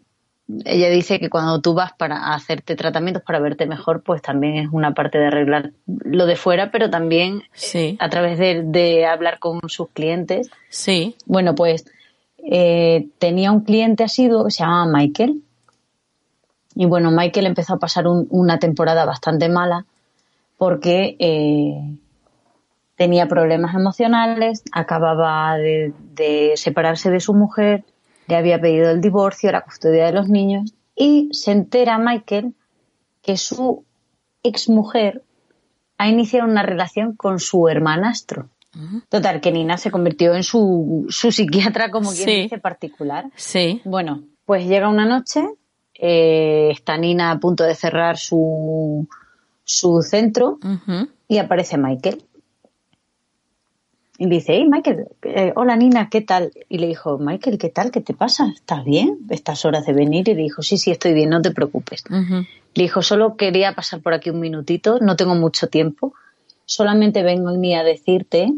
[0.64, 4.68] ella dice que cuando tú vas para hacerte tratamientos para verte mejor, pues también es
[4.72, 7.42] una parte de arreglar lo de fuera, pero también
[7.98, 10.50] a través de, hablar con sus clientes.
[10.68, 11.16] Sí.
[11.24, 11.86] Bueno, pues
[12.38, 15.42] eh, tenía un cliente asiduo que se llamaba Michael.
[16.74, 19.86] Y bueno, Michael empezó a pasar una temporada bastante mala
[20.58, 21.96] porque eh,
[22.96, 27.84] tenía problemas emocionales, acababa de separarse de su mujer
[28.26, 32.54] le había pedido el divorcio, la custodia de los niños y se entera Michael
[33.22, 33.84] que su
[34.42, 35.22] exmujer
[35.98, 38.48] ha iniciado una relación con su hermanastro.
[39.08, 43.26] Total, que Nina se convirtió en su, su psiquiatra, como quien dice, particular.
[43.36, 43.80] Sí.
[43.84, 45.46] Bueno, pues llega una noche
[45.94, 49.08] eh, está Nina a punto de cerrar su,
[49.62, 50.58] su centro
[51.28, 52.24] y aparece Michael.
[54.16, 56.52] Y dice, hey Michael, eh, hola Nina, ¿qué tal?
[56.68, 57.90] Y le dijo, Michael, ¿qué tal?
[57.90, 58.52] ¿Qué te pasa?
[58.54, 59.18] ¿Estás bien?
[59.28, 60.28] ¿Estas horas de venir?
[60.28, 62.04] Y le dijo, sí, sí, estoy bien, no te preocupes.
[62.10, 66.14] Le dijo, solo quería pasar por aquí un minutito, no tengo mucho tiempo.
[66.64, 68.52] Solamente vengo a decirte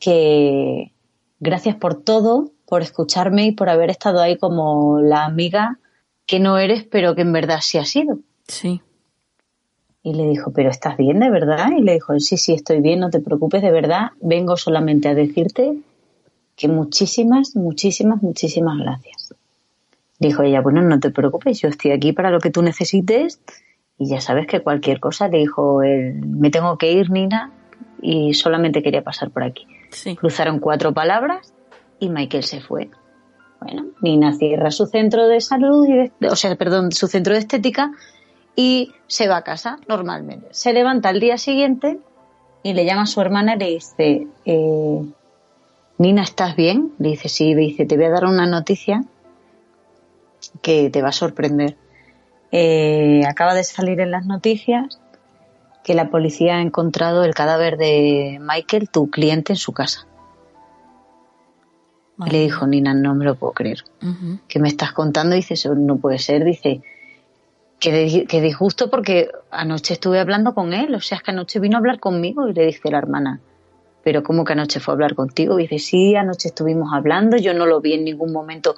[0.00, 0.92] que
[1.38, 5.78] gracias por todo, por escucharme y por haber estado ahí como la amiga
[6.26, 8.20] que no eres, pero que en verdad sí has sido.
[8.48, 8.80] Sí.
[10.06, 11.70] Y le dijo, pero ¿estás bien de verdad?
[11.76, 15.14] Y le dijo, sí, sí, estoy bien, no te preocupes, de verdad, vengo solamente a
[15.14, 15.78] decirte
[16.56, 19.34] que muchísimas, muchísimas, muchísimas gracias.
[20.18, 23.40] Dijo ella, bueno, no te preocupes, yo estoy aquí para lo que tú necesites
[23.98, 27.50] y ya sabes que cualquier cosa, le dijo, me tengo que ir, Nina,
[28.02, 29.66] y solamente quería pasar por aquí.
[30.16, 31.54] Cruzaron cuatro palabras
[31.98, 32.90] y Michael se fue.
[33.60, 35.88] Bueno, Nina cierra su centro de salud,
[36.30, 37.92] o sea, perdón, su centro de estética
[38.56, 40.48] y se va a casa normalmente.
[40.52, 41.98] Se levanta al día siguiente
[42.62, 45.04] y le llama a su hermana y le dice, eh,
[45.98, 46.92] Nina, ¿estás bien?
[46.98, 49.04] Le dice, sí, le dice, te voy a dar una noticia
[50.62, 51.76] que te va a sorprender.
[52.52, 55.00] Eh, acaba de salir en las noticias
[55.82, 60.06] que la policía ha encontrado el cadáver de Michael, tu cliente, en su casa.
[62.24, 63.84] Y le dijo, Nina, no me lo puedo creer.
[64.48, 65.34] ¿Qué me estás contando?
[65.34, 66.44] Dice, eso no puede ser.
[66.44, 66.82] Dice,
[67.78, 71.80] que, disgusto porque anoche estuve hablando con él, o sea, es que anoche vino a
[71.80, 73.40] hablar conmigo y le dice la hermana,
[74.02, 75.58] pero ¿cómo que anoche fue a hablar contigo?
[75.58, 78.74] Y dice, sí, anoche estuvimos hablando, yo no lo vi en ningún momento.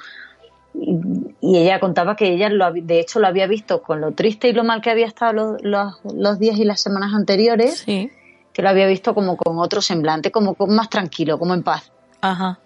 [0.74, 4.52] Y, ella contaba que ella, lo, de hecho, lo había visto con lo triste y
[4.52, 9.14] lo mal que había estado los, días y las semanas anteriores, que lo había visto
[9.14, 11.92] como con otro semblante, como más tranquilo, como en paz.
[12.20, 12.58] Ajá.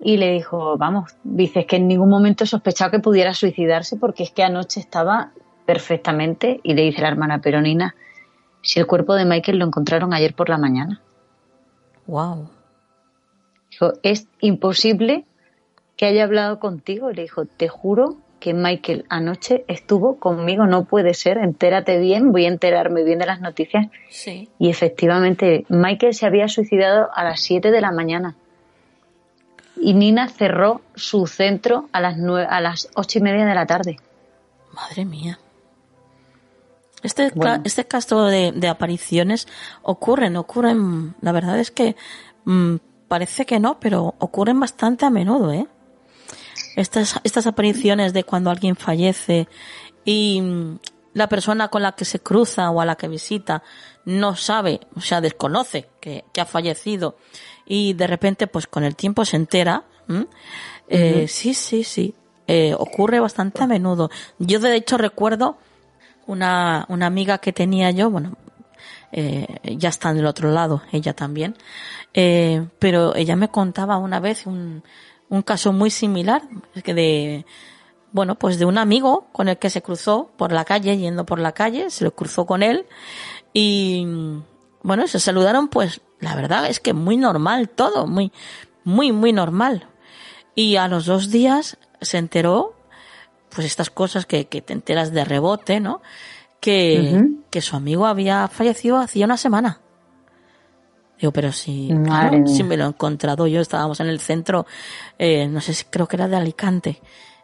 [0.00, 4.22] Y le dijo, vamos, dices que en ningún momento he sospechado que pudiera suicidarse porque
[4.22, 5.32] es que anoche estaba
[5.68, 7.94] perfectamente y le dice la hermana Peronina,
[8.62, 11.02] si el cuerpo de Michael lo encontraron ayer por la mañana.
[12.06, 12.48] Wow.
[13.70, 15.26] Dijo, es imposible
[15.98, 17.10] que haya hablado contigo.
[17.10, 22.46] Le dijo, te juro que Michael anoche estuvo conmigo, no puede ser, entérate bien, voy
[22.46, 23.88] a enterarme bien de las noticias.
[24.08, 24.48] Sí.
[24.58, 28.36] Y efectivamente, Michael se había suicidado a las 7 de la mañana.
[29.78, 32.16] Y Nina cerró su centro a las,
[32.48, 33.98] a las ocho y media de la tarde.
[34.72, 35.38] Madre mía.
[37.02, 37.32] Este,
[37.64, 39.46] este caso de, apariciones
[39.82, 41.96] ocurren, ocurren, la verdad es que
[42.44, 42.76] mm,
[43.06, 45.66] parece que no, pero ocurren bastante a menudo, ¿eh?
[46.76, 49.48] Estas, estas apariciones de cuando alguien fallece
[50.04, 50.78] y mm,
[51.14, 53.62] la persona con la que se cruza o a la que visita
[54.04, 57.16] no sabe, o sea, desconoce que, ha fallecido
[57.66, 59.84] y de repente, pues con el tiempo se entera.
[60.88, 62.14] Eh, sí, sí, sí.
[62.46, 64.10] Eh, ocurre bastante a menudo.
[64.38, 65.58] Yo de hecho recuerdo
[66.28, 68.36] una, una amiga que tenía yo, bueno,
[69.10, 69.46] eh,
[69.76, 71.56] ya está del otro lado, ella también,
[72.14, 74.84] eh, pero ella me contaba una vez un,
[75.30, 76.42] un caso muy similar,
[76.84, 77.46] que de,
[78.12, 81.40] bueno, pues de un amigo con el que se cruzó por la calle, yendo por
[81.40, 82.86] la calle, se lo cruzó con él
[83.54, 84.06] y,
[84.82, 88.32] bueno, se saludaron pues, la verdad es que muy normal todo, muy,
[88.84, 89.88] muy, muy normal.
[90.54, 92.77] Y a los dos días se enteró
[93.54, 96.02] pues estas cosas que, que te enteras de rebote, ¿no?
[96.60, 99.80] Que, que su amigo había fallecido hacía una semana.
[101.20, 101.92] Digo, pero si,
[102.46, 104.66] si me lo he encontrado yo, estábamos en el centro,
[105.18, 107.00] eh, no sé si creo que era de Alicante,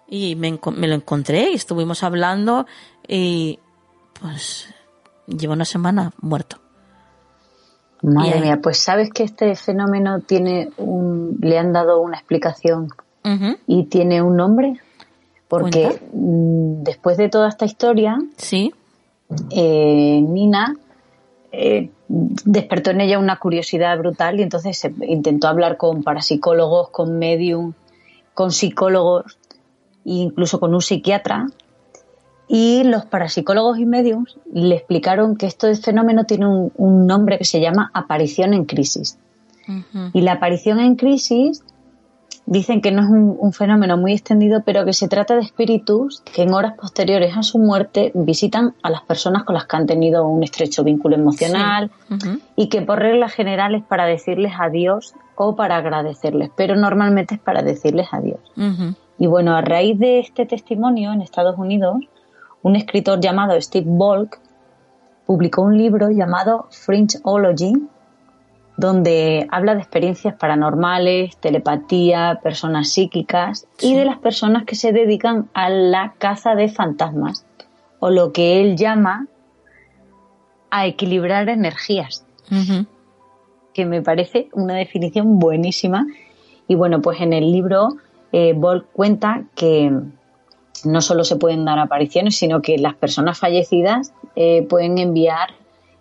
[0.08, 2.66] y me, me lo encontré y estuvimos hablando
[3.06, 3.58] y
[4.20, 4.68] pues
[5.26, 6.60] lleva una semana muerto.
[8.02, 12.88] Madre mía, pues sabes que este fenómeno tiene un, le han dado una explicación
[13.66, 14.80] y tiene un nombre.
[15.60, 18.72] Porque mm, después de toda esta historia, sí.
[19.50, 20.76] Eh, Nina
[21.50, 27.18] eh, despertó en ella una curiosidad brutal y entonces se intentó hablar con parapsicólogos, con
[27.18, 27.72] medium,
[28.34, 29.38] con psicólogos
[30.04, 31.46] e incluso con un psiquiatra.
[32.46, 37.60] Y los parapsicólogos y mediums le explicaron que este fenómeno tiene un, nombre que se
[37.60, 39.18] llama aparición en crisis.
[40.12, 41.62] Y la aparición en crisis
[42.46, 46.42] Dicen que no es un, fenómeno muy extendido, pero que se trata de espíritus que
[46.42, 50.26] en horas posteriores a su muerte visitan a las personas con las que han tenido
[50.26, 51.90] un estrecho vínculo emocional
[52.56, 57.62] y que por reglas generales para decirles adiós o para agradecerles, pero normalmente es para
[57.62, 58.40] decirles adiós.
[59.18, 61.96] Y bueno, a raíz de este testimonio en Estados Unidos,
[62.62, 64.40] un escritor llamado Steve Volk
[65.26, 67.74] publicó un libro llamado Fringeology
[68.76, 75.48] donde habla de experiencias paranormales, telepatía, personas psíquicas y de las personas que se dedican
[75.54, 77.46] a la caza de fantasmas
[78.00, 79.28] o lo que él llama
[80.70, 82.26] a equilibrar energías,
[83.72, 86.06] que me parece una definición buenísima.
[86.66, 87.90] Y bueno, pues en el libro
[88.32, 88.58] eh,
[88.92, 89.92] cuenta que
[90.84, 95.50] no solo se pueden dar apariciones, sino que las personas fallecidas eh, pueden enviar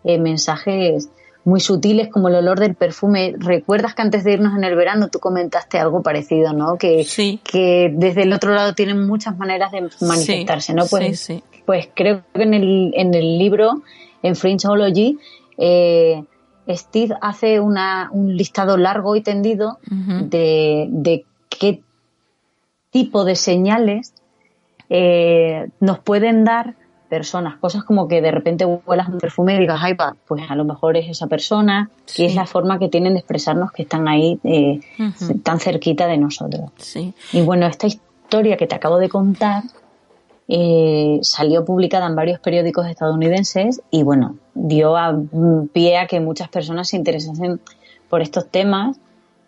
[0.04, 1.10] eh, mensajes
[1.46, 3.36] muy sutiles como el olor del perfume.
[3.38, 6.78] ¿Recuerdas que antes de irnos en el verano tú comentaste algo parecido, ¿no?
[6.78, 7.06] Que,
[7.44, 10.86] que desde el otro lado tienen muchas maneras de manifestarse, ¿no?
[10.86, 11.32] Pues,
[11.66, 13.84] pues creo que en el, en el libro,
[14.22, 15.18] en Fringeology,
[15.58, 16.24] eh,
[16.70, 21.82] Steve hace una, un listado largo y tendido de, de qué
[22.90, 24.14] tipo de señales
[24.90, 26.76] eh, nos pueden dar
[27.14, 29.96] personas, cosas como que de repente huelas un perfume y digas, ay,
[30.28, 33.72] pues a lo mejor es esa persona, y es la forma que tienen de expresarnos
[33.72, 34.80] que están ahí eh,
[35.44, 36.72] tan cerquita de nosotros.
[37.32, 39.62] Y bueno, esta historia que te acabo de contar
[40.48, 45.16] eh, salió publicada en varios periódicos estadounidenses y bueno, dio a,
[45.72, 47.62] pie a que muchas personas se interesasen
[48.10, 48.98] por estos temas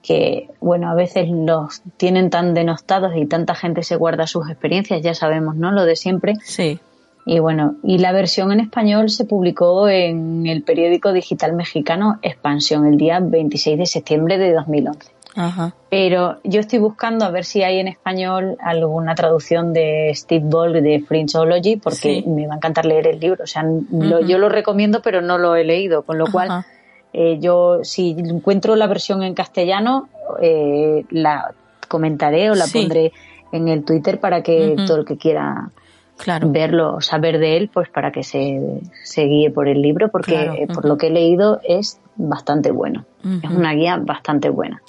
[0.03, 5.01] que, bueno, a veces los tienen tan denostados y tanta gente se guarda sus experiencias,
[5.01, 5.71] ya sabemos, ¿no?
[5.71, 6.35] Lo de siempre.
[6.43, 6.79] Sí.
[7.26, 12.85] Y bueno, y la versión en español se publicó en el periódico digital mexicano Expansión
[12.85, 15.11] el día 26 de septiembre de 2011.
[15.35, 15.73] Ajá.
[15.89, 20.73] Pero yo estoy buscando a ver si hay en español alguna traducción de Steve Ball
[20.73, 23.43] de Fringeology, porque me va a encantar leer el libro.
[23.43, 26.64] O sea, yo lo recomiendo, pero no lo he leído, con lo cual
[27.11, 30.10] eh, yo si encuentro la versión en castellano,
[30.41, 31.53] eh, la
[31.88, 33.11] comentaré o la pondré
[33.52, 35.72] en el Twitter para que todo el que quiera
[36.17, 36.51] claro.
[36.51, 40.67] verlo, saber de él, pues para que se, se guíe por el libro, porque eh,
[40.73, 43.05] por lo que he leído es bastante bueno.
[43.43, 44.83] Es una guía bastante buena.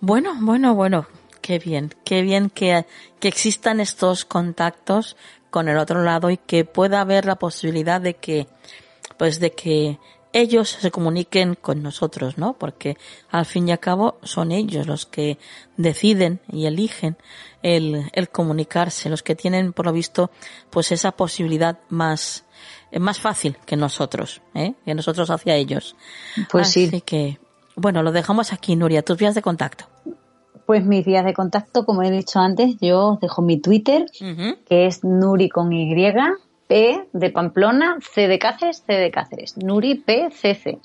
[0.00, 1.06] Bueno, bueno, bueno,
[1.40, 2.86] qué bien, qué bien que,
[3.20, 5.16] que existan estos contactos
[5.50, 8.48] con el otro lado y que pueda haber la posibilidad de que,
[9.16, 9.98] pues de que
[10.36, 12.52] ellos se comuniquen con nosotros, ¿no?
[12.54, 12.98] Porque
[13.30, 15.38] al fin y al cabo son ellos los que
[15.78, 17.16] deciden y eligen
[17.62, 20.30] el, el comunicarse, los que tienen, por lo visto,
[20.68, 22.44] pues esa posibilidad más,
[22.90, 24.74] eh, más fácil que nosotros, ¿eh?
[24.84, 25.96] Que nosotros hacia ellos.
[26.50, 27.00] Pues Así sí.
[27.00, 27.38] que,
[27.74, 29.86] bueno, lo dejamos aquí, Nuria, tus vías de contacto.
[30.66, 34.04] Pues mis vías de contacto, como he dicho antes, yo os dejo mi Twitter,
[34.68, 35.94] que es Nuri con Y,
[36.66, 39.56] P de Pamplona, C de Cáceres, C de Cáceres.
[39.56, 40.78] Nuri P C.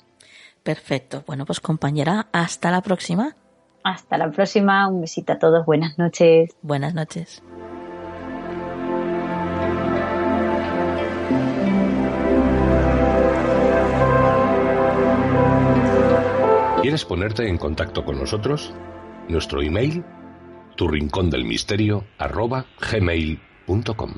[0.62, 1.24] Perfecto.
[1.26, 3.34] Bueno, pues compañera, hasta la próxima.
[3.82, 4.86] Hasta la próxima.
[4.88, 5.66] Un besito a todos.
[5.66, 6.54] Buenas noches.
[6.62, 7.42] Buenas noches.
[16.82, 18.72] ¿Quieres ponerte en contacto con nosotros?
[19.28, 20.04] Nuestro email,
[20.74, 24.14] tu rincón del misterio, arroba gmail.com.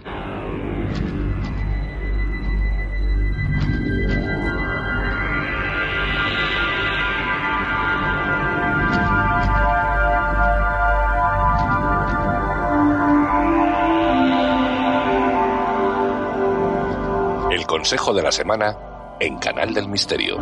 [17.85, 18.79] consejo de la semana
[19.21, 20.39] en Canal del Misterio.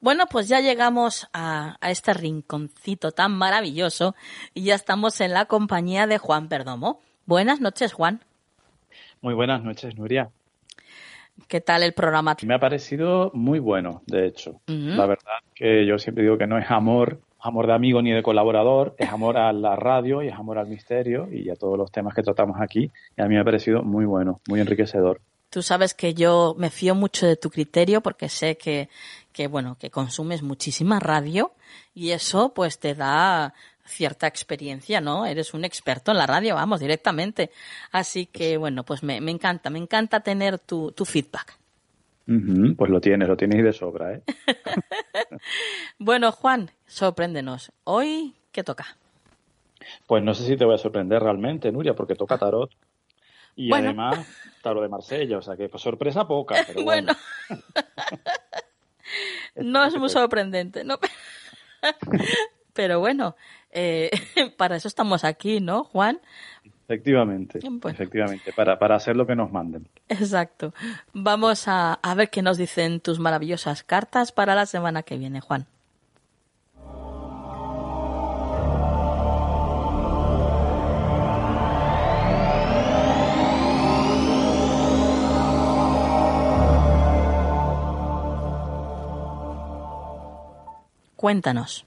[0.00, 4.16] Bueno, pues ya llegamos a, a, este rinconcito tan maravilloso
[4.54, 6.98] y ya estamos en la compañía de Juan Perdomo.
[7.24, 8.24] Buenas noches, Juan.
[9.20, 10.30] Muy buenas noches, Nuria.
[11.46, 12.36] ¿Qué tal el programa?
[12.44, 14.60] Me ha parecido muy bueno, de hecho.
[14.66, 14.96] Uh -huh.
[14.96, 18.22] La verdad que yo siempre digo que no es amor, amor de amigo ni de
[18.22, 21.90] colaborador, es amor a la radio y es amor al misterio y a todos los
[21.90, 22.90] temas que tratamos aquí.
[23.16, 25.20] Y a mí me ha parecido muy bueno, muy enriquecedor.
[25.50, 28.88] Tú sabes que yo me fío mucho de tu criterio porque sé que,
[29.32, 31.52] que bueno, que consumes muchísima radio
[31.94, 33.54] y eso pues te da
[33.86, 35.26] cierta experiencia, ¿no?
[35.26, 37.50] Eres un experto en la radio, vamos, directamente.
[37.92, 41.58] Así que, bueno, pues me, me encanta, me encanta tener tu, tu feedback.
[42.28, 44.22] Uh -huh, pues lo tienes, lo tienes y de sobra, ¿eh?
[45.98, 47.72] bueno, Juan, sorpréndenos.
[47.84, 48.96] ¿Hoy qué toca?
[50.06, 52.70] Pues no sé si te voy a sorprender realmente, Nuria, porque toca tarot.
[53.54, 53.88] Y bueno.
[53.88, 54.26] además,
[54.62, 57.14] tarot de Marsella, o sea que pues, sorpresa poca, pero bueno.
[57.48, 57.62] bueno.
[59.54, 60.98] no es muy sorprendente, ¿no?
[62.72, 63.36] pero bueno,
[63.70, 64.10] eh,
[64.56, 66.20] para eso estamos aquí, ¿no, Juan?
[66.88, 67.58] Efectivamente,
[67.88, 69.88] efectivamente, para, para, hacer lo que nos manden.
[70.08, 70.72] Exacto.
[71.12, 75.40] Vamos a, a ver qué nos dicen tus maravillosas cartas para la semana que viene,
[75.40, 75.66] Juan.
[91.16, 91.84] Cuéntanos.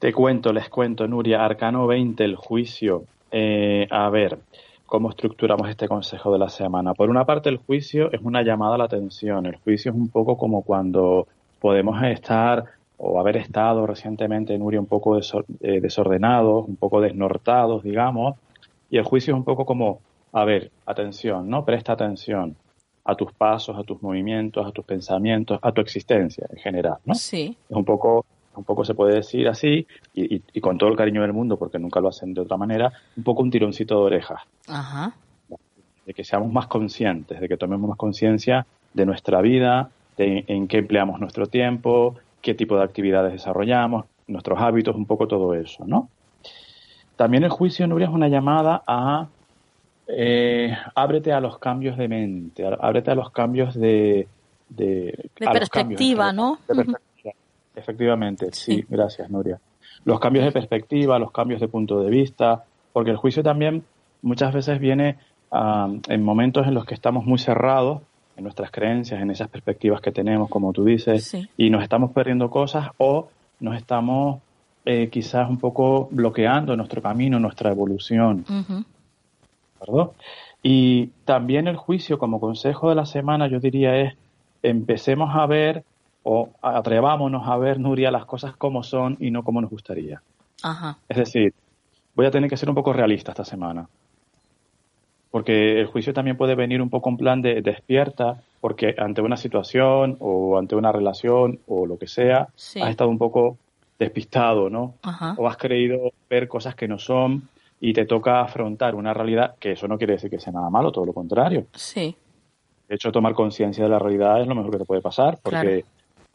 [0.00, 3.04] Te cuento, les cuento, Nuria, Arcano 20, el juicio.
[3.36, 4.38] Eh, a ver,
[4.86, 6.94] ¿cómo estructuramos este consejo de la semana?
[6.94, 9.46] Por una parte, el juicio es una llamada a la atención.
[9.46, 11.26] El juicio es un poco como cuando
[11.58, 12.64] podemos estar
[12.96, 18.36] o haber estado recientemente, Nuria, un poco eh, desordenados, un poco desnortados, digamos,
[18.88, 19.98] y el juicio es un poco como,
[20.32, 21.64] a ver, atención, ¿no?
[21.64, 22.54] Presta atención
[23.04, 27.16] a tus pasos, a tus movimientos, a tus pensamientos, a tu existencia en general, ¿no?
[27.16, 27.56] Sí.
[27.68, 28.24] Es un poco,
[28.56, 31.78] un poco se puede decir así, y, y, con todo el cariño del mundo, porque
[31.78, 34.42] nunca lo hacen de otra manera, un poco un tironcito de orejas.
[34.68, 35.14] Ajá.
[36.06, 40.68] De que seamos más conscientes, de que tomemos más conciencia de nuestra vida, de en
[40.68, 45.84] qué empleamos nuestro tiempo, qué tipo de actividades desarrollamos, nuestros hábitos, un poco todo eso,
[45.86, 46.08] ¿no?
[47.16, 49.28] También el juicio, Nuria, es una llamada a
[50.06, 54.28] eh, ábrete a los cambios de mente, ábrete a los cambios de...
[54.68, 56.58] De, perspectiva, ¿no?
[57.74, 58.84] Efectivamente, sí.
[58.88, 59.58] gracias, Nuria.
[60.04, 63.84] Los cambios de perspectiva, los cambios de punto de vista, porque el juicio también
[64.22, 65.18] muchas veces viene
[65.50, 68.02] ah, en momentos en los que estamos muy cerrados
[68.36, 72.50] en nuestras creencias, en esas perspectivas que tenemos, como tú dices, y nos estamos perdiendo
[72.50, 73.28] cosas o
[73.60, 74.40] nos estamos
[74.84, 78.44] eh, quizás un poco bloqueando nuestro camino, nuestra evolución.
[80.62, 84.14] Y también el juicio como consejo de la semana yo diría es
[84.62, 85.84] empecemos a ver
[86.24, 90.20] o atrevámonos a ver, Nuria, las cosas como son y no como nos gustaría.
[91.08, 91.54] Es decir,
[92.14, 93.86] voy a tener que ser un poco realista esta semana.
[95.30, 99.36] Porque el juicio también puede venir un poco en plan de despierta, porque ante una
[99.36, 103.58] situación o ante una relación o lo que sea, has estado un poco
[103.98, 104.94] despistado, ¿no?
[105.36, 107.48] O has creído ver cosas que no son
[107.80, 110.90] y te toca afrontar una realidad que eso no quiere decir que sea nada malo,
[110.90, 111.66] todo lo contrario.
[111.74, 112.16] Sí.
[112.88, 115.84] De hecho, tomar conciencia de la realidad es lo mejor que te puede pasar, porque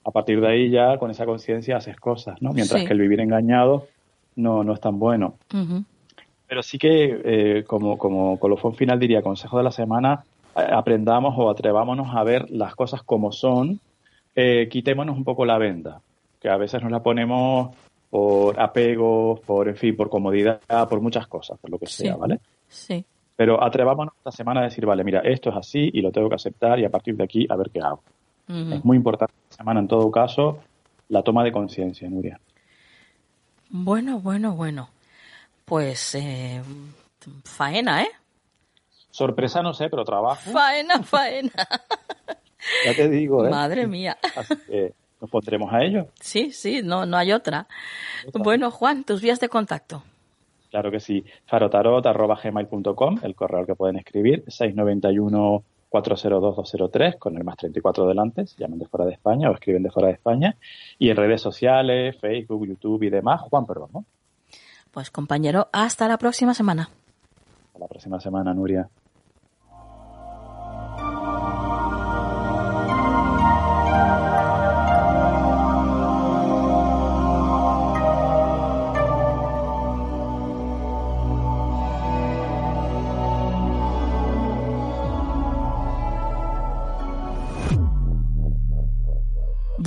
[0.09, 2.51] a partir de ahí ya con esa conciencia haces cosas, ¿no?
[2.51, 3.87] Mientras que el vivir engañado
[4.35, 5.35] no, no es tan bueno.
[6.47, 10.23] Pero sí que, eh, como, como colofón final diría, consejo de la semana,
[10.55, 13.79] aprendamos o atrevámonos a ver las cosas como son,
[14.35, 16.01] eh, quitémonos un poco la venda,
[16.41, 17.75] que a veces nos la ponemos
[18.09, 20.59] por apego, por, en fin, por comodidad,
[20.89, 22.39] por muchas cosas, por lo que sea, ¿vale?
[22.67, 23.05] Sí.
[23.35, 26.35] Pero atrevámonos esta semana a decir, vale, mira, esto es así y lo tengo que
[26.35, 28.01] aceptar y a partir de aquí a ver qué hago.
[28.49, 30.59] Es muy importante esta semana, en todo caso,
[31.09, 32.39] la toma de conciencia, Nuria.
[33.69, 34.89] Bueno, bueno, bueno.
[35.65, 36.59] Pues eh,
[37.43, 38.09] faena, ¿eh?
[39.11, 40.49] Sorpresa no sé, pero trabajo.
[40.51, 41.51] Faena, faena.
[42.85, 43.51] ya te digo, ¿eh?
[43.51, 44.17] Madre mía.
[44.35, 46.07] Así que nos pondremos a ello.
[46.19, 47.67] Sí, sí, no, no hay otra.
[48.33, 50.01] Bueno, Juan, tus vías de contacto.
[50.71, 51.23] Claro que sí.
[51.45, 58.57] farotarot.gmail.com, el correo que pueden escribir, 691 402 203 con el más 34 delante, se
[58.57, 60.55] llaman de fuera de España o escriben de fuera de España.
[60.97, 64.05] Y en redes sociales, Facebook, YouTube y demás, Juan Perdomo.
[64.91, 66.89] Pues compañero, hasta la próxima semana.
[67.67, 68.89] Hasta la próxima semana, Nuria.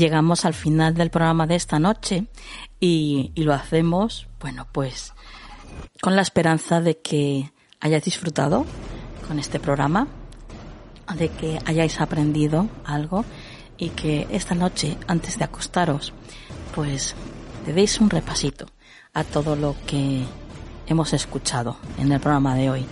[0.02, 2.26] Llegamos al final del programa de esta noche
[2.80, 5.14] y, lo hacemos, bueno, pues
[6.00, 8.66] con la esperanza de que hayáis disfrutado
[9.28, 10.08] con este programa,
[11.14, 13.24] de que hayáis aprendido algo
[13.78, 16.12] y que esta noche, antes de acostaros,
[16.74, 17.14] pues
[17.64, 18.66] le deis un repasito
[19.14, 20.24] a todo lo que
[20.88, 22.86] hemos escuchado en el programa de hoy.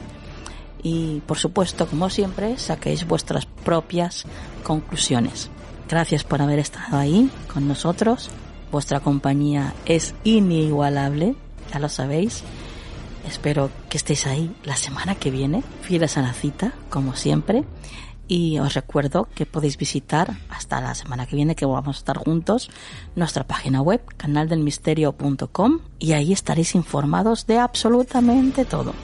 [0.81, 4.27] Y por supuesto, como siempre, saquéis vuestras propias
[4.63, 5.51] conclusiones.
[5.91, 8.31] Gracias por haber estado ahí con nosotros.
[8.71, 11.35] Vuestra compañía es inigualable,
[11.73, 12.45] ya lo sabéis.
[13.27, 17.65] Espero que estéis ahí la semana que viene, fieles a la cita, como siempre.
[18.29, 22.19] Y os recuerdo que podéis visitar hasta la semana que viene, que vamos a estar
[22.19, 22.71] juntos,
[23.17, 28.95] nuestra página web, canaldelmisterio.com, y ahí estaréis informados de absolutamente todo.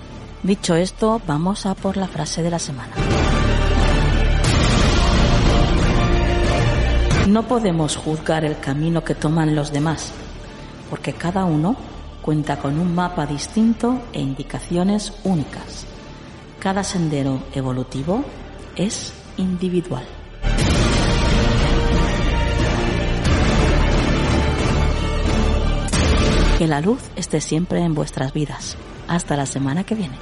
[0.44, 2.94] Dicho esto, vamos a por la frase de la semana.
[7.26, 10.12] No podemos juzgar el camino que toman los demás,
[10.88, 11.74] porque cada uno
[12.22, 15.86] cuenta con un mapa distinto e indicaciones únicas.
[16.60, 18.24] Cada sendero evolutivo
[18.76, 20.04] es individual.
[26.58, 28.76] Que la luz esté siempre en vuestras vidas.
[29.08, 30.16] Hasta la semana que viene.